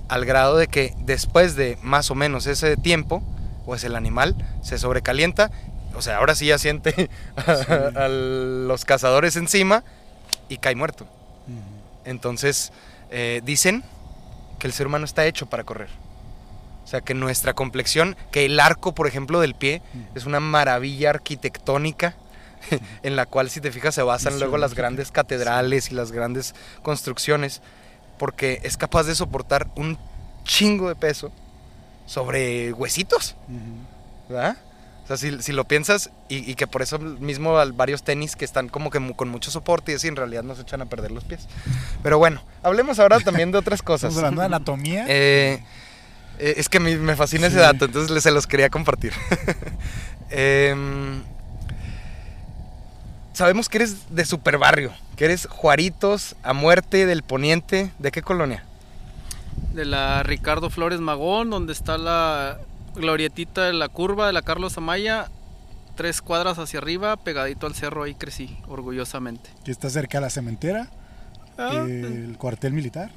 al 0.09 0.25
grado 0.25 0.57
de 0.57 0.69
que 0.69 0.95
después 1.01 1.57
de 1.57 1.79
más 1.83 2.11
o 2.11 2.15
menos 2.15 2.47
ese 2.47 2.77
tiempo, 2.77 3.23
pues 3.65 3.85
el 3.85 3.97
animal 3.97 4.37
se 4.63 4.79
sobrecalienta. 4.79 5.51
O 5.95 6.03
sea, 6.03 6.19
ahora 6.19 6.35
sí 6.35 6.47
ya 6.47 6.59
siente 6.59 7.11
a, 7.37 8.05
a 8.05 8.09
los 8.09 8.85
cazadores 8.85 9.37
encima 9.37 9.83
y 10.49 10.59
cae 10.59 10.75
muerto. 10.75 11.07
Entonces, 12.05 12.73
eh, 13.11 13.41
dicen 13.45 13.83
que 14.59 14.67
el 14.67 14.73
ser 14.73 14.87
humano 14.87 15.05
está 15.05 15.27
hecho 15.27 15.47
para 15.47 15.65
correr. 15.65 15.89
O 16.85 16.89
sea, 16.89 17.01
que 17.01 17.15
nuestra 17.15 17.53
complexión, 17.53 18.17
que 18.31 18.45
el 18.45 18.61
arco, 18.61 18.95
por 18.95 19.09
ejemplo, 19.09 19.41
del 19.41 19.57
pie, 19.57 19.83
es 20.15 20.25
una 20.25 20.39
maravilla 20.39 21.11
arquitectónica 21.11 22.15
en 23.03 23.17
la 23.17 23.27
cual, 23.27 23.51
si 23.51 23.61
te 23.61 23.73
fijas, 23.73 23.95
se 23.95 24.03
basan 24.03 24.39
luego 24.39 24.59
las 24.59 24.75
grandes 24.75 25.11
catedrales 25.11 25.91
y 25.91 25.95
las 25.95 26.13
grandes 26.13 26.55
construcciones, 26.83 27.63
porque 28.19 28.61
es 28.63 28.77
capaz 28.77 29.05
de 29.05 29.15
soportar 29.15 29.69
un 29.77 29.99
chingo 30.45 30.89
de 30.89 30.95
peso 30.95 31.33
sobre 32.07 32.73
huesitos, 32.73 33.35
¿verdad? 34.29 34.57
O 35.05 35.07
sea, 35.07 35.17
si, 35.17 35.41
si 35.41 35.53
lo 35.53 35.65
piensas, 35.65 36.11
y, 36.29 36.51
y, 36.51 36.57
que 36.57 36.67
por 36.67 36.83
eso 36.83 36.99
mismo 36.99 37.59
hay 37.59 37.71
varios 37.71 38.03
tenis 38.03 38.35
que 38.35 38.45
están 38.45 38.69
como 38.69 38.91
que 38.91 39.01
con 39.15 39.29
mucho 39.29 39.53
soporte 39.53 39.93
y 39.93 39.95
así 39.95 40.09
en 40.09 40.17
realidad 40.17 40.43
nos 40.43 40.59
echan 40.59 40.83
a 40.83 40.87
perder 40.87 41.13
los 41.13 41.23
pies. 41.23 41.47
Pero 42.03 42.19
bueno, 42.19 42.43
hablemos 42.65 42.99
ahora 42.99 43.21
también 43.21 43.53
de 43.53 43.59
otras 43.59 43.83
cosas. 43.83 44.09
Estamos 44.11 44.19
hablando 44.19 44.41
de 44.41 44.47
anatomía. 44.47 45.07
Eh, 45.19 45.63
eh, 46.39 46.55
es 46.59 46.69
que 46.69 46.81
me, 46.81 46.97
me 46.97 47.17
fascina 47.17 47.49
sí. 47.49 47.55
ese 47.55 47.61
dato, 47.61 47.85
entonces 47.87 48.23
se 48.23 48.31
los 48.31 48.47
quería 48.47 48.69
compartir. 48.69 49.13
eh, 50.31 50.75
sabemos 53.37 53.69
que 53.69 53.79
eres 53.79 54.15
de 54.15 54.25
super 54.25 54.57
barrio, 54.57 54.93
que 55.15 55.27
eres 55.27 55.47
Juaritos 55.47 56.37
a 56.43 56.55
muerte 56.55 57.05
del 57.05 57.23
Poniente. 57.23 57.93
¿De 57.99 58.11
qué 58.11 58.23
colonia? 58.23 58.65
De 59.75 59.85
la 59.85 60.23
Ricardo 60.23 60.71
Flores 60.71 61.01
Magón, 61.01 61.51
donde 61.51 61.75
está 61.75 61.99
la 61.99 62.59
glorietita 62.95 63.65
de 63.65 63.75
la 63.75 63.91
curva 63.91 64.27
de 64.27 64.33
la 64.33 64.41
Carlos 64.41 64.79
Amaya, 64.79 65.31
tres 65.97 66.23
cuadras 66.23 66.59
hacia 66.59 66.79
arriba, 66.79 67.15
pegadito 67.19 67.67
al 67.67 67.75
cerro, 67.75 68.05
ahí 68.05 68.15
crecí, 68.15 68.57
orgullosamente. 68.69 69.51
Que 69.65 69.71
está 69.71 69.91
cerca 69.91 70.17
de 70.17 70.23
la 70.23 70.31
cementera, 70.31 70.89
ah, 71.59 71.85
el 71.87 72.37
cuartel 72.39 72.73
militar. 72.73 73.11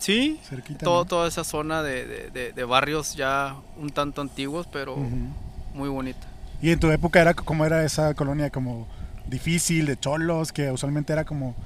Sí, 0.00 0.40
todo, 0.80 1.04
¿no? 1.04 1.04
toda 1.04 1.28
esa 1.28 1.44
zona 1.44 1.84
de, 1.84 2.04
de, 2.04 2.30
de, 2.30 2.52
de, 2.52 2.64
barrios 2.64 3.14
ya 3.14 3.54
un 3.76 3.90
tanto 3.90 4.20
antiguos, 4.20 4.66
pero 4.72 4.96
uh 4.96 5.06
-huh. 5.06 5.32
muy 5.74 5.88
bonita. 5.88 6.26
¿Y 6.60 6.70
en 6.70 6.80
tu 6.80 6.90
época 6.90 7.20
era 7.20 7.34
cómo 7.34 7.64
era 7.64 7.84
esa 7.84 8.12
colonia? 8.14 8.50
¿Como 8.50 8.88
difícil, 9.32 9.86
de 9.86 9.98
cholos, 9.98 10.52
que 10.52 10.70
usualmente 10.70 11.12
era 11.12 11.24
como 11.24 11.56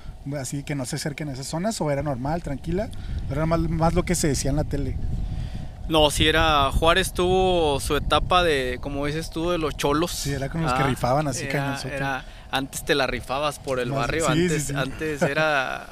así 0.41 0.63
que 0.63 0.75
no 0.75 0.87
se 0.87 0.97
acerquen 0.97 1.29
a 1.29 1.33
esas 1.33 1.47
zonas 1.47 1.81
o 1.81 1.91
era 1.91 2.03
normal, 2.03 2.43
tranquila? 2.43 2.89
Era 3.31 3.45
más, 3.47 3.61
más 3.61 3.95
lo 3.95 4.05
que 4.05 4.15
se 4.15 4.29
decía 4.29 4.51
en 4.51 4.57
la 4.57 4.65
tele. 4.65 4.97
No, 5.89 6.11
si 6.11 6.27
era. 6.27 6.71
Juárez 6.73 7.13
tuvo 7.13 7.79
su 7.81 7.97
etapa 7.97 8.43
de, 8.43 8.79
como 8.81 9.07
dices 9.07 9.31
tú, 9.31 9.51
de 9.51 9.59
los 9.59 9.77
cholos. 9.77 10.11
Sí, 10.11 10.33
era 10.33 10.49
como 10.49 10.65
los 10.65 10.73
ah, 10.73 10.79
que 10.79 10.83
rifaban 10.85 11.29
así 11.29 11.45
era, 11.45 11.79
era, 11.85 12.25
Antes 12.51 12.85
te 12.85 12.95
la 12.95 13.07
rifabas 13.07 13.59
por 13.59 13.79
el 13.79 13.93
barrio, 13.93 14.27
sí, 14.27 14.33
antes, 14.33 14.65
sí, 14.65 14.73
sí. 14.73 14.75
antes 14.77 15.23
era. 15.23 15.87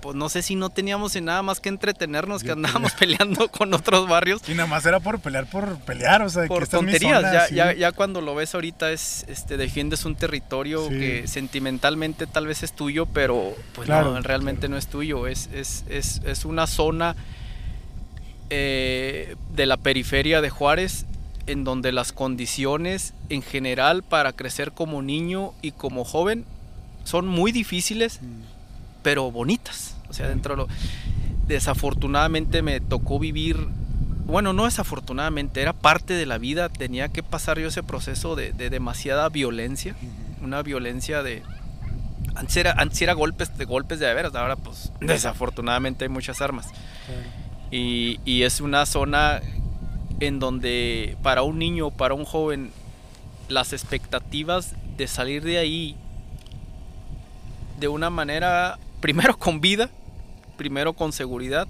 Pues 0.00 0.16
no 0.16 0.28
sé 0.28 0.42
si 0.42 0.54
no 0.54 0.70
teníamos 0.70 1.20
nada 1.20 1.42
más 1.42 1.60
que 1.60 1.68
entretenernos, 1.68 2.42
que 2.42 2.52
andábamos 2.52 2.92
peleando 2.98 3.48
con 3.48 3.74
otros 3.74 4.08
barrios. 4.08 4.42
Y 4.48 4.54
nada 4.54 4.66
más 4.66 4.86
era 4.86 5.00
por 5.00 5.20
pelear, 5.20 5.46
por 5.46 5.78
pelear, 5.80 6.22
o 6.22 6.30
sea, 6.30 6.46
por 6.46 6.64
que 6.64 6.70
tonterías. 6.70 7.20
Zona, 7.20 7.32
ya, 7.32 7.50
ya, 7.50 7.72
ya, 7.74 7.92
cuando 7.92 8.20
lo 8.20 8.34
ves 8.34 8.54
ahorita 8.54 8.92
es, 8.92 9.26
este, 9.28 9.56
defiendes 9.56 10.04
un 10.04 10.16
territorio 10.16 10.88
que 10.88 11.26
sentimentalmente 11.28 12.26
tal 12.26 12.46
vez 12.46 12.62
es 12.62 12.72
tuyo, 12.72 13.06
pero 13.06 13.54
pues 13.74 13.86
claro, 13.86 14.14
no, 14.14 14.20
realmente 14.20 14.60
claro. 14.60 14.72
no 14.72 14.78
es 14.78 14.86
tuyo. 14.86 15.26
Es, 15.26 15.48
es, 15.52 15.84
es, 15.88 16.22
es 16.24 16.44
una 16.44 16.66
zona 16.66 17.14
eh, 18.48 19.36
de 19.54 19.66
la 19.66 19.76
periferia 19.76 20.40
de 20.40 20.50
Juárez 20.50 21.06
en 21.46 21.64
donde 21.64 21.92
las 21.92 22.12
condiciones 22.12 23.14
en 23.28 23.42
general 23.42 24.02
para 24.02 24.32
crecer 24.32 24.72
como 24.72 25.02
niño 25.02 25.52
y 25.62 25.72
como 25.72 26.04
joven 26.04 26.44
son 27.04 27.26
muy 27.26 27.52
difíciles, 27.52 28.20
mm. 28.20 28.26
Pero 29.02 29.30
bonitas. 29.30 29.96
O 30.08 30.12
sea, 30.12 30.28
dentro 30.28 30.54
de 30.54 30.62
lo... 30.62 30.68
Desafortunadamente 31.46 32.62
me 32.62 32.80
tocó 32.80 33.18
vivir, 33.18 33.56
bueno, 34.24 34.52
no 34.52 34.66
desafortunadamente, 34.66 35.62
era 35.62 35.72
parte 35.72 36.14
de 36.14 36.24
la 36.24 36.38
vida, 36.38 36.68
tenía 36.68 37.08
que 37.08 37.24
pasar 37.24 37.58
yo 37.58 37.68
ese 37.68 37.82
proceso 37.82 38.36
de, 38.36 38.52
de 38.52 38.70
demasiada 38.70 39.28
violencia, 39.28 39.96
una 40.42 40.62
violencia 40.62 41.22
de... 41.22 41.42
Antes 42.36 42.56
era, 42.56 42.72
antes 42.78 43.02
era 43.02 43.14
golpes 43.14 43.58
de 43.58 43.64
golpes 43.64 43.98
de 43.98 44.14
veras, 44.14 44.34
ahora 44.36 44.54
pues 44.54 44.92
desafortunadamente 45.00 46.04
hay 46.04 46.08
muchas 46.08 46.40
armas. 46.40 46.68
Y, 47.72 48.20
y, 48.24 48.42
es 48.42 48.60
una 48.60 48.86
zona 48.86 49.40
en 50.20 50.38
donde 50.38 51.16
para 51.22 51.42
un 51.42 51.58
niño, 51.58 51.90
para 51.90 52.14
un 52.14 52.24
joven, 52.24 52.70
las 53.48 53.72
expectativas 53.72 54.74
de 54.96 55.08
salir 55.08 55.42
de 55.42 55.58
ahí 55.58 55.96
de 57.80 57.88
una 57.88 58.10
manera, 58.10 58.78
primero 59.00 59.38
con 59.38 59.60
vida, 59.60 59.90
primero 60.56 60.92
con 60.92 61.12
seguridad, 61.12 61.66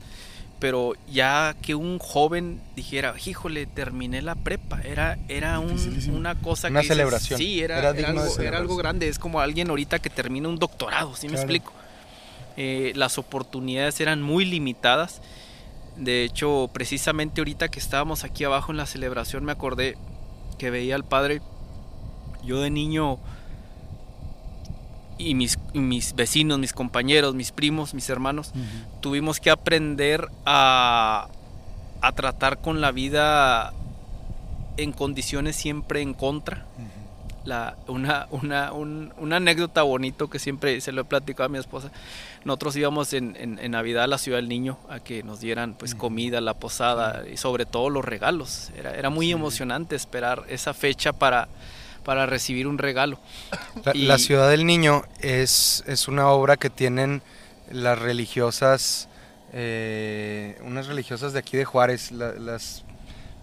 pero 0.58 0.92
ya 1.10 1.56
que 1.62 1.74
un 1.74 1.98
joven 1.98 2.60
dijera, 2.76 3.14
híjole, 3.24 3.66
terminé 3.66 4.20
la 4.20 4.34
prepa, 4.34 4.80
era, 4.82 5.18
era 5.28 5.58
un, 5.58 5.78
una 6.12 6.34
cosa 6.34 6.68
una 6.68 6.82
que... 6.82 6.88
celebración. 6.88 7.38
Dices, 7.38 7.54
sí, 7.54 7.62
era, 7.62 7.78
era, 7.78 7.90
era, 7.90 8.08
algo, 8.08 8.38
era, 8.40 8.58
algo, 8.58 8.76
grande, 8.76 9.08
es 9.08 9.18
como 9.18 9.40
alguien 9.40 9.70
ahorita 9.70 9.98
que 9.98 10.10
termina 10.10 10.48
un 10.48 10.58
doctorado, 10.58 11.14
¿sí 11.14 11.28
claro. 11.28 11.32
me 11.32 11.38
explico? 11.38 11.72
Eh, 12.56 12.92
las 12.94 13.16
oportunidades 13.16 14.00
eran 14.00 14.20
muy 14.20 14.44
limitadas 14.44 15.22
de 16.00 16.24
hecho, 16.24 16.70
precisamente 16.72 17.42
ahorita 17.42 17.68
que 17.68 17.78
estábamos 17.78 18.24
aquí 18.24 18.44
abajo 18.44 18.72
en 18.72 18.78
la 18.78 18.86
celebración 18.86 19.44
me 19.44 19.52
acordé 19.52 19.96
que 20.58 20.70
veía 20.70 20.94
al 20.94 21.04
padre, 21.04 21.42
yo 22.42 22.60
de 22.60 22.70
niño 22.70 23.18
y 25.20 25.34
mis, 25.34 25.58
mis 25.74 26.14
vecinos, 26.14 26.58
mis 26.58 26.72
compañeros, 26.72 27.34
mis 27.34 27.52
primos, 27.52 27.94
mis 27.94 28.08
hermanos, 28.08 28.52
uh 28.54 28.58
-huh. 28.58 29.00
tuvimos 29.00 29.38
que 29.38 29.50
aprender 29.50 30.28
a, 30.46 31.28
a, 32.00 32.12
tratar 32.12 32.58
con 32.58 32.80
la 32.80 32.90
vida 32.90 33.72
en 34.76 34.92
condiciones 34.92 35.56
siempre 35.56 36.00
en 36.00 36.14
contra. 36.14 36.64
Uh 36.78 36.80
-huh. 36.80 36.86
La, 37.44 37.76
una, 37.86 38.26
una, 38.30 38.72
un, 38.72 39.12
una, 39.18 39.36
anécdota 39.36 39.82
bonito 39.82 40.28
que 40.28 40.38
siempre 40.38 40.78
se 40.80 40.92
lo 40.92 41.02
he 41.02 41.04
platicado 41.04 41.46
a 41.46 41.48
mi 41.48 41.58
esposa. 41.58 41.90
Nosotros 42.44 42.76
íbamos 42.76 43.14
en, 43.14 43.34
en, 43.36 43.58
en, 43.58 43.70
Navidad 43.70 44.04
a 44.04 44.06
la 44.06 44.18
ciudad 44.18 44.38
del 44.38 44.48
niño 44.48 44.76
a 44.90 45.00
que 45.00 45.22
nos 45.22 45.40
dieran 45.40 45.74
pues 45.74 45.94
comida, 45.94 46.40
la 46.42 46.52
posada 46.54 47.24
y 47.26 47.38
sobre 47.38 47.64
todo 47.64 47.88
los 47.88 48.04
regalos. 48.04 48.70
Era, 48.76 48.94
era 48.94 49.08
muy 49.08 49.26
sí. 49.26 49.32
emocionante 49.32 49.96
esperar 49.96 50.44
esa 50.48 50.74
fecha 50.74 51.14
para, 51.14 51.48
para 52.04 52.26
recibir 52.26 52.66
un 52.66 52.78
regalo. 52.78 53.18
La, 53.84 53.92
y... 53.94 54.06
la, 54.06 54.18
ciudad 54.18 54.50
del 54.50 54.66
niño 54.66 55.02
es, 55.20 55.84
es 55.86 56.08
una 56.08 56.28
obra 56.28 56.56
que 56.56 56.70
tienen 56.70 57.22
las 57.70 57.98
religiosas, 57.98 59.08
eh, 59.52 60.58
unas 60.62 60.86
religiosas 60.86 61.32
de 61.32 61.38
aquí 61.38 61.56
de 61.56 61.64
Juárez, 61.64 62.10
la, 62.12 62.32
las 62.32 62.84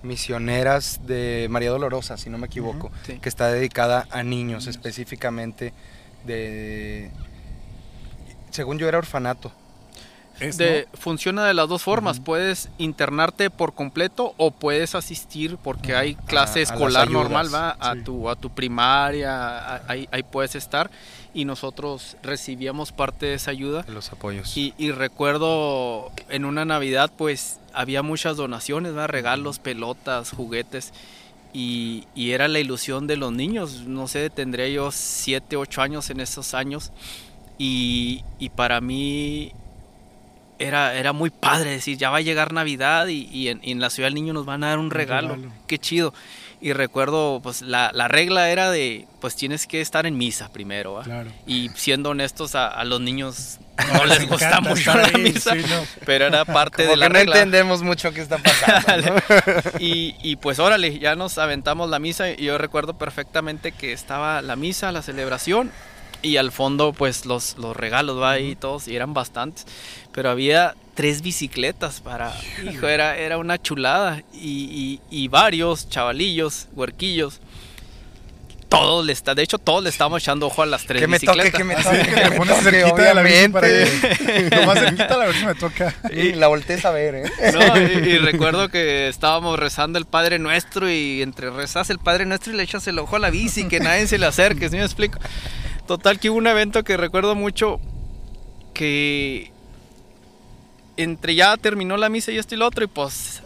misioneras 0.03 1.01
de 1.05 1.47
María 1.49 1.69
Dolorosa, 1.71 2.17
si 2.17 2.29
no 2.29 2.37
me 2.37 2.47
equivoco, 2.47 2.91
Sí. 3.05 3.19
que 3.19 3.29
está 3.29 3.47
dedicada 3.51 4.07
a 4.11 4.23
niños 4.23 4.67
específicamente 4.67 5.73
de... 6.25 7.11
Según 8.51 8.77
yo 8.79 8.87
era 8.87 8.97
orfanato. 8.97 9.51
Es, 10.39 10.57
De- 10.57 10.87
Funciona 10.93 11.45
de 11.45 11.53
las 11.53 11.67
dos 11.67 11.81
formas. 11.83 12.19
Puedes 12.19 12.69
internarte 12.77 13.49
por 13.49 13.73
completo 13.73 14.33
o 14.37 14.51
puedes 14.51 14.93
asistir 14.95 15.57
porque 15.63 15.95
hay 15.95 16.15
clase 16.15 16.59
a 16.59 16.63
escolar 16.63 17.07
ayudas, 17.07 17.23
normal, 17.23 17.53
va 17.53 17.69
a 17.79 17.93
sí. 17.95 18.01
tu 18.03 18.29
a 18.29 18.35
tu 18.35 18.49
primaria, 18.49 19.57
a- 19.75 19.81
ahí, 19.87 20.07
ahí 20.11 20.23
puedes 20.23 20.55
estar 20.55 20.91
y 21.33 21.45
nosotros 21.45 22.17
recibíamos 22.23 22.91
parte 22.91 23.25
de 23.27 23.33
esa 23.35 23.51
ayuda. 23.51 23.83
de 23.83 23.91
los 23.93 24.11
apoyos. 24.11 24.55
Y, 24.57 24.73
y 24.77 24.91
recuerdo 24.91 26.11
en 26.29 26.45
una 26.45 26.65
Navidad, 26.65 27.11
pues 27.17 27.59
había 27.73 28.01
muchas 28.03 28.37
donaciones, 28.37 28.93
¿verdad? 28.93 29.09
regalos, 29.09 29.59
pelotas, 29.59 30.31
juguetes. 30.31 30.93
Y, 31.53 32.03
y 32.13 32.31
era 32.31 32.47
la 32.47 32.59
ilusión 32.59 33.07
de 33.07 33.17
los 33.17 33.31
niños. 33.31 33.83
No 33.87 34.07
sé, 34.07 34.29
tendría 34.29 34.67
yo 34.67 34.91
7, 34.91 35.55
8 35.57 35.81
años 35.81 36.09
en 36.09 36.19
esos 36.19 36.53
años. 36.53 36.91
Y, 37.57 38.23
y 38.39 38.49
para 38.49 38.81
mí 38.81 39.51
era, 40.59 40.95
era 40.95 41.13
muy 41.13 41.29
padre 41.29 41.71
decir, 41.71 41.97
ya 41.97 42.09
va 42.09 42.17
a 42.17 42.21
llegar 42.21 42.53
Navidad 42.53 43.07
y, 43.07 43.27
y 43.31 43.49
en, 43.49 43.59
y 43.63 43.71
en 43.71 43.79
la 43.79 43.89
ciudad 43.89 44.07
del 44.07 44.15
niño 44.15 44.33
nos 44.33 44.45
van 44.45 44.63
a 44.63 44.69
dar 44.69 44.79
un 44.79 44.91
regalo. 44.91 45.35
regalo. 45.35 45.53
Qué 45.67 45.77
chido. 45.77 46.13
Y 46.59 46.73
recuerdo, 46.73 47.39
pues 47.43 47.61
la, 47.61 47.91
la 47.93 48.07
regla 48.07 48.49
era 48.49 48.71
de, 48.71 49.05
pues 49.21 49.35
tienes 49.35 49.67
que 49.67 49.79
estar 49.79 50.07
en 50.07 50.17
misa 50.17 50.51
primero. 50.51 51.03
Y 51.45 51.69
siendo 51.75 52.09
honestos, 52.09 52.55
a, 52.55 52.67
a 52.67 52.83
los 52.83 52.99
niños 52.99 53.59
no 53.93 54.05
les 54.05 54.21
Les 54.21 54.27
gusta 54.29 54.59
mucho 54.61 54.73
estar 54.79 54.97
la 54.97 55.07
ahí, 55.19 55.21
misa, 55.21 55.53
sí, 55.53 55.59
no. 55.69 55.85
pero 56.03 56.25
era 56.25 56.45
parte 56.45 56.85
Como 56.85 56.89
de 56.91 56.97
la 56.97 57.05
que 57.05 57.13
no 57.13 57.19
regla. 57.19 57.35
entendemos 57.35 57.83
mucho 57.83 58.11
qué 58.11 58.21
está 58.21 58.39
pasando. 58.39 59.13
¿no? 59.13 59.79
Y, 59.79 60.15
y 60.23 60.37
pues 60.37 60.57
órale, 60.57 60.97
ya 60.97 61.13
nos 61.15 61.37
aventamos 61.37 61.91
la 61.91 61.99
misa 61.99 62.31
y 62.31 62.37
yo 62.45 62.57
recuerdo 62.57 62.97
perfectamente 62.97 63.71
que 63.71 63.93
estaba 63.93 64.41
la 64.41 64.55
misa, 64.55 64.91
la 64.91 65.03
celebración 65.03 65.71
y 66.27 66.37
al 66.37 66.51
fondo 66.51 66.93
pues 66.93 67.25
los, 67.25 67.57
los 67.57 67.75
regalos 67.75 68.19
va 68.21 68.31
ahí 68.31 68.55
todos 68.55 68.87
y 68.87 68.95
eran 68.95 69.13
bastantes, 69.13 69.65
pero 70.13 70.29
había 70.29 70.75
tres 70.95 71.21
bicicletas 71.21 72.01
para, 72.01 72.33
hijo, 72.71 72.87
era, 72.87 73.17
era 73.17 73.37
una 73.37 73.61
chulada 73.61 74.23
y, 74.33 74.99
y- 75.11 75.23
y 75.23 75.27
varios 75.27 75.89
chavalillos, 75.89 76.67
huerquillos. 76.73 77.39
Todos 78.69 79.05
le 79.05 79.13
está, 79.13 79.33
de 79.33 79.43
hecho 79.43 79.59
todos 79.59 79.81
le 79.81 79.89
estábamos 79.89 80.21
echando 80.21 80.47
ojo 80.47 80.61
a 80.61 80.65
las 80.65 80.85
tres 80.85 81.01
que 81.01 81.07
me 81.07 81.19
toque, 81.21 81.43
bicicletas. 81.43 81.57
que 81.57 81.63
me 81.63 81.73
Así 81.75 81.83
toque. 81.85 81.99
que 82.09 82.15
que 82.15 82.21
le 82.23 82.29
me 82.31 82.35
pones 82.37 82.55
toque, 82.57 82.69
cerquita 82.71 83.01
de 83.01 83.13
la 83.13 83.21
bici 83.21 83.47
para 83.47 83.67
que... 83.67 84.49
Lo 84.57 84.65
más 84.65 84.79
cerquita 84.79 85.13
a 85.13 85.17
ver 85.19 85.35
si 85.35 85.45
me 85.45 85.55
toca. 85.55 85.95
Y 86.11 86.33
la 86.33 86.47
volteé 86.47 86.79
a 86.83 86.89
ver, 86.91 87.15
¿eh? 87.15 87.23
No, 87.53 87.77
y, 87.81 88.09
y 88.09 88.17
recuerdo 88.17 88.67
que 88.67 89.07
estábamos 89.07 89.57
rezando 89.57 89.97
el 89.97 90.05
Padre 90.05 90.37
Nuestro 90.37 90.91
y 90.91 91.21
entre 91.21 91.49
rezas 91.49 91.89
el 91.89 91.99
Padre 91.99 92.25
Nuestro 92.25 92.51
y 92.51 92.57
le 92.57 92.63
echas 92.63 92.85
el 92.89 92.99
ojo 92.99 93.15
a 93.15 93.19
la 93.19 93.29
bici, 93.29 93.69
que 93.69 93.79
nadie 93.79 94.05
se 94.05 94.17
le 94.17 94.25
acerque, 94.25 94.67
¿sí 94.69 94.75
me 94.75 94.83
explico? 94.83 95.17
Total 95.87 96.19
que 96.19 96.29
hubo 96.29 96.37
un 96.37 96.47
evento 96.47 96.83
que 96.83 96.97
recuerdo 96.97 97.33
mucho 97.35 97.79
que 98.73 99.51
entre 100.97 101.35
ya 101.35 101.55
terminó 101.57 101.95
la 101.97 102.09
misa 102.09 102.31
y 102.31 102.37
esto 102.37 102.55
y 102.55 102.57
lo 102.57 102.67
otro 102.67 102.83
y 102.83 102.87
pues 102.87 103.41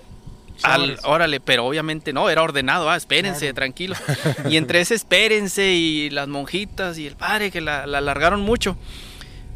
al, 0.63 0.81
Sobres. 0.81 0.99
órale, 1.05 1.39
pero 1.39 1.65
obviamente 1.65 2.13
no, 2.13 2.29
era 2.29 2.43
ordenado, 2.43 2.89
ah, 2.89 2.95
espérense, 2.97 3.39
Claro. 3.41 3.55
tranquilos. 3.55 3.97
Y 4.49 4.57
entre 4.57 4.81
ese 4.81 4.95
espérense 4.95 5.71
y 5.71 6.09
las 6.09 6.27
monjitas 6.27 6.97
y 6.97 7.07
el 7.07 7.15
padre 7.15 7.51
que 7.51 7.61
la, 7.61 7.85
la 7.87 7.97
alargaron 7.99 8.41
mucho, 8.41 8.75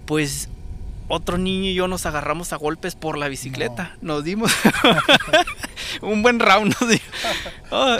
pues 0.05 0.49
otro 1.07 1.37
niño 1.37 1.69
y 1.69 1.73
yo 1.75 1.87
nos 1.87 2.05
agarramos 2.05 2.51
a 2.53 2.55
golpes 2.55 2.95
por 2.95 3.17
la 3.17 3.27
bicicleta. 3.27 3.95
Nos 4.01 4.23
dimos 4.23 4.51
un 6.01 6.21
buen 6.23 6.39
round. 6.39 6.73
Nos 6.79 6.89
dimos. 6.89 7.05
Oh, 7.71 7.97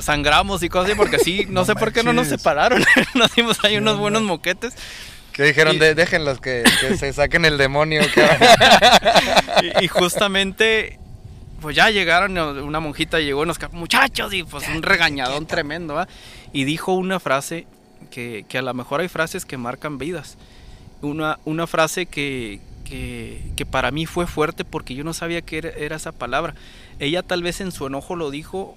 sangramos 0.00 0.62
y 0.62 0.68
cosas 0.68 0.88
así, 0.90 0.96
porque 0.96 1.18
sí, 1.18 1.44
no, 1.46 1.60
No 1.60 1.64
sé 1.66 1.74
por 1.76 1.92
qué 1.92 2.02
no 2.02 2.12
nos 2.12 2.26
separaron. 2.26 2.82
nos 3.14 3.32
dimos 3.34 3.62
ahí 3.64 3.72
¿Qué 3.72 3.78
unos 3.78 3.98
buenos 3.98 4.22
moquetes. 4.22 4.74
Que 5.32 5.42
dijeron, 5.44 5.76
Y- 5.76 5.78
de, 5.78 5.94
déjenlos 5.94 6.40
que, 6.40 6.64
que 6.80 6.96
se 6.96 7.12
saquen 7.12 7.44
el 7.44 7.58
demonio. 7.58 8.00
que- 8.12 8.26
y, 9.80 9.84
y 9.84 9.88
justamente, 9.88 10.98
pues 11.60 11.76
ya 11.76 11.90
llegaron, 11.90 12.36
una 12.38 12.80
monjita 12.80 13.20
llegó 13.20 13.44
y 13.44 13.46
nos 13.46 13.58
muchachos, 13.72 14.32
y 14.32 14.42
pues 14.42 14.66
un 14.68 14.82
regañadón 14.82 15.46
tremendo, 15.46 15.94
¿va? 15.94 16.08
Y 16.52 16.64
dijo 16.64 16.94
una 16.94 17.20
frase 17.20 17.66
que, 18.10 18.46
que 18.48 18.58
a 18.58 18.62
lo 18.62 18.72
mejor 18.74 19.00
hay 19.00 19.08
frases 19.08 19.44
que 19.44 19.58
marcan 19.58 19.98
vidas. 19.98 20.38
Una, 21.02 21.38
una 21.44 21.66
frase 21.66 22.06
que, 22.06 22.60
que, 22.84 23.52
que 23.56 23.66
para 23.66 23.90
mí 23.90 24.06
fue 24.06 24.26
fuerte 24.26 24.64
porque 24.64 24.94
yo 24.94 25.04
no 25.04 25.12
sabía 25.12 25.42
qué 25.42 25.58
era, 25.58 25.70
era 25.70 25.96
esa 25.96 26.12
palabra. 26.12 26.54
Ella 26.98 27.22
tal 27.22 27.42
vez 27.42 27.60
en 27.60 27.72
su 27.72 27.86
enojo 27.86 28.16
lo 28.16 28.30
dijo 28.30 28.76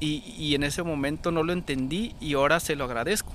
y, 0.00 0.22
y 0.38 0.54
en 0.54 0.62
ese 0.64 0.82
momento 0.82 1.30
no 1.30 1.42
lo 1.42 1.52
entendí 1.52 2.14
y 2.20 2.34
ahora 2.34 2.60
se 2.60 2.74
lo 2.76 2.84
agradezco. 2.84 3.32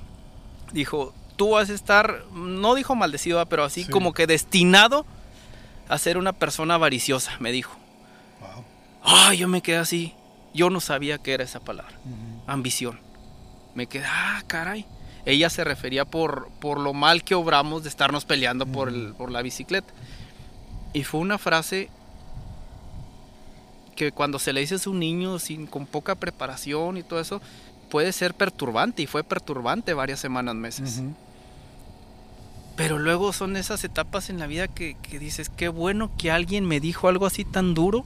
Dijo, 0.71 1.13
tú 1.35 1.51
vas 1.51 1.69
a 1.69 1.73
estar, 1.73 2.25
no 2.33 2.73
dijo 2.75 2.95
maldecido, 2.95 3.37
¿va? 3.37 3.45
pero 3.45 3.63
así 3.63 3.83
Sí. 3.83 3.91
como 3.91 4.13
que 4.13 4.25
destinado 4.27 5.05
a 5.89 5.97
ser 5.97 6.17
una 6.17 6.33
persona 6.33 6.75
avariciosa, 6.75 7.33
me 7.39 7.51
dijo. 7.51 7.77
Wow. 8.39 8.63
Ay, 9.03 9.37
yo 9.37 9.47
me 9.47 9.61
quedé 9.61 9.77
así. 9.77 10.13
Yo 10.53 10.69
no 10.69 10.79
sabía 10.79 11.17
qué 11.17 11.33
era 11.33 11.43
esa 11.43 11.59
palabra. 11.59 11.93
Ambición. 12.47 12.99
Me 13.75 13.87
quedé, 13.87 14.05
ah, 14.07 14.41
caray. 14.47 14.85
Ella 15.25 15.49
se 15.49 15.63
refería 15.63 16.05
por, 16.05 16.49
por 16.59 16.79
lo 16.79 16.93
mal 16.93 17.23
que 17.23 17.35
obramos 17.35 17.83
de 17.83 17.89
estarnos 17.89 18.25
peleando 18.25 18.65
por, 18.65 18.89
el- 18.89 19.13
por 19.17 19.31
la 19.31 19.41
bicicleta. 19.41 19.93
Y 20.93 21.03
fue 21.03 21.21
una 21.21 21.37
frase 21.37 21.89
que 23.95 24.11
cuando 24.11 24.39
se 24.39 24.53
le 24.53 24.61
dice 24.61 24.75
a 24.75 24.89
un 24.89 24.99
niño 24.99 25.39
sin, 25.39 25.67
con 25.67 25.85
poca 25.85 26.15
preparación 26.15 26.97
y 26.97 27.03
todo 27.03 27.19
eso, 27.19 27.41
puede 27.89 28.11
ser 28.11 28.33
perturbante. 28.33 29.01
Y 29.03 29.07
fue 29.07 29.23
perturbante 29.23 29.93
varias 29.93 30.19
semanas, 30.19 30.55
meses. 30.55 31.01
Pero 32.75 32.97
luego 32.97 33.33
son 33.33 33.55
esas 33.55 33.83
etapas 33.83 34.29
en 34.29 34.39
la 34.39 34.47
vida 34.47 34.67
que, 34.67 34.95
que 35.03 35.19
dices, 35.19 35.49
qué 35.49 35.67
bueno 35.69 36.09
que 36.17 36.31
alguien 36.31 36.65
me 36.65 36.79
dijo 36.79 37.07
algo 37.07 37.27
así 37.27 37.45
tan 37.45 37.75
duro, 37.75 38.03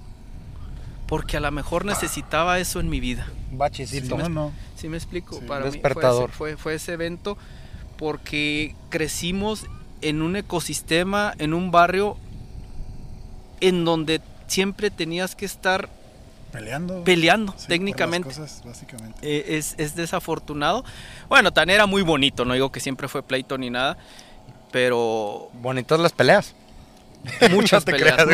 porque 1.07 1.37
a 1.37 1.39
lo 1.39 1.51
mejor 1.51 1.85
necesitaba 1.85 2.59
eso 2.59 2.79
en 2.79 2.89
mi 2.89 2.99
vida. 2.99 3.27
Bachecito. 3.51 4.17
No, 4.17 4.29
no. 4.29 4.51
¿Sí 4.75 4.89
me 4.89 4.97
explico? 4.97 5.39
Sí. 5.39 5.45
Para 5.47 5.61
mí 5.65 5.71
fue 5.71 5.71
Despertador. 5.71 6.29
ese, 6.29 6.37
fue, 6.37 6.57
fue 6.57 6.73
ese 6.75 6.93
evento 6.93 7.37
porque 7.97 8.75
crecimos 8.89 9.65
en 10.01 10.21
un 10.21 10.35
ecosistema, 10.35 11.33
en 11.39 11.53
un 11.53 11.71
barrio 11.71 12.17
en 13.61 13.85
donde 13.85 14.21
siempre 14.47 14.91
tenías 14.91 15.35
que 15.35 15.45
estar 15.45 15.89
Peleando. 16.51 17.03
peleando 17.03 17.51
Sí, 17.53 17.57
por 17.59 17.67
técnicamente. 17.67 18.29
las 18.29 18.37
cosas, 18.37 18.61
básicamente. 18.65 19.19
Eh, 19.21 19.57
es, 19.57 19.75
es 19.77 19.95
desafortunado. 19.95 20.83
Bueno, 21.29 21.51
tan 21.51 21.69
era 21.69 21.85
muy 21.87 22.03
bonito, 22.03 22.45
no 22.45 22.53
digo 22.53 22.71
que 22.71 22.79
siempre 22.79 23.07
fue 23.07 23.23
pleito 23.23 23.57
ni 23.57 23.69
nada, 23.69 23.97
pero 24.71 25.49
Bonitas 25.53 25.99
las 25.99 26.11
peleas. 26.13 26.53
muchas 27.51 27.85
No 27.85 27.91
peleas, 27.91 28.15
creas, 28.15 28.27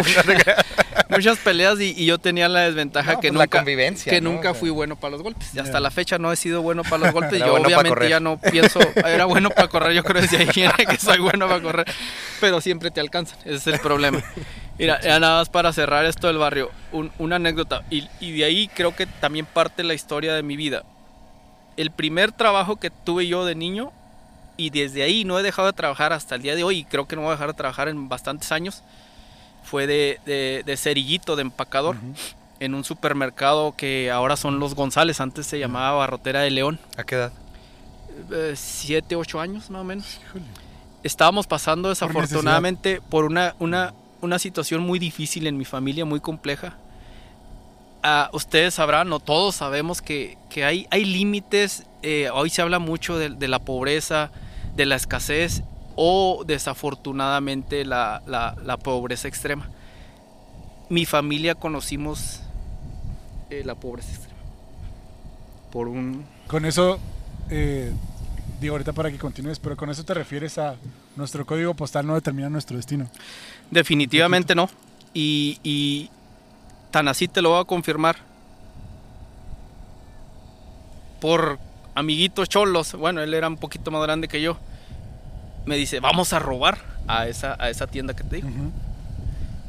muchas, 1.10 1.38
no 1.38 1.44
peleas 1.44 1.80
y, 1.80 1.94
y 1.98 2.06
yo 2.06 2.18
tenía 2.20 2.48
la 2.48 2.62
desventaja 2.62 3.14
No, 3.14 3.20
que 3.20 3.30
pues 3.30 3.38
la 3.38 3.46
nunca, 3.46 3.58
convivencia, 3.60 4.12
que 4.12 4.22
¿no? 4.22 4.32
nunca 4.32 4.52
O 4.52 4.54
sea. 4.54 4.60
fui 4.60 4.70
bueno 4.70 4.96
para 4.96 5.12
los 5.12 5.24
golpes. 5.24 5.50
Y 5.54 5.60
hasta 5.60 5.80
la 5.80 5.90
fecha 5.90 6.18
no 6.20 6.32
he 6.32 6.36
sido 6.36 6.62
bueno 6.62 6.84
para 6.84 6.98
los 7.06 7.12
golpes. 7.12 7.34
Era 7.38 7.46
yo 7.48 7.52
bueno 7.54 7.66
obviamente 7.68 8.10
ya 8.10 8.20
no 8.20 8.40
pienso, 8.40 8.80
era 9.06 9.26
bueno 9.26 9.50
para 9.50 9.68
correr, 9.68 9.94
yo 9.94 10.04
creo 10.04 10.22
desde 10.22 10.38
ahí 10.38 10.50
era 10.64 10.76
que 10.78 10.98
soy 10.98 11.18
bueno 11.20 11.48
para 11.48 11.62
correr, 11.62 11.86
pero 12.40 12.62
siempre 12.62 12.92
te 12.92 13.00
alcanzan, 13.00 13.40
ese 13.46 13.56
es 13.56 13.68
el 13.68 13.80
problema. 13.80 14.22
Mira, 14.78 15.00
ya 15.02 15.20
nada 15.20 15.40
más 15.40 15.50
para 15.50 15.72
cerrar 15.74 16.06
esto 16.06 16.28
del 16.28 16.38
barrio, 16.38 16.72
un- 16.92 17.12
una 17.20 17.36
anécdota, 17.38 17.84
y, 17.90 18.08
y 18.20 18.38
de 18.38 18.44
ahí 18.44 18.68
creo 18.74 18.96
que 18.96 19.06
también 19.06 19.46
parte 19.46 19.84
la 19.84 19.94
historia 19.94 20.34
de 20.34 20.44
mi 20.44 20.56
vida. 20.58 20.84
El 21.78 21.92
primer 21.92 22.32
trabajo 22.32 22.76
que 22.78 22.90
tuve 22.92 23.28
yo 23.28 23.46
de 23.46 23.56
niño, 23.56 23.92
y 24.58 24.70
desde 24.70 25.04
ahí 25.04 25.26
no 25.26 25.40
he 25.40 25.44
dejado 25.44 25.68
de 25.68 25.74
trabajar 25.74 26.14
hasta 26.14 26.36
el 26.36 26.42
día 26.42 26.56
de 26.56 26.64
hoy, 26.64 26.80
y 26.80 26.84
creo 26.86 27.08
que 27.08 27.16
no 27.16 27.24
voy 27.24 27.30
a 27.30 27.34
dejar 27.34 27.48
de 27.48 27.54
trabajar 27.54 27.88
en 27.88 28.10
bastantes 28.10 28.52
años, 28.52 28.84
fue 29.64 29.88
de, 29.88 30.20
de, 30.26 30.64
de 30.66 30.78
cerillito, 30.78 31.36
de 31.36 31.42
empacador, 31.44 31.96
Ujú. 31.96 32.14
en 32.60 32.76
un 32.76 32.84
supermercado 32.84 33.74
que 33.76 34.12
ahora 34.12 34.36
son 34.38 34.60
los 34.60 34.76
González, 34.76 35.20
antes 35.22 35.48
se 35.48 35.58
llamaba 35.60 35.98
Barrotera 35.98 36.42
de 36.42 36.52
León, 36.52 36.80
¿A 36.98 37.04
qué 37.04 37.16
edad? 37.16 37.34
eh, 38.32 38.54
siete, 38.56 39.16
ocho 39.16 39.40
años 39.40 39.70
más 39.70 39.82
o 39.82 39.84
menos. 39.84 40.20
Híjole. 40.30 40.46
Estábamos 41.04 41.48
pasando 41.48 41.90
desafortunadamente 41.90 43.02
por 43.02 43.26
una, 43.26 43.56
una, 43.60 43.94
una 44.22 44.40
situación 44.40 44.82
muy 44.82 45.00
difícil 45.00 45.48
en 45.48 45.58
mi 45.58 45.66
familia, 45.66 46.06
muy 46.06 46.20
compleja. 46.22 46.78
Ah, 48.04 48.30
ustedes 48.34 48.74
sabrán, 48.76 49.12
o 49.14 49.20
todos 49.20 49.56
sabemos 49.56 50.02
que, 50.02 50.38
que 50.50 50.64
hay, 50.66 50.88
hay 50.92 51.06
límites, 51.06 51.84
eh, 52.04 52.30
hoy 52.32 52.50
se 52.50 52.62
habla 52.62 52.80
mucho 52.80 53.18
de, 53.18 53.30
de 53.30 53.48
la 53.48 53.60
pobreza, 53.60 54.30
de 54.76 54.86
la 54.86 54.96
escasez 54.96 55.64
o 55.96 56.44
desafortunadamente 56.46 57.86
la, 57.86 58.22
la- 58.28 58.56
la 58.64 58.78
pobreza 58.78 59.28
extrema. 59.28 59.70
Mi 60.90 61.06
familia 61.06 61.56
conocimos 61.56 62.42
eh, 63.50 63.64
la 63.66 63.76
pobreza 63.76 64.10
extrema. 64.12 64.40
Por 65.72 65.88
un... 65.88 66.26
Con 66.48 66.66
eso, 66.66 67.00
eh, 67.50 67.92
digo 68.62 68.74
ahorita 68.76 68.94
para 68.94 69.10
que 69.12 69.18
continúes, 69.18 69.60
pero 69.60 69.76
con 69.76 69.90
eso 69.90 70.04
te 70.04 70.14
refieres 70.14 70.58
a 70.58 70.76
nuestro 71.16 71.46
código 71.46 71.74
postal 71.74 72.06
no 72.06 72.16
determina 72.16 72.50
nuestro 72.50 72.78
destino. 72.78 73.08
Definitivamente 73.72 74.56
no. 74.56 74.70
Y, 75.14 75.60
y 75.64 76.10
tan 76.92 77.08
así 77.08 77.28
te 77.28 77.42
lo 77.42 77.50
voy 77.52 77.62
a 77.62 77.66
confirmar. 77.66 78.18
por 81.20 81.58
amiguitos 81.96 82.50
cholos, 82.50 82.94
bueno, 82.94 83.22
él 83.22 83.34
era 83.34 83.48
un 83.48 83.58
poquito 83.58 83.92
más 83.92 84.02
grande 84.04 84.28
que 84.28 84.42
yo, 84.42 84.58
me 85.66 85.76
dice, 85.78 86.00
vamos 86.00 86.34
a 86.34 86.40
robar 86.40 86.78
a 87.08 87.28
esa, 87.28 87.56
a 87.60 87.70
esa 87.70 87.88
tienda 87.88 88.14
que 88.16 88.24
te 88.24 88.38
digo. 88.38 88.50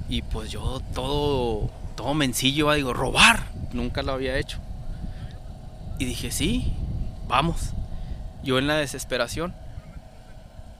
Y 0.08 0.22
pues 0.22 0.50
yo 0.50 0.80
todo, 0.94 1.70
todo 1.96 2.14
mencillo, 2.14 2.72
digo, 2.72 2.92
robar. 2.92 3.44
Nunca 3.72 4.02
lo 4.02 4.12
había 4.12 4.36
hecho. 4.38 4.58
Y 5.98 6.04
dije, 6.04 6.30
sí, 6.30 6.72
vamos. 7.26 7.70
Yo 8.42 8.58
en 8.58 8.66
la 8.66 8.76
desesperación. 8.76 9.54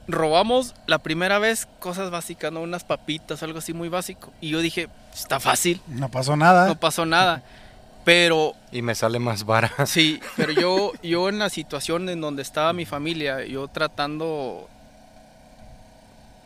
Robamos 0.07 0.75
la 0.85 0.99
primera 0.99 1.39
vez 1.39 1.67
cosas 1.79 2.11
básicas, 2.11 2.51
¿no? 2.51 2.61
Unas 2.61 2.83
papitas, 2.83 3.41
algo 3.41 3.57
así 3.57 3.73
muy 3.73 3.89
básico. 3.89 4.31
Y 4.39 4.49
yo 4.49 4.59
dije, 4.59 4.87
está 5.13 5.39
fácil, 5.39 5.81
No 5.87 6.09
pasó 6.09 6.35
nada. 6.37 6.67
no 6.67 6.75
pasó 6.75 7.05
nada. 7.05 7.41
Pero 8.05 8.53
Y 8.71 8.81
me 8.81 8.95
sale 8.95 9.19
más 9.19 9.43
vara. 9.45 9.73
Sí, 9.85 10.21
pero 10.37 10.53
yo, 10.53 10.93
yo 11.03 11.27
en 11.27 11.39
la 11.39 11.49
situación 11.49 12.07
en 12.07 12.21
donde 12.21 12.43
estaba 12.43 12.71
mi 12.71 12.85
familia, 12.85 13.43
yo 13.45 13.67
tratando 13.67 14.69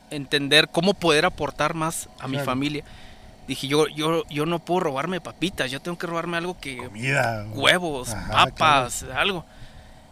entender 0.10 0.70
cómo 0.70 0.96
poder 0.96 1.26
aportar 1.26 1.76
más 1.76 2.10
a 2.20 2.28
mi 2.28 2.40
familia. 2.40 2.84
Dije, 3.48 3.68
yo, 3.68 3.88
yo, 3.88 4.24
yo 4.28 4.46
no 4.46 4.60
puedo 4.60 4.80
robarme 4.82 5.22
papitas, 5.22 5.70
yo 5.72 5.80
tengo 5.82 5.98
que 5.98 6.08
robarme 6.08 6.38
algo 6.38 6.60
que... 6.60 6.78
Comida. 6.78 7.46
Huevos, 7.52 8.10
Ajá, 8.10 8.46
papas, 8.46 9.04
algo. 9.16 9.46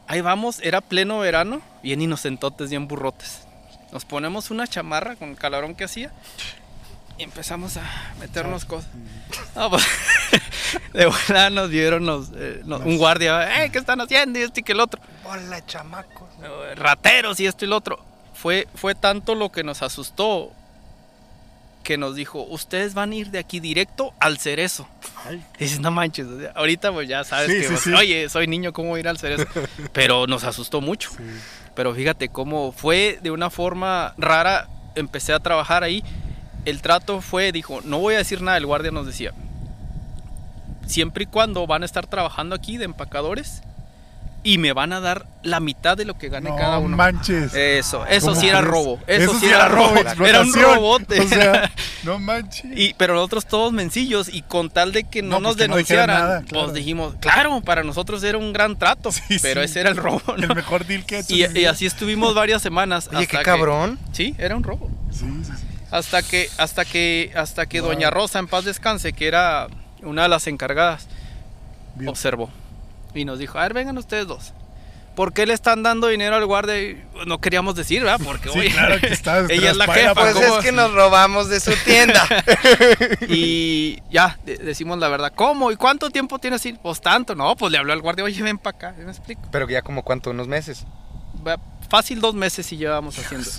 Ahí 0.07 0.21
vamos, 0.21 0.59
era 0.63 0.81
pleno 0.81 1.19
verano, 1.19 1.61
bien 1.83 2.01
inocentotes, 2.01 2.69
bien 2.69 2.87
burrotes. 2.87 3.47
Nos 3.91 4.05
ponemos 4.05 4.51
una 4.51 4.67
chamarra 4.67 5.15
con 5.15 5.29
el 5.29 5.37
calorón 5.37 5.75
que 5.75 5.83
hacía 5.83 6.11
y 7.17 7.23
empezamos 7.23 7.77
a 7.77 7.83
meternos 8.19 8.65
cosas. 8.65 8.89
No, 9.55 9.69
pues, 9.69 9.85
de 10.93 11.05
buena 11.07 11.49
nos 11.49 11.69
vieron 11.69 12.05
los, 12.05 12.29
eh, 12.35 12.61
un 12.65 12.97
guardia, 12.97 13.63
"Eh, 13.65 13.71
¿qué 13.71 13.79
están 13.79 13.99
haciendo? 14.01 14.39
Y 14.39 14.43
este 14.43 14.59
y 14.61 14.63
que 14.63 14.73
el 14.73 14.79
otro. 14.79 15.01
Hola, 15.23 15.65
chamacos. 15.65 16.27
Rateros 16.75 17.39
y 17.39 17.45
esto 17.47 17.65
y 17.65 17.67
lo 17.67 17.77
otro. 17.77 18.03
Fue, 18.33 18.67
fue 18.75 18.93
tanto 18.93 19.33
lo 19.35 19.51
que 19.51 19.63
nos 19.63 19.81
asustó 19.81 20.51
que 21.83 21.97
nos 21.97 22.15
dijo, 22.15 22.43
ustedes 22.43 22.93
van 22.93 23.11
a 23.13 23.15
ir 23.15 23.31
de 23.31 23.39
aquí 23.39 23.61
directo 23.61 24.13
al 24.19 24.37
cerezo. 24.39 24.87
Ay. 25.25 25.41
Y 25.57 25.63
dices, 25.63 25.79
no 25.79 25.89
manches, 25.89 26.27
ahorita 26.53 26.91
pues 26.91 27.07
ya 27.07 27.23
sabes 27.23 27.47
Sí, 27.49 27.61
que, 27.61 27.67
sí, 27.69 27.77
sí. 27.77 27.93
oye, 27.93 28.27
soy 28.27 28.45
niño, 28.45 28.73
¿cómo 28.73 28.89
voy 28.89 28.97
a 28.97 29.01
ir 29.01 29.07
al 29.07 29.17
cerezo? 29.17 29.45
Pero 29.93 30.27
nos 30.27 30.43
asustó 30.43 30.81
mucho. 30.81 31.09
Pero 31.75 31.95
fíjate 31.95 32.27
cómo 32.27 32.73
fue 32.73 33.19
de 33.23 33.31
una 33.31 33.49
forma 33.49 34.13
rara, 34.17 34.67
empecé 34.95 35.31
a 35.31 35.39
trabajar 35.39 35.83
ahí. 35.83 36.03
El 36.67 36.81
trato 36.81 37.21
fue, 37.21 37.51
dijo, 37.51 37.79
no 37.85 37.99
voy 37.99 38.15
a 38.15 38.17
decir 38.17 38.41
nada, 38.41 38.57
el 38.57 38.65
guardia 38.65 38.91
nos 38.91 39.05
decía, 39.05 39.31
siempre 40.85 41.23
y 41.23 41.27
cuando 41.27 41.65
van 41.67 41.83
a 41.83 41.85
estar 41.85 42.07
trabajando 42.07 42.55
aquí 42.55 42.77
de 42.77 42.85
empacadores 42.85 43.61
y 44.43 44.57
me 44.59 44.71
van 44.71 44.93
a 44.93 44.99
dar 45.01 45.25
la 45.43 45.59
mitad 45.59 45.97
de 45.97 46.05
lo 46.05 46.17
que 46.17 46.29
gane 46.29 46.49
No 46.49 46.55
cada 46.55 46.77
uno. 46.77 46.95
manches. 46.95 47.53
Eso, 47.53 48.05
eso 48.05 48.27
¿Cómo 48.27 48.39
sí 48.39 48.47
era 48.47 48.61
robo. 48.61 48.99
Eso, 49.07 49.37
sí 49.39 49.45
era 49.47 49.67
robo. 49.67 49.93
Era 50.25 50.41
un 50.41 50.53
robote. 50.53 51.19
O 51.19 51.27
sea, 51.27 51.69
no 52.03 52.17
manches. 52.19 52.65
Y, 52.77 52.93
pero 52.93 53.13
nosotros 53.15 53.45
todos 53.45 53.73
mencillos 53.73 54.29
y 54.29 54.41
con 54.43 54.69
tal 54.69 54.93
de 54.93 55.03
que 55.03 55.21
no, 55.21 55.31
No, 55.31 55.35
pues 55.35 55.43
nos 55.43 55.55
no 55.57 55.61
denunciaran, 55.75 56.07
nada, 56.19 56.41
claro. 56.43 56.65
pues 56.65 56.75
dijimos, 56.75 57.15
claro, 57.19 57.59
para 57.61 57.83
nosotros 57.83 58.23
era 58.23 58.37
un 58.37 58.53
gran 58.53 58.77
trato, 58.77 59.11
Sí, 59.11 59.37
pero 59.41 59.61
sí. 59.61 59.65
ese 59.65 59.79
era 59.81 59.89
el 59.89 59.97
robo, 59.97 60.21
¿no? 60.37 60.43
El 60.45 60.55
mejor 60.55 60.85
deal 60.85 61.05
que 61.05 61.17
he 61.17 61.19
hecho. 61.19 61.33
Y, 61.35 61.65
así 61.65 61.85
estuvimos 61.85 62.33
varias 62.35 62.61
semanas. 62.61 63.07
Oye, 63.09 63.17
hasta 63.19 63.27
qué 63.31 63.37
que- 63.39 63.43
cabrón. 63.43 63.99
sí, 64.13 64.33
era 64.37 64.55
un 64.55 64.63
robo. 64.63 64.89
Sí, 65.11 65.25
sí, 65.43 65.51
sí. 65.57 65.66
Hasta 65.91 66.21
que, 66.21 66.49
hasta 66.57 66.83
que, 66.85 67.31
hasta 67.35 67.65
que 67.65 67.81
Wow. 67.81 67.91
Doña 67.91 68.09
Rosa, 68.09 68.39
en 68.39 68.47
paz 68.47 68.65
descanse, 68.65 69.13
que 69.13 69.27
era 69.27 69.67
una 70.03 70.23
de 70.23 70.29
las 70.29 70.47
encargadas, 70.47 71.07
Bien. 71.95 72.09
observó 72.09 72.49
y 73.13 73.25
nos 73.25 73.39
dijo, 73.39 73.57
a 73.57 73.63
ver, 73.63 73.73
vengan 73.73 73.97
ustedes 73.97 74.27
dos. 74.27 74.53
¿Por 75.15 75.33
qué 75.33 75.47
le 75.47 75.53
están 75.55 75.81
dando 75.81 76.09
dinero 76.09 76.35
al 76.35 76.45
guardia? 76.45 76.79
Y 76.79 77.03
No 77.25 77.39
queríamos 77.41 77.73
decir, 77.73 78.03
¿verdad? 78.03 78.19
Porque, 78.23 78.49
Sí, 78.49 78.59
oye, 78.59 78.69
claro 78.69 78.99
que 78.99 79.07
está 79.07 79.39
ella 79.49 79.71
es 79.71 79.77
la 79.77 79.87
jefa. 79.87 80.13
Pues 80.13 80.33
¿cómo? 80.35 80.57
es 80.59 80.63
que 80.65 80.71
nos 80.71 80.93
robamos 80.93 81.49
de 81.49 81.59
su 81.59 81.71
tienda. 81.85 82.21
Y 83.27 83.99
ya, 84.11 84.37
de- 84.45 84.57
decimos 84.57 84.99
la 84.99 85.07
verdad. 85.07 85.33
¿Cómo? 85.35 85.71
¿Y 85.71 85.75
cuánto 85.75 86.09
tiempo 86.11 86.37
tienes 86.39 86.61
así? 86.61 86.73
Pues 86.73 87.01
tanto. 87.01 87.33
No, 87.33 87.55
pues 87.55 87.71
le 87.71 87.77
habló 87.79 87.93
al 87.93 88.01
guardia, 88.01 88.23
oye, 88.25 88.41
ven 88.43 88.57
para 88.59 88.77
acá. 88.77 88.95
¿Me 88.97 89.09
explico? 89.09 89.41
Pero 89.51 89.67
ya 89.67 89.81
como 89.81 90.03
cuánto, 90.03 90.29
unos 90.29 90.47
meses. 90.47 90.85
Fácil 91.89 92.19
dos 92.21 92.35
meses 92.35 92.71
y 92.73 92.77
llevábamos 92.77 93.17
haciendo. 93.17 93.49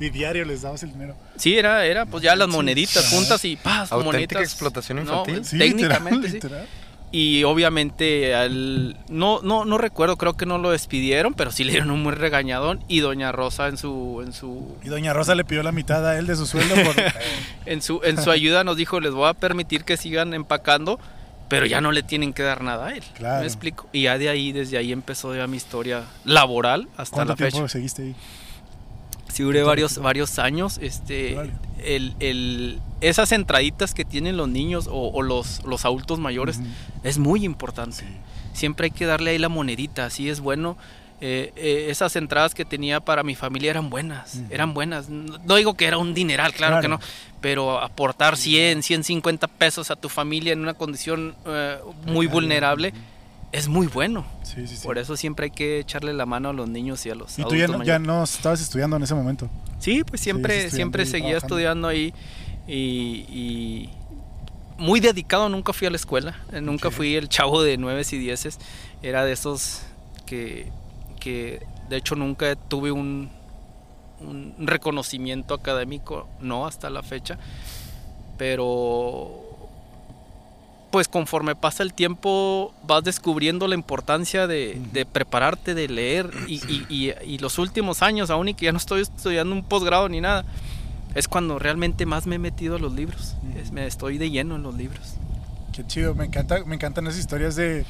Y 0.00 0.10
diario 0.10 0.44
les 0.44 0.62
dabas 0.62 0.82
el 0.82 0.92
dinero. 0.92 1.14
Sí, 1.36 1.56
era, 1.56 1.86
era 1.86 2.04
pues 2.06 2.22
ya 2.22 2.34
las 2.34 2.48
moneditas 2.48 3.08
juntas 3.10 3.44
y 3.44 3.56
paz, 3.56 3.90
moneditas. 3.92 4.42
explotación 4.42 4.98
No, 4.98 5.02
infantil. 5.02 5.44
Sí, 5.44 5.58
técnicamente 5.58 6.28
sí. 6.28 6.34
literal, 6.34 6.62
literal. 6.62 6.84
Y 7.12 7.44
obviamente 7.44 8.34
al 8.34 8.96
no, 9.08 9.40
no, 9.40 9.64
no 9.64 9.78
recuerdo, 9.78 10.16
creo 10.16 10.36
que 10.36 10.46
no 10.46 10.58
lo 10.58 10.72
despidieron, 10.72 11.32
pero 11.34 11.52
sí 11.52 11.62
le 11.62 11.70
dieron 11.70 11.92
un 11.92 12.02
muy 12.02 12.12
regañadón. 12.12 12.82
Y 12.88 12.98
Doña 13.00 13.30
Rosa 13.30 13.68
en 13.68 13.76
su, 13.76 14.20
en 14.26 14.32
su, 14.32 14.76
Y 14.82 14.88
doña 14.88 15.12
Rosa 15.12 15.36
le 15.36 15.44
pidió 15.44 15.62
la 15.62 15.70
mitad 15.70 16.04
a 16.08 16.18
él 16.18 16.26
de 16.26 16.34
su 16.34 16.44
sueldo 16.44 16.74
por... 16.74 16.96
en 17.66 17.82
su, 17.82 18.00
en 18.02 18.20
su 18.20 18.32
ayuda 18.32 18.64
nos 18.64 18.76
dijo, 18.76 18.98
les 18.98 19.12
voy 19.12 19.28
a 19.28 19.34
permitir 19.34 19.84
que 19.84 19.96
sigan 19.96 20.34
empacando, 20.34 20.98
pero 21.48 21.66
ya 21.66 21.80
no 21.80 21.92
le 21.92 22.02
tienen 22.02 22.32
que 22.32 22.42
dar 22.42 22.62
nada 22.64 22.86
a 22.88 22.94
él. 22.96 23.04
Claro. 23.14 23.42
¿Me 23.42 23.46
explico? 23.46 23.88
Y 23.92 24.02
ya 24.02 24.18
de 24.18 24.28
ahí, 24.28 24.50
desde 24.50 24.76
ahí 24.76 24.90
empezó 24.90 25.36
ya 25.36 25.46
mi 25.46 25.56
historia 25.56 26.02
laboral 26.24 26.88
hasta 26.96 27.14
¿Cuánto 27.14 27.34
la 27.34 27.36
fecha. 27.36 27.50
tiempo 27.52 27.68
seguiste 27.68 28.02
ahí? 28.02 28.16
Sí, 29.34 29.42
duré 29.42 29.62
varios, 29.64 29.98
varios 29.98 30.38
años. 30.38 30.78
Este, 30.80 31.36
el, 31.84 32.14
el- 32.20 32.80
esas 33.00 33.32
entraditas 33.32 33.92
que 33.92 34.04
tienen 34.04 34.36
los 34.36 34.48
niños 34.48 34.86
o, 34.86 35.08
o 35.12 35.22
los, 35.22 35.62
los 35.64 35.84
adultos 35.84 36.18
mayores 36.20 36.60
es 37.02 37.18
muy 37.18 37.44
importante. 37.44 37.96
Sí. 37.98 38.04
Siempre 38.52 38.86
hay 38.86 38.90
que 38.92 39.04
darle 39.06 39.32
ahí 39.32 39.38
la 39.38 39.48
monedita, 39.48 40.06
así 40.06 40.28
es 40.28 40.38
bueno. 40.40 40.76
Eh, 41.20 41.52
eh, 41.56 41.86
esas 41.90 42.16
entradas 42.16 42.54
que 42.54 42.64
tenía 42.64 43.00
para 43.00 43.22
mi 43.22 43.34
familia 43.34 43.70
eran 43.70 43.88
buenas, 43.90 44.40
eran 44.50 44.72
buenas. 44.74 45.08
No 45.08 45.38
no 45.38 45.54
digo 45.56 45.74
que 45.74 45.86
era 45.86 45.96
un 45.98 46.12
dineral, 46.14 46.52
claro, 46.52 46.74
Claro. 46.80 46.82
que 46.82 46.88
no, 46.88 47.00
pero 47.40 47.80
aportar 47.80 48.36
100, 48.36 48.82
150 48.82 49.48
pesos 49.48 49.90
a 49.90 49.96
tu 49.96 50.08
familia 50.08 50.52
en 50.52 50.60
una 50.60 50.74
condición 50.74 51.34
eh, 51.46 51.78
muy 52.06 52.26
vulnerable 52.26 52.92
es 53.54 53.68
muy 53.68 53.86
bueno. 53.86 54.26
Sí, 54.42 54.66
sí, 54.66 54.76
sí. 54.76 54.84
Por 54.84 54.98
eso 54.98 55.16
siempre 55.16 55.44
hay 55.44 55.50
que 55.52 55.78
echarle 55.78 56.12
la 56.12 56.26
mano 56.26 56.48
a 56.48 56.52
los 56.52 56.68
niños 56.68 57.06
y 57.06 57.10
a 57.10 57.14
los 57.14 57.38
¿Y 57.38 57.42
tú 57.42 57.50
adultos 57.50 57.68
ya 57.68 57.78
no, 57.78 57.84
ya 57.84 57.98
no 58.00 58.24
estabas 58.24 58.60
estudiando 58.60 58.96
en 58.96 59.04
ese 59.04 59.14
momento? 59.14 59.48
Sí, 59.78 60.02
pues 60.02 60.20
siempre, 60.20 60.70
siempre 60.72 61.04
y 61.04 61.06
seguía 61.06 61.38
trabajando. 61.38 61.46
estudiando 61.46 61.88
ahí 61.88 62.12
y, 62.66 62.74
y 63.28 63.90
muy 64.76 64.98
dedicado, 64.98 65.48
nunca 65.48 65.72
fui 65.72 65.86
a 65.86 65.90
la 65.90 65.96
escuela, 65.96 66.36
eh, 66.52 66.60
nunca 66.60 66.90
fui 66.90 67.14
el 67.14 67.28
chavo 67.28 67.62
de 67.62 67.76
nueves 67.76 68.12
y 68.12 68.18
dieces, 68.18 68.58
era 69.02 69.24
de 69.24 69.32
esos 69.32 69.82
que, 70.26 70.72
que 71.20 71.64
de 71.88 71.96
hecho 71.96 72.16
nunca 72.16 72.56
tuve 72.56 72.90
un, 72.90 73.30
un 74.18 74.54
reconocimiento 74.58 75.54
académico, 75.54 76.26
no 76.40 76.66
hasta 76.66 76.90
la 76.90 77.04
fecha, 77.04 77.38
pero 78.36 79.43
pues 80.94 81.08
conforme 81.08 81.56
pasa 81.56 81.82
el 81.82 81.92
tiempo 81.92 82.72
vas 82.86 83.02
descubriendo 83.02 83.66
la 83.66 83.74
importancia 83.74 84.46
de, 84.46 84.80
prepararte, 85.12 85.74
de 85.74 85.88
leer 85.88 86.30
y, 86.46 86.54
y- 86.72 86.86
y- 86.88 87.12
y 87.26 87.38
los 87.38 87.58
últimos 87.58 88.00
años, 88.00 88.30
aún 88.30 88.46
y 88.46 88.54
que 88.54 88.66
ya 88.66 88.70
no 88.70 88.78
estoy 88.78 89.02
estudiando 89.02 89.52
un 89.56 89.64
posgrado 89.64 90.08
ni 90.08 90.20
nada, 90.20 90.44
es 91.16 91.26
cuando 91.26 91.58
realmente 91.58 92.06
más 92.06 92.28
me 92.28 92.36
he 92.36 92.38
metido 92.38 92.76
a 92.76 92.78
los 92.78 92.92
libros. 92.92 93.34
Es- 93.60 93.72
me 93.72 93.88
estoy 93.88 94.18
de 94.18 94.30
lleno 94.30 94.54
en 94.54 94.62
los 94.62 94.76
libros. 94.76 95.14
Qué 95.72 95.84
chido, 95.84 96.14
me, 96.14 96.26
encanta, 96.26 96.64
me 96.64 96.76
encantan 96.76 97.08
esas 97.08 97.18
historias 97.18 97.56
de, 97.56 97.84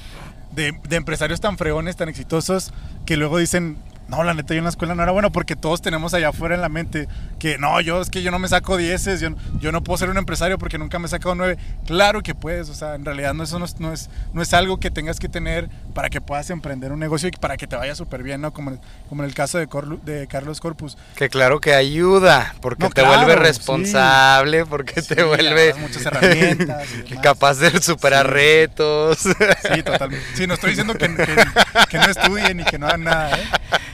de, 0.53 0.73
de 0.89 0.97
empresarios 0.97 1.43
tan 1.43 1.59
fregones, 1.59 1.97
tan 1.97 2.09
exitosos, 2.09 2.73
que 3.05 3.19
luego 3.19 3.37
dicen, 3.37 3.77
no, 4.09 4.23
la 4.23 4.35
neta, 4.35 4.53
yo 4.55 4.59
en 4.59 4.65
la 4.65 4.71
escuela 4.71 4.95
no 4.95 5.03
era 5.03 5.13
bueno, 5.13 5.33
porque 5.33 5.57
todos 5.57 5.81
tenemos 5.83 6.13
allá 6.15 6.29
afuera 6.29 6.55
en 6.55 6.61
la 6.61 6.69
mente 6.69 7.09
que 7.39 7.59
no, 7.59 7.81
yo 7.81 8.01
es 8.01 8.11
que 8.11 8.23
yo 8.23 8.31
no 8.31 8.39
me 8.39 8.49
saco 8.49 8.77
dieces, 8.77 9.21
yo, 9.21 9.31
yo 9.61 9.73
no 9.73 9.83
puedo 9.83 9.97
ser 9.99 10.11
un 10.11 10.17
empresario 10.19 10.59
porque 10.59 10.79
nunca 10.79 10.99
me 10.99 11.07
he 11.07 11.09
sacado 11.09 11.35
nueve. 11.35 11.57
Claro 11.87 12.23
que 12.23 12.35
puedes, 12.35 12.69
o 12.69 12.75
sea, 12.75 12.95
en 12.95 13.05
realidad 13.05 13.35
no, 13.35 13.43
eso 13.45 13.59
no 13.59 13.65
es, 13.65 13.81
no, 13.81 13.93
es, 13.93 14.11
no 14.33 14.43
es 14.43 14.53
algo 14.55 14.79
que 14.79 14.91
tengas 14.91 15.19
que 15.19 15.29
tener 15.29 15.69
para 15.95 16.11
que 16.11 16.21
puedas 16.21 16.51
emprender 16.51 16.93
un 16.93 17.01
negocio 17.01 17.29
y 17.29 17.33
para 17.33 17.57
que 17.57 17.67
te 17.67 17.77
vaya 17.77 17.95
súper 17.95 18.23
bien, 18.23 18.41
¿no? 18.41 18.53
Como, 18.53 18.71
en- 18.73 18.81
como 19.09 19.23
en 19.23 19.29
el 19.29 19.35
caso 19.35 19.59
de, 19.59 19.69
Corlu- 19.69 20.01
de 20.03 20.27
Carlos 20.27 20.61
Corpus. 20.61 20.97
Que 21.17 21.29
claro 21.29 21.61
que 21.61 21.75
ayuda, 21.75 22.55
porque 22.61 22.85
No, 22.85 22.89
te 22.91 23.03
claro, 23.03 23.17
vuelve 23.25 23.35
sí. 23.35 23.39
responsable, 23.41 24.67
porque 24.67 25.03
Sí, 25.03 25.15
te 25.15 25.23
vuelve 25.23 25.75
muchas 25.75 26.05
herramientas 26.07 26.87
y 27.09 27.15
capaz 27.23 27.55
de 27.59 27.81
superar 27.83 28.27
Sí. 28.27 28.33
retos. 28.33 29.19
Sí, 29.19 29.83
totalmente. 29.83 30.25
Sí, 30.35 30.47
no 30.47 30.55
estoy 30.55 30.71
diciendo 30.71 30.95
que, 30.95 31.09
que- 31.15 31.87
que 31.89 31.99
no 31.99 32.05
estudien 32.05 32.61
y 32.61 32.65
que 32.65 32.79
no 32.79 32.87
hagan 32.87 33.05
nada, 33.05 33.39
¿eh? 33.39 33.45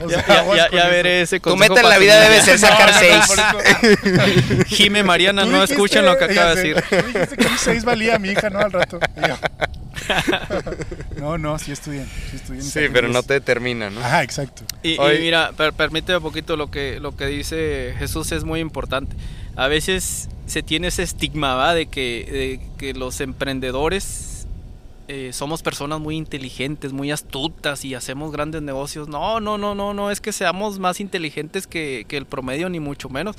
O 0.05 0.09
sea, 0.55 0.71
ya- 0.71 0.89
veré 0.89 1.23
ese 1.23 1.41
Tu 1.41 1.51
consejo 1.51 1.75
meta 1.75 1.81
en 1.87 1.89
la 1.91 1.99
vida 1.99 2.17
tu 2.25 2.31
debe 2.31 2.43
ser 2.43 2.59
sacar 2.59 2.89
No, 2.89 2.95
no, 2.95 2.99
seis. 3.01 3.27
por 3.27 3.39
eso- 3.39 4.65
Jime 4.67 5.03
Mariana 5.03 5.45
no 5.45 5.51
dijiste- 5.63 5.75
escuchan 5.75 6.05
lo 6.07 6.17
que 6.19 6.25
acaba 6.25 6.55
de 6.55 6.63
decir. 6.63 6.85
Tú 6.89 6.97
dijiste 7.07 7.37
que 7.37 7.47
un 7.47 7.59
6 7.59 7.85
valía 7.85 8.19
mi 8.19 8.29
hija, 8.31 8.51
¿no? 8.51 8.59
Al 8.61 8.73
rato. 8.73 8.99
No, 11.17 11.37
no, 11.39 11.59
sí 11.59 11.73
estudien. 11.73 12.07
Sí, 12.31 12.61
Sí, 12.63 12.81
pero 12.93 13.09
no 13.09 13.23
te 13.23 13.35
determina, 13.35 13.91
¿no? 13.91 14.01
Ajá, 14.01 14.23
exacto. 14.23 14.63
Y, 14.83 14.93
y 14.95 14.99
Oye. 14.99 15.19
mira, 15.21 15.53
per- 15.53 15.73
permíteme 15.73 16.17
un 16.19 16.23
poquito 16.23 16.57
lo 16.57 16.71
que, 16.71 16.99
lo 17.01 17.17
que 17.17 17.27
dice 17.27 17.95
Jesús 17.99 18.33
es 18.33 18.45
muy 18.45 18.61
importante. 18.61 19.15
A 19.57 19.69
veces 19.69 20.29
se 20.47 20.63
tiene 20.63 20.89
ese 20.89 21.03
estigma 21.03 21.55
¿va? 21.55 21.75
de 21.75 21.87
que, 21.87 22.27
de 22.31 22.61
que 22.79 22.95
los 22.95 23.21
emprendedores 23.21 24.30
eh, 25.13 25.33
somos 25.33 25.63
personas 25.63 25.99
muy 25.99 26.17
inteligentes, 26.17 26.93
muy 26.93 27.11
astutas 27.11 27.85
y 27.85 27.95
hacemos 27.95 28.31
grandes 28.31 28.63
negocios. 28.63 29.09
No, 29.09 29.41
no, 29.41 29.59
no, 29.59 29.75
no, 29.75 29.93
no 29.93 30.11
es 30.13 30.21
que 30.21 30.33
seamos 30.33 30.79
más 30.79 31.01
inteligentes 31.01 31.67
que, 31.67 32.05
que 32.07 32.17
el 32.17 32.27
promedio, 32.27 32.69
ni 32.69 32.79
mucho 32.79 33.09
menos. 33.09 33.35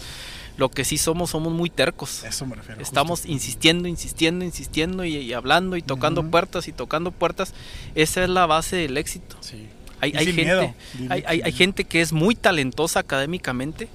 Lo 0.57 0.69
que 0.69 0.83
sí 0.83 0.97
somos, 0.97 1.29
somos 1.29 1.53
muy 1.53 1.69
tercos. 1.69 2.25
Eso 2.25 2.45
me 2.45 2.55
refiero. 2.55 2.81
Estamos 2.81 3.21
justo. 3.21 3.31
insistiendo, 3.31 3.87
insistiendo, 3.87 4.43
insistiendo 4.43 5.05
y, 5.05 5.15
y 5.15 5.31
hablando 5.33 5.77
y 5.77 5.81
tocando 5.81 6.23
puertas 6.29 6.67
y 6.67 6.73
tocando 6.73 7.11
puertas. 7.11 7.53
Esa 7.95 8.23
es 8.23 8.29
la 8.29 8.45
base 8.47 8.75
del 8.75 8.97
éxito. 8.97 9.37
Sí. 9.39 9.67
Hay, 10.01 10.13
hay 10.15 10.33
gente, 10.33 10.73
hay, 11.09 11.41
hay- 11.43 11.51
gente 11.53 11.83
que 11.85 12.01
es 12.01 12.11
muy 12.11 12.33
talentosa 12.35 12.99
académicamente, 12.99 13.87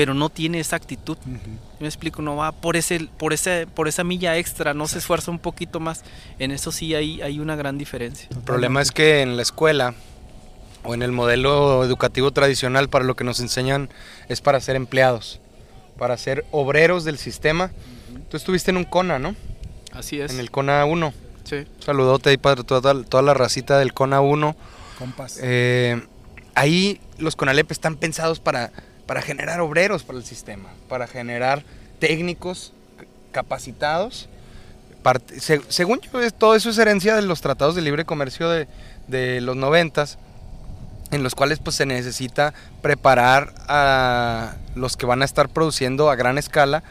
pero 0.00 0.14
no 0.14 0.30
tiene 0.30 0.60
esa 0.60 0.76
actitud. 0.76 1.18
Me 1.78 1.86
explico, 1.86 2.22
no 2.22 2.34
va 2.34 2.52
por 2.52 2.78
ese, 2.78 3.06
por 3.18 3.34
ese, 3.34 3.66
por 3.66 3.86
esa 3.86 4.02
milla 4.02 4.38
extra, 4.38 4.72
no 4.72 4.88
se 4.88 4.96
esfuerza 4.96 5.30
un 5.30 5.38
poquito 5.38 5.78
más. 5.78 6.04
En 6.38 6.52
eso 6.52 6.72
sí 6.72 6.94
hay, 6.94 7.20
hay 7.20 7.38
una 7.38 7.54
gran 7.54 7.76
diferencia. 7.76 8.26
El 8.30 8.40
problema 8.40 8.80
es 8.80 8.92
que 8.92 9.20
en 9.20 9.36
la 9.36 9.42
escuela 9.42 9.94
o 10.84 10.94
en 10.94 11.02
el 11.02 11.12
modelo 11.12 11.84
educativo 11.84 12.30
tradicional 12.30 12.88
para 12.88 13.04
lo 13.04 13.14
que 13.14 13.24
nos 13.24 13.40
enseñan 13.40 13.90
es 14.30 14.40
para 14.40 14.58
ser 14.60 14.74
empleados, 14.74 15.38
para 15.98 16.16
ser 16.16 16.46
obreros 16.50 17.04
del 17.04 17.18
sistema. 17.18 17.70
Tú 18.30 18.38
estuviste 18.38 18.70
en 18.70 18.78
un 18.78 18.84
CONA, 18.84 19.18
¿no? 19.18 19.36
Así 19.92 20.18
es. 20.18 20.32
En 20.32 20.40
el 20.40 20.50
CONA 20.50 20.82
1. 20.86 21.12
Sí. 21.44 21.66
Saludote 21.80 22.30
ahí 22.30 22.38
para 22.38 22.62
toda, 22.62 23.04
toda 23.04 23.22
la 23.22 23.34
racita 23.34 23.78
del 23.78 23.92
CONA 23.92 24.22
1. 24.22 24.56
Compas. 24.98 25.38
Eh, 25.42 26.02
ahí 26.54 27.02
los 27.18 27.36
CONALEP 27.36 27.70
están 27.70 27.96
pensados 27.96 28.40
para, 28.40 28.72
para 29.10 29.22
generar 29.22 29.60
obreros 29.60 30.04
para 30.04 30.20
el 30.20 30.24
sistema, 30.24 30.68
para 30.88 31.08
generar 31.08 31.64
técnicos 31.98 32.72
capacitados. 33.32 34.28
Según 35.68 36.00
yo, 36.00 36.30
todo 36.30 36.54
eso 36.54 36.70
es 36.70 36.78
herencia 36.78 37.16
de 37.16 37.22
los 37.22 37.40
tratados 37.40 37.74
de 37.74 37.82
libre 37.82 38.04
comercio 38.04 38.48
de, 38.48 38.68
de 39.08 39.40
los 39.40 39.56
noventas, 39.56 40.16
en 41.10 41.24
los 41.24 41.34
cuales 41.34 41.58
pues, 41.58 41.74
se 41.74 41.86
necesita 41.86 42.54
preparar 42.82 43.52
a 43.66 44.54
los 44.76 44.96
que 44.96 45.06
van 45.06 45.22
a 45.22 45.24
estar 45.24 45.48
produciendo 45.48 46.08
a 46.08 46.14
gran 46.14 46.38
escala. 46.38 46.84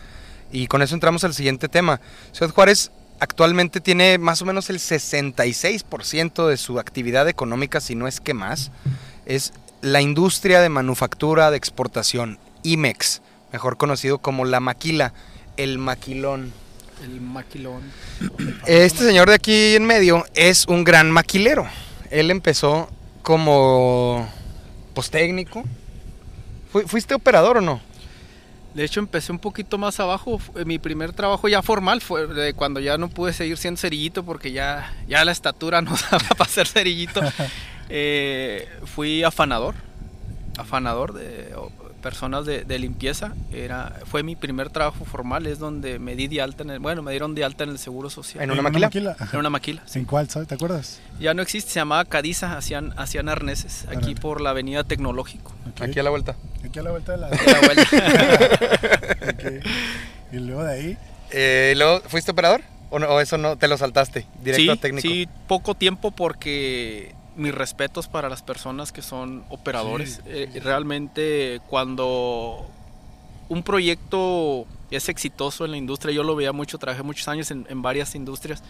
Y 0.51 0.67
con 0.67 0.81
eso 0.81 0.95
entramos 0.95 1.23
al 1.23 1.33
siguiente 1.33 1.69
tema. 1.69 2.01
Ciudad 2.33 2.53
Juárez 2.53 2.91
actualmente 3.21 3.79
tiene 3.79 4.17
más 4.17 4.41
o 4.41 4.45
menos 4.45 4.69
el 4.69 4.79
66% 4.79 6.49
de 6.49 6.57
su 6.57 6.79
actividad 6.81 7.29
económica, 7.29 7.79
si 7.79 7.95
no 7.95 8.09
es 8.09 8.19
que 8.19 8.33
más, 8.33 8.71
es 9.25 9.53
la 9.81 10.01
industria 10.01 10.61
de 10.61 10.69
manufactura 10.69 11.51
de 11.51 11.57
exportación, 11.57 12.37
IMEX, 12.63 13.21
mejor 13.53 13.77
conocido 13.77 14.17
como 14.19 14.45
la 14.45 14.59
maquila, 14.59 15.13
el 15.57 15.77
maquilón. 15.77 16.51
El 17.03 17.21
maquilón. 17.21 17.81
Este 18.67 19.05
señor 19.05 19.29
de 19.29 19.35
aquí 19.35 19.75
en 19.75 19.85
medio 19.85 20.25
es 20.33 20.65
un 20.67 20.83
gran 20.83 21.11
maquilero. 21.11 21.65
Él 22.11 22.29
empezó 22.31 22.89
como 23.21 24.27
pues 24.93 25.09
técnico. 25.09 25.63
¿Fu- 26.71 26.87
¿Fuiste 26.87 27.13
operador 27.15 27.57
o 27.57 27.61
no? 27.61 27.79
De 28.73 28.83
hecho, 28.83 28.99
empecé 28.99 29.31
un 29.31 29.39
poquito 29.39 29.77
más 29.77 29.99
abajo. 29.99 30.37
Fu- 30.39 30.53
Mi 30.65 30.77
primer 30.77 31.13
trabajo 31.13 31.47
ya 31.47 31.61
formal 31.61 32.01
fue 32.01 32.27
de 32.27 32.53
cuando 32.53 32.79
ya 32.79 32.97
no 32.97 33.07
pude 33.09 33.31
seguir 33.33 33.57
siendo 33.57 33.79
cerillito 33.79 34.23
porque 34.25 34.51
ya, 34.51 34.93
ya 35.07 35.23
la 35.25 35.31
estatura 35.31 35.81
no 35.83 35.91
daba 36.11 36.27
para 36.37 36.49
ser 36.49 36.67
cerillito. 36.67 37.21
Eh, 37.89 38.67
fui 38.85 39.23
afanador, 39.23 39.75
afanador 40.57 41.13
de 41.13 41.53
personas 41.99 42.45
de, 42.45 42.63
de 42.63 42.79
limpieza. 42.79 43.33
Era, 43.51 43.93
fue 44.05 44.23
mi 44.23 44.35
primer 44.35 44.69
trabajo 44.69 45.05
formal, 45.05 45.45
es 45.45 45.59
donde 45.59 45.99
me 45.99 46.15
di 46.15 46.27
de 46.27 46.41
alta, 46.41 46.63
en 46.63 46.71
el, 46.71 46.79
bueno, 46.79 47.01
me 47.01 47.11
dieron 47.11 47.35
de 47.35 47.43
alta 47.43 47.63
en 47.63 47.71
el 47.71 47.79
Seguro 47.79 48.09
Social. 48.09 48.43
¿En 48.43 48.51
una 48.51 48.61
maquila? 48.61 48.89
En 49.31 49.39
una 49.39 49.49
maquila. 49.49 49.83
¿En 49.93 50.05
cuál? 50.05 50.27
¿Te 50.27 50.55
acuerdas? 50.55 50.99
Ya 51.19 51.33
no 51.33 51.41
existe, 51.41 51.71
se 51.71 51.79
llamaba 51.79 52.05
Cadiza, 52.05 52.57
hacían, 52.57 52.93
hacían 52.97 53.29
arneses 53.29 53.85
aquí 53.95 54.15
por 54.15 54.41
la 54.41 54.51
avenida 54.51 54.83
Tecnológico. 54.83 55.53
Aquí 55.79 55.99
a 55.99 56.03
la 56.03 56.09
vuelta. 56.09 56.35
Aquí 56.65 56.79
a 56.79 56.83
la 56.83 56.91
vuelta 56.91 57.11
de 57.13 57.17
la... 57.17 57.29
De 57.29 57.37
la 57.37 57.59
vuelta. 57.61 57.83
Ok. 59.29 59.65
Y 60.31 60.37
luego 60.37 60.63
de 60.63 60.73
ahí... 60.73 60.97
Eh, 61.31 61.73
¿y 61.75 61.77
luego, 61.77 62.01
¿Fuiste 62.07 62.31
operador? 62.31 62.61
¿O, 62.89 62.97
no, 62.97 63.07
o 63.07 63.19
eso 63.19 63.37
no 63.37 63.55
te 63.57 63.67
lo 63.67 63.77
saltaste? 63.77 64.25
Directo 64.43 64.61
sí, 64.61 64.69
a 64.69 64.75
técnico. 64.75 65.07
Sí, 65.07 65.27
poco 65.47 65.75
tiempo 65.75 66.09
porque 66.11 67.13
mis 67.39 67.53
respetos 67.55 68.07
para 68.07 68.29
las 68.29 68.43
personas 68.43 68.91
que 68.91 69.01
son 69.01 69.43
operadores. 69.49 70.15
Sí, 70.15 70.21
Eh, 70.25 70.45
sí, 70.47 70.53
sí. 70.53 70.59
realmente 70.59 71.61
cuando 71.67 72.69
un 73.47 73.63
proyecto 73.63 74.65
es 74.91 75.09
exitoso 75.09 75.65
en 75.65 75.71
la 75.71 75.77
industria, 75.77 76.13
yo 76.13 76.23
lo 76.23 76.35
veía 76.35 76.51
mucho, 76.51 76.77
trabajé 76.77 77.03
muchos 77.03 77.27
años 77.27 77.49
en, 77.51 77.65
en 77.69 77.81
varias 77.81 78.13
industrias, 78.15 78.63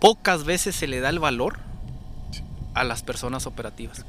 pocas 0.00 0.44
veces 0.44 0.76
se 0.76 0.86
le 0.86 1.00
da 1.00 1.08
el 1.08 1.18
valor 1.18 1.58
a 2.74 2.84
las 2.84 3.02
personas 3.02 3.46
operativas. 3.46 4.04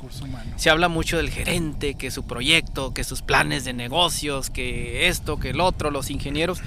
Se 0.58 0.70
habla 0.70 0.90
mucho 0.90 1.18
del 1.18 1.30
gerente, 1.32 1.96
que 1.96 2.12
su 2.12 2.24
proyecto, 2.26 2.94
que 2.94 3.04
sus 3.04 3.22
planes 3.24 3.66
de 3.66 3.74
negocios, 3.74 4.50
que 4.52 5.08
esto, 5.08 5.40
que 5.40 5.50
el 5.52 5.60
otro, 5.60 5.90
los 5.90 6.12
ingenieros, 6.12 6.60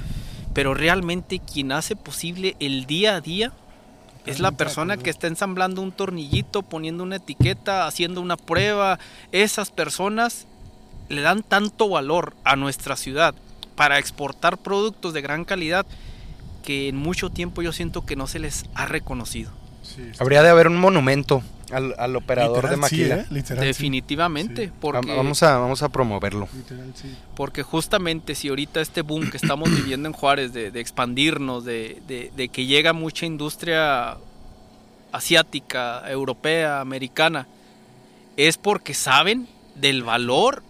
pero 0.53 0.75
realmente 0.75 1.39
quien 1.41 1.71
hace 1.71 1.95
posible 1.95 2.57
el 2.59 2.87
día 2.87 3.15
a 3.17 3.21
día 3.21 3.53
es 4.27 4.41
la 4.41 4.53
persona 4.53 4.97
que 4.97 5.11
está 5.11 5.27
ensamblando 5.27 5.83
un 5.83 5.93
tornillito, 5.93 6.63
poniendo 6.63 7.03
una 7.03 7.17
etiqueta, 7.17 7.87
haciendo 7.87 8.21
una 8.21 8.37
prueba. 8.37 8.99
Esas 9.33 9.71
personas 9.71 10.47
le 11.09 11.23
dan 11.23 11.43
tanto 11.43 11.89
valor 11.89 12.35
a 12.45 12.57
nuestra 12.57 12.97
ciudad 12.97 13.35
para 13.77 13.99
exportar 13.99 14.59
productos 14.59 15.13
de 15.13 15.23
gran 15.23 15.45
calidad 15.45 15.87
que 16.63 16.89
en 16.89 16.97
mucho 16.97 17.31
tiempo 17.31 17.63
yo 17.63 17.73
siento 17.73 18.07
que 18.07 18.17
no 18.17 18.27
se 18.27 18.39
les 18.39 18.67
ha 18.75 18.87
reconocido. 18.87 19.51
Sí, 19.83 20.13
Habría 20.21 20.43
de 20.43 20.51
haber 20.51 20.69
un 20.69 20.77
monumento 20.77 21.43
al, 21.73 21.95
al 21.99 22.17
operador 22.17 22.69
de 22.69 22.75
sí, 22.75 22.81
maquila. 22.81 23.15
¿eh? 23.17 23.27
Literal, 23.31 23.63
sí. 23.65 23.67
Definitivamente, 23.67 24.67
Sí. 24.67 24.73
porque... 24.81 25.09
Va- 25.11 25.17
Vamos, 25.17 25.43
a, 25.43 25.59
vamos 25.59 25.83
a 25.83 25.89
promoverlo. 25.89 26.49
Literal, 26.55 26.93
sí. 26.95 27.15
Porque 27.35 27.63
justamente 27.63 28.35
si 28.35 28.49
ahorita 28.49 28.81
este 28.81 29.03
boom 29.03 29.31
que 29.31 29.37
estamos 29.37 29.71
viviendo 29.75 30.09
en 30.09 30.13
Juárez, 30.13 30.53
de, 30.53 30.71
de 30.71 30.81
expandirnos, 30.81 31.65
de, 31.65 32.01
de- 32.07 32.31
de 32.37 32.49
que 32.49 32.67
llega 32.67 32.93
mucha 32.93 33.27
industria 33.27 34.17
asiática, 35.13 36.03
europea, 36.11 36.81
americana, 36.81 37.47
es 38.37 38.57
porque 38.57 38.95
saben 38.95 39.47
del 39.75 40.03
valor 40.03 40.63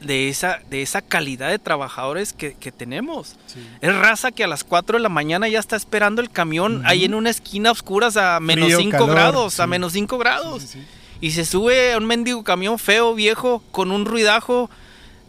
de 0.00 0.28
esa, 0.28 0.60
de 0.70 0.82
esa 0.82 1.02
calidad 1.02 1.50
de 1.50 1.58
trabajadores 1.58 2.32
que, 2.32 2.54
que 2.54 2.72
tenemos. 2.72 3.36
sí. 3.46 3.60
Es 3.80 3.94
raza 3.94 4.30
que 4.32 4.44
a 4.44 4.46
las 4.46 4.64
4 4.64 4.96
de 4.98 5.02
la 5.02 5.08
mañana 5.08 5.48
ya 5.48 5.58
está 5.58 5.76
esperando 5.76 6.20
el 6.22 6.30
camión 6.30 6.82
ahí 6.86 7.04
en 7.04 7.14
una 7.14 7.30
esquina 7.30 7.68
a 7.68 7.72
oscuras 7.72 8.16
a 8.16 8.40
menos 8.40 8.66
Frío, 8.66 8.78
5 8.78 8.90
calor, 8.92 9.10
grados, 9.10 9.60
a 9.60 9.66
menos 9.66 9.92
5 9.92 10.18
grados. 10.18 10.62
Sí. 10.62 10.82
Y 11.20 11.32
se 11.32 11.44
sube 11.44 11.92
a 11.92 11.98
un 11.98 12.06
mendigo 12.06 12.42
camión 12.44 12.78
feo, 12.78 13.14
viejo, 13.14 13.62
con 13.70 13.90
un 13.90 14.06
ruidajo, 14.06 14.70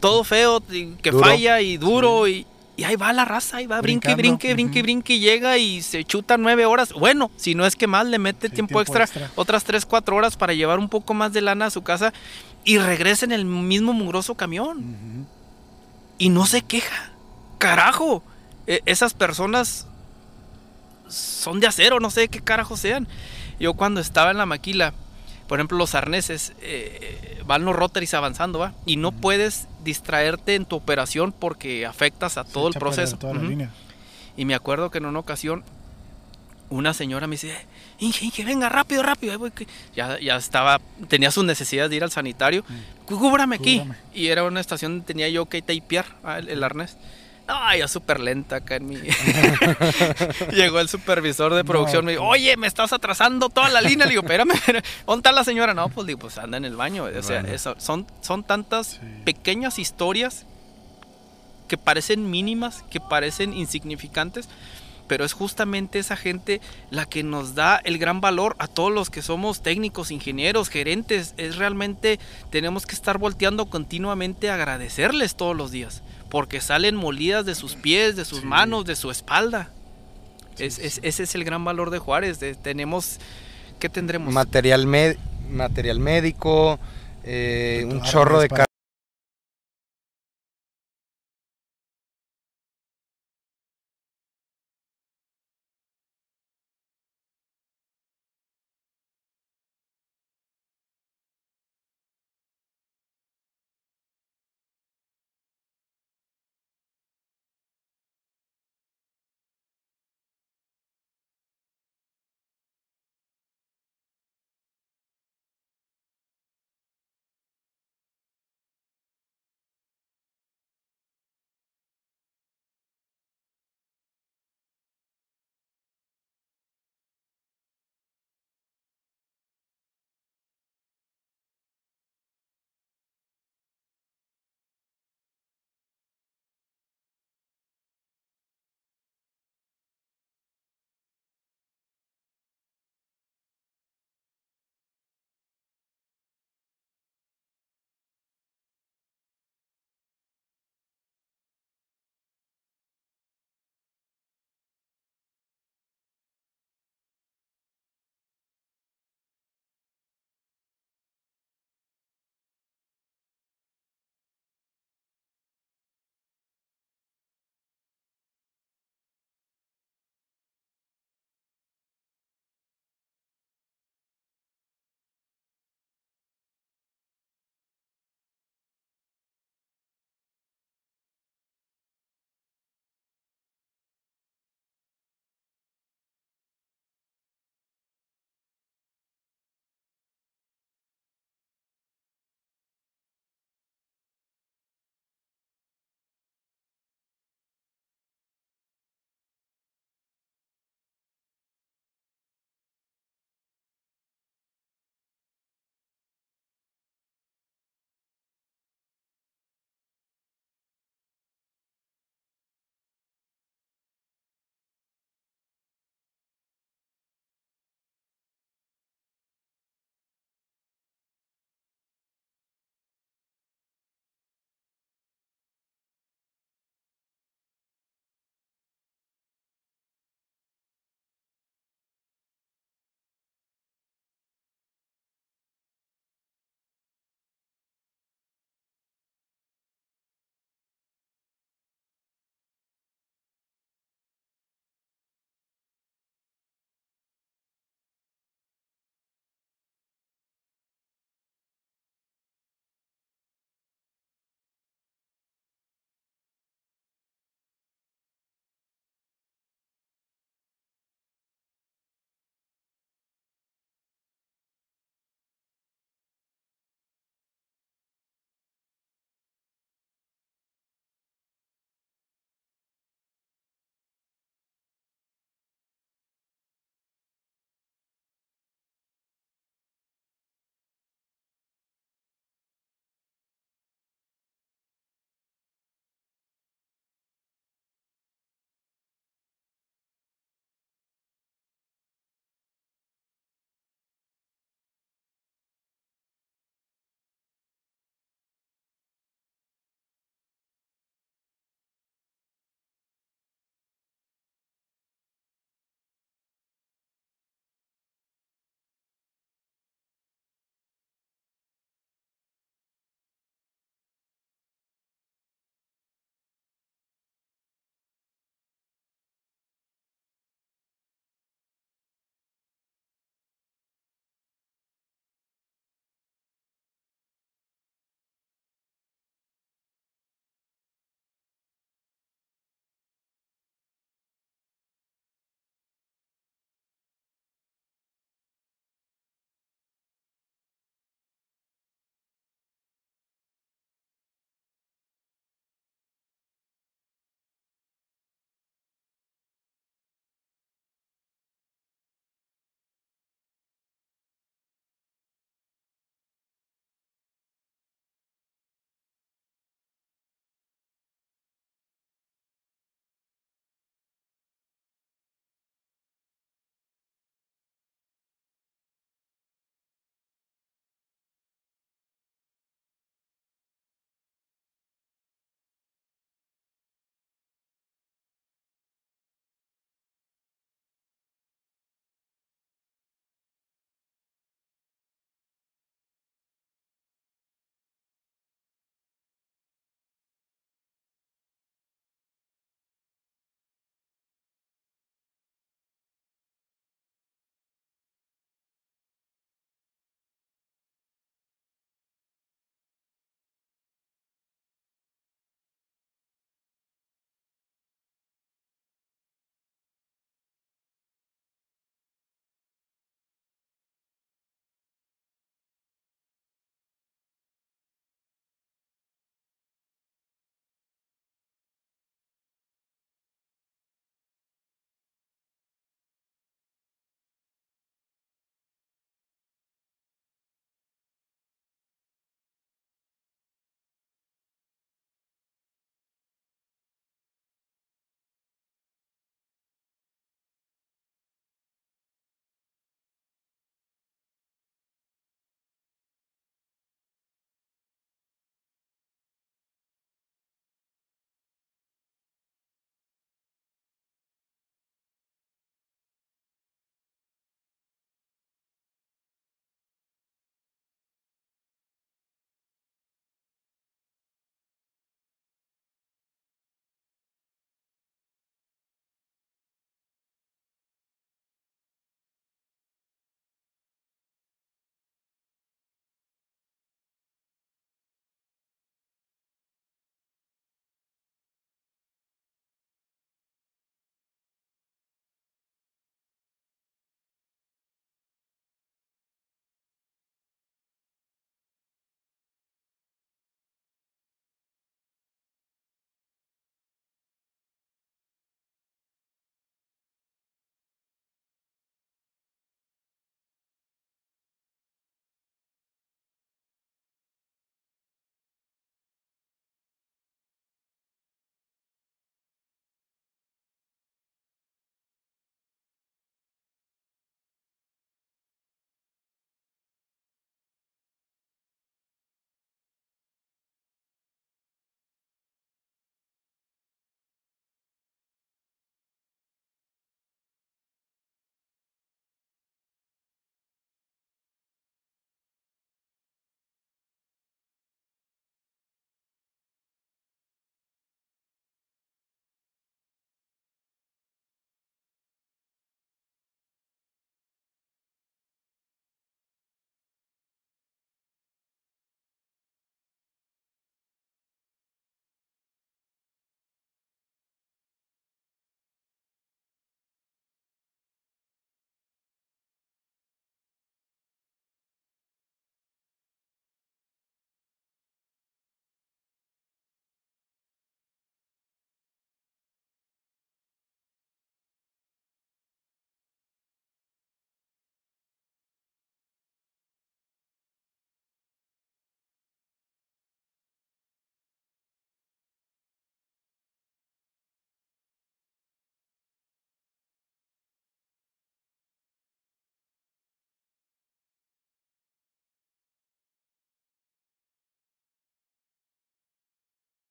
todo 0.00 0.22
feo, 0.22 0.60
que 0.66 1.10
Duro. 1.10 1.24
falla 1.24 1.60
y 1.62 1.78
duro. 1.78 2.28
Y, 2.28 2.46
y 2.76 2.84
ahí 2.84 2.94
va 2.94 3.12
la 3.12 3.24
raza, 3.24 3.56
ahí 3.56 3.66
va, 3.66 3.80
brinque, 3.80 4.14
Brincando, 4.14 4.22
brinque, 4.22 4.52
brinque, 4.54 4.78
ujú. 4.78 4.84
brinque, 4.84 5.14
y 5.14 5.18
llega 5.20 5.56
y 5.58 5.82
se 5.82 6.04
chuta 6.04 6.36
nueve 6.38 6.64
horas. 6.66 6.92
Bueno, 6.92 7.28
si 7.36 7.54
no 7.56 7.66
es 7.66 7.74
que 7.74 7.86
más, 7.88 8.06
le 8.06 8.18
mete 8.18 8.48
tiempo, 8.50 8.74
tiempo 8.74 8.80
extra, 8.82 9.04
extra. 9.04 9.30
otras 9.34 9.64
tres, 9.64 9.84
cuatro 9.84 10.14
horas 10.14 10.36
para 10.36 10.52
llevar 10.52 10.78
un 10.78 10.88
poco 10.88 11.12
más 11.14 11.32
de 11.32 11.40
lana 11.40 11.66
a 11.66 11.70
su 11.70 11.82
casa 11.82 12.12
y 12.64 12.78
regresa 12.78 13.24
en 13.24 13.32
el 13.32 13.44
mismo 13.44 13.92
mugroso 13.92 14.34
camión. 14.34 15.26
Y 16.18 16.28
no 16.30 16.46
se 16.46 16.62
queja. 16.62 17.10
Carajo. 17.58 18.22
E- 18.66 18.82
esas 18.86 19.14
personas 19.14 19.86
son 21.08 21.60
de 21.60 21.66
acero, 21.66 22.00
no 22.00 22.10
sé 22.10 22.28
qué 22.28 22.40
carajo 22.40 22.76
sean. 22.76 23.08
Yo 23.58 23.74
cuando 23.74 24.00
estaba 24.00 24.30
en 24.30 24.36
la 24.38 24.46
maquila, 24.46 24.92
por 25.46 25.58
ejemplo, 25.58 25.78
los 25.78 25.94
arneses, 25.94 26.52
eh, 26.60 27.40
van 27.46 27.64
los 27.64 27.74
rotaries 27.74 28.12
avanzando, 28.14 28.58
¿va? 28.58 28.74
Y 28.84 28.96
no 28.96 29.12
puedes 29.12 29.66
distraerte 29.84 30.54
en 30.54 30.66
tu 30.66 30.76
operación 30.76 31.32
porque 31.32 31.86
afectas 31.86 32.36
a 32.36 32.44
Se 32.44 32.52
todo 32.52 32.68
el 32.68 32.74
proceso. 32.74 33.18
La 33.22 33.32
línea. 33.34 33.70
Y 34.36 34.44
me 34.44 34.54
acuerdo 34.54 34.90
que 34.90 34.98
en 34.98 35.06
una 35.06 35.18
ocasión 35.18 35.64
una 36.70 36.92
señora 36.92 37.26
me 37.26 37.34
dice, 37.36 37.56
Inge, 38.00 38.24
Inge, 38.26 38.44
venga, 38.44 38.68
rápido, 38.68 39.02
rápido. 39.02 39.32
ahí 39.32 39.38
voy 39.38 39.50
que-". 39.50 39.66
Ya, 39.96 40.18
ya 40.20 40.36
estaba, 40.36 40.80
tenía 41.08 41.30
sus 41.30 41.44
necesidades 41.44 41.90
de 41.90 41.96
ir 41.96 42.04
al 42.04 42.10
sanitario. 42.10 42.64
Cúbrame 43.06 43.56
aquí. 43.56 43.80
Cúbrame. 43.80 43.98
Y 44.14 44.28
era 44.28 44.44
una 44.44 44.60
estación 44.60 44.92
donde 44.92 45.06
tenía 45.06 45.28
yo 45.28 45.46
que 45.46 45.62
tapear 45.62 46.06
ah, 46.22 46.38
el, 46.38 46.48
el 46.48 46.62
arnés. 46.62 46.96
No, 47.48 47.54
ya 47.74 47.88
súper 47.88 48.20
lenta 48.20 48.56
acá 48.56 48.76
en 48.76 48.86
mi... 48.88 48.96
Llegó 50.52 50.80
el 50.80 50.88
supervisor 50.90 51.54
de 51.54 51.64
producción, 51.64 52.04
me 52.04 52.12
dijo, 52.12 52.24
pues. 52.26 52.40
oye, 52.40 52.56
me 52.58 52.66
estás 52.66 52.92
atrasando 52.92 53.48
toda 53.48 53.70
la 53.70 53.80
línea. 53.80 54.04
Le 54.06 54.10
digo, 54.10 54.22
espérame, 54.22 54.52
¿dónde 55.06 55.20
está 55.20 55.32
la 55.32 55.44
señora? 55.44 55.72
No, 55.74 55.88
pues 55.88 56.06
digo, 56.06 56.18
pues 56.18 56.36
anda 56.38 56.58
en 56.58 56.66
el 56.66 56.76
baño. 56.76 57.04
O 57.04 57.22
sea, 57.22 57.40
eso- 57.40 57.74
son, 57.78 58.06
son 58.20 58.44
tantas 58.44 58.98
Sí. 59.00 59.22
pequeñas 59.24 59.78
historias 59.78 60.44
que 61.68 61.76
parecen 61.78 62.30
mínimas, 62.30 62.84
que 62.90 63.00
parecen 63.00 63.52
insignificantes, 63.54 64.48
pero 65.08 65.24
es 65.24 65.32
justamente 65.32 65.98
esa 65.98 66.16
gente 66.16 66.60
la 66.90 67.06
que 67.06 67.22
nos 67.24 67.54
da 67.54 67.76
el 67.82 67.98
gran 67.98 68.20
valor 68.20 68.54
a 68.58 68.68
todos 68.68 68.92
los 68.92 69.10
que 69.10 69.22
somos 69.22 69.62
técnicos, 69.62 70.10
ingenieros, 70.10 70.68
gerentes. 70.68 71.34
Es 71.36 71.56
realmente, 71.56 72.20
tenemos 72.50 72.86
que 72.86 72.94
estar 72.94 73.18
volteando 73.18 73.66
continuamente 73.66 74.50
a 74.50 74.54
agradecerles 74.54 75.34
todos 75.34 75.56
los 75.56 75.70
días, 75.72 76.02
porque 76.30 76.60
salen 76.60 76.94
molidas 76.94 77.44
de 77.46 77.54
sus 77.54 77.74
pies, 77.74 78.14
de 78.14 78.24
sus 78.24 78.40
Sí. 78.40 78.46
manos, 78.46 78.84
de 78.84 78.94
su 78.96 79.10
espalda. 79.10 79.70
Es- 80.58 80.78
es- 80.78 81.00
ese 81.02 81.22
es 81.22 81.34
el 81.34 81.44
gran 81.44 81.64
valor 81.64 81.90
de 81.90 81.98
Juárez. 81.98 82.38
de- 82.40 82.54
tenemos, 82.54 83.18
¿qué 83.78 83.88
tendremos? 83.88 84.32
Material, 84.34 84.86
med- 84.86 85.16
material 85.50 86.00
médico, 86.00 86.78
eh, 87.24 87.86
un 87.88 88.02
chorro 88.02 88.40
de 88.40 88.48